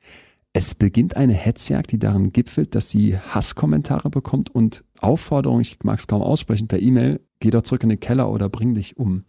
[0.52, 5.98] Es beginnt eine Hetzjagd, die darin gipfelt, dass sie Hasskommentare bekommt und Aufforderungen, ich mag
[5.98, 9.24] es kaum aussprechen, per E-Mail, geh doch zurück in den Keller oder bring dich um.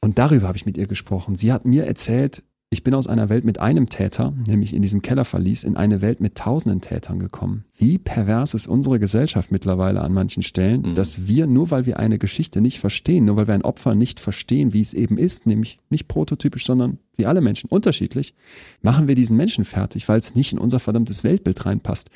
[0.00, 1.34] Und darüber habe ich mit ihr gesprochen.
[1.34, 5.00] Sie hat mir erzählt, ich bin aus einer Welt mit einem Täter, nämlich in diesem
[5.00, 7.64] Kellerverlies, in eine Welt mit tausenden Tätern gekommen.
[7.74, 10.94] Wie pervers ist unsere Gesellschaft mittlerweile an manchen Stellen, mhm.
[10.96, 14.18] dass wir, nur weil wir eine Geschichte nicht verstehen, nur weil wir ein Opfer nicht
[14.18, 18.34] verstehen, wie es eben ist, nämlich nicht prototypisch, sondern wie alle Menschen, unterschiedlich,
[18.82, 22.10] machen wir diesen Menschen fertig, weil es nicht in unser verdammtes Weltbild reinpasst.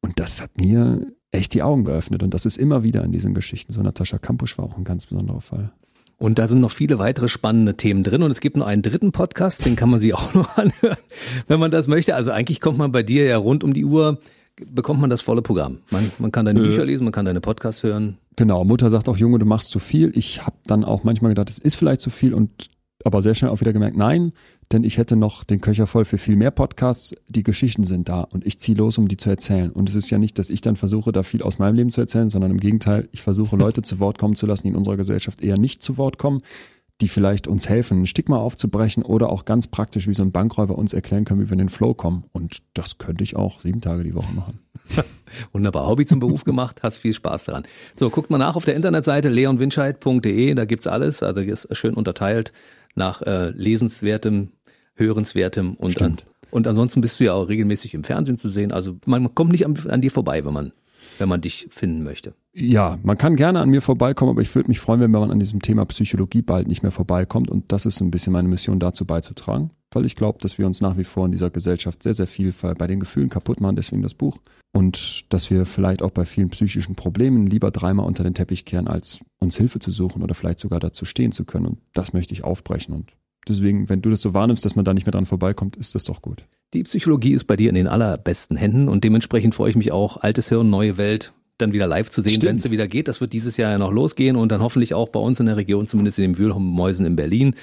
[0.00, 2.22] Und das hat mir echt die Augen geöffnet.
[2.22, 3.72] Und das ist immer wieder in diesen Geschichten.
[3.72, 5.72] So Natascha Kampusch war auch ein ganz besonderer Fall.
[6.16, 8.22] Und da sind noch viele weitere spannende Themen drin.
[8.22, 10.96] Und es gibt noch einen dritten Podcast, den kann man sich auch noch anhören,
[11.48, 12.14] wenn man das möchte.
[12.14, 14.20] Also eigentlich kommt man bei dir ja rund um die Uhr,
[14.70, 15.78] bekommt man das volle Programm.
[15.90, 18.18] Man, man kann deine äh, Bücher lesen, man kann deine Podcasts hören.
[18.36, 20.12] Genau, Mutter sagt auch, Junge, du machst zu viel.
[20.14, 22.70] Ich habe dann auch manchmal gedacht, es ist vielleicht zu viel und
[23.04, 24.32] aber sehr schnell auch wieder gemerkt, nein,
[24.74, 27.14] denn ich hätte noch den Köcher voll für viel mehr Podcasts.
[27.28, 29.70] Die Geschichten sind da und ich ziehe los, um die zu erzählen.
[29.70, 32.00] Und es ist ja nicht, dass ich dann versuche, da viel aus meinem Leben zu
[32.00, 34.96] erzählen, sondern im Gegenteil, ich versuche Leute zu Wort kommen zu lassen, die in unserer
[34.96, 36.40] Gesellschaft eher nicht zu Wort kommen,
[37.00, 40.76] die vielleicht uns helfen, ein Stigma aufzubrechen oder auch ganz praktisch wie so ein Bankräuber
[40.76, 42.24] uns erklären können, wie wir in den Flow kommen.
[42.32, 44.60] Und das könnte ich auch sieben Tage die Woche machen.
[45.52, 45.86] Wunderbar.
[45.86, 47.64] Hobby zum Beruf gemacht, hast viel Spaß daran.
[47.94, 51.22] So, guckt mal nach auf der Internetseite leonwinscheid.de, da gibt's alles.
[51.22, 52.52] Also ist schön unterteilt
[52.94, 54.52] nach äh, lesenswertem,
[54.94, 56.18] hörenswertem und an,
[56.50, 58.72] und ansonsten bist du ja auch regelmäßig im Fernsehen zu sehen.
[58.72, 60.72] Also man kommt nicht an, an dir vorbei, wenn man
[61.18, 62.34] wenn man dich finden möchte.
[62.52, 65.38] Ja, man kann gerne an mir vorbeikommen, aber ich würde mich freuen, wenn man an
[65.38, 67.50] diesem Thema Psychologie bald nicht mehr vorbeikommt.
[67.50, 70.80] Und das ist ein bisschen meine Mission, dazu beizutragen, weil ich glaube, dass wir uns
[70.80, 74.02] nach wie vor in dieser Gesellschaft sehr, sehr viel bei den Gefühlen kaputt machen, deswegen
[74.02, 74.38] das Buch.
[74.72, 78.88] Und dass wir vielleicht auch bei vielen psychischen Problemen lieber dreimal unter den Teppich kehren,
[78.88, 81.66] als uns Hilfe zu suchen oder vielleicht sogar dazu stehen zu können.
[81.66, 82.94] Und das möchte ich aufbrechen.
[82.94, 83.12] Und
[83.48, 86.04] deswegen, wenn du das so wahrnimmst, dass man da nicht mehr dran vorbeikommt, ist das
[86.04, 86.44] doch gut.
[86.72, 90.16] Die Psychologie ist bei dir in den allerbesten Händen und dementsprechend freue ich mich auch,
[90.18, 93.08] altes Hirn, neue Welt dann wieder live zu sehen, wenn es wieder geht.
[93.08, 95.56] Das wird dieses Jahr ja noch losgehen und dann hoffentlich auch bei uns in der
[95.56, 97.54] Region, zumindest in den Wühlmäusen in Berlin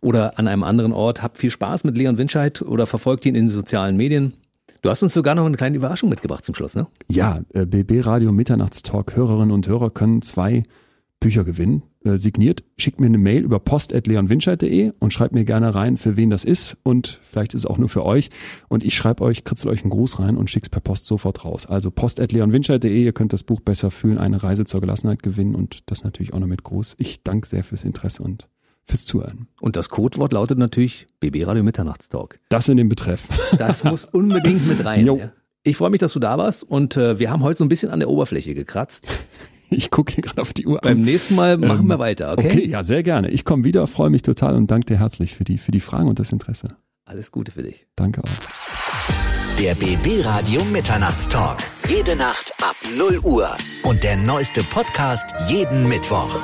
[0.00, 1.22] oder an einem anderen Ort.
[1.22, 4.34] Habt viel Spaß mit Leon Winscheid oder verfolgt ihn in den sozialen Medien.
[4.80, 6.86] Du hast uns sogar noch eine kleine Überraschung mitgebracht zum Schluss, ne?
[7.08, 10.64] Ja, BB äh, Radio Mitternachtstalk Hörerinnen und Hörer können zwei
[11.22, 15.96] Bücher gewinnen äh, signiert, schickt mir eine Mail über post.leonwinscheid.de und schreibt mir gerne rein,
[15.96, 18.28] für wen das ist und vielleicht ist es auch nur für euch
[18.68, 21.66] und ich schreibe euch, kritzel euch einen Gruß rein und schick's per Post sofort raus.
[21.66, 26.02] Also post.leonwinscheid.de, ihr könnt das Buch besser fühlen, eine Reise zur Gelassenheit gewinnen und das
[26.02, 26.96] natürlich auch noch mit Gruß.
[26.98, 28.48] Ich danke sehr fürs Interesse und
[28.84, 29.46] fürs Zuhören.
[29.60, 32.40] Und das Codewort lautet natürlich BB Radio Mitternachtstalk.
[32.48, 33.28] Das in dem Betreff.
[33.58, 35.06] Das muss unbedingt mit rein.
[35.06, 35.20] Jo.
[35.62, 37.92] Ich freue mich, dass du da warst und äh, wir haben heute so ein bisschen
[37.92, 39.06] an der Oberfläche gekratzt.
[39.72, 40.80] Ich gucke hier gerade auf die Uhr.
[40.82, 42.46] Beim nächsten Mal machen ähm, wir weiter, okay?
[42.46, 43.30] Okay, ja, sehr gerne.
[43.30, 46.08] Ich komme wieder, freue mich total und danke dir herzlich für die, für die Fragen
[46.08, 46.68] und das Interesse.
[47.04, 47.86] Alles Gute für dich.
[47.96, 48.28] Danke auch.
[49.58, 51.58] Der BB Radio Mitternachtstalk.
[51.88, 53.48] Jede Nacht ab 0 Uhr.
[53.82, 56.40] Und der neueste Podcast jeden Mittwoch.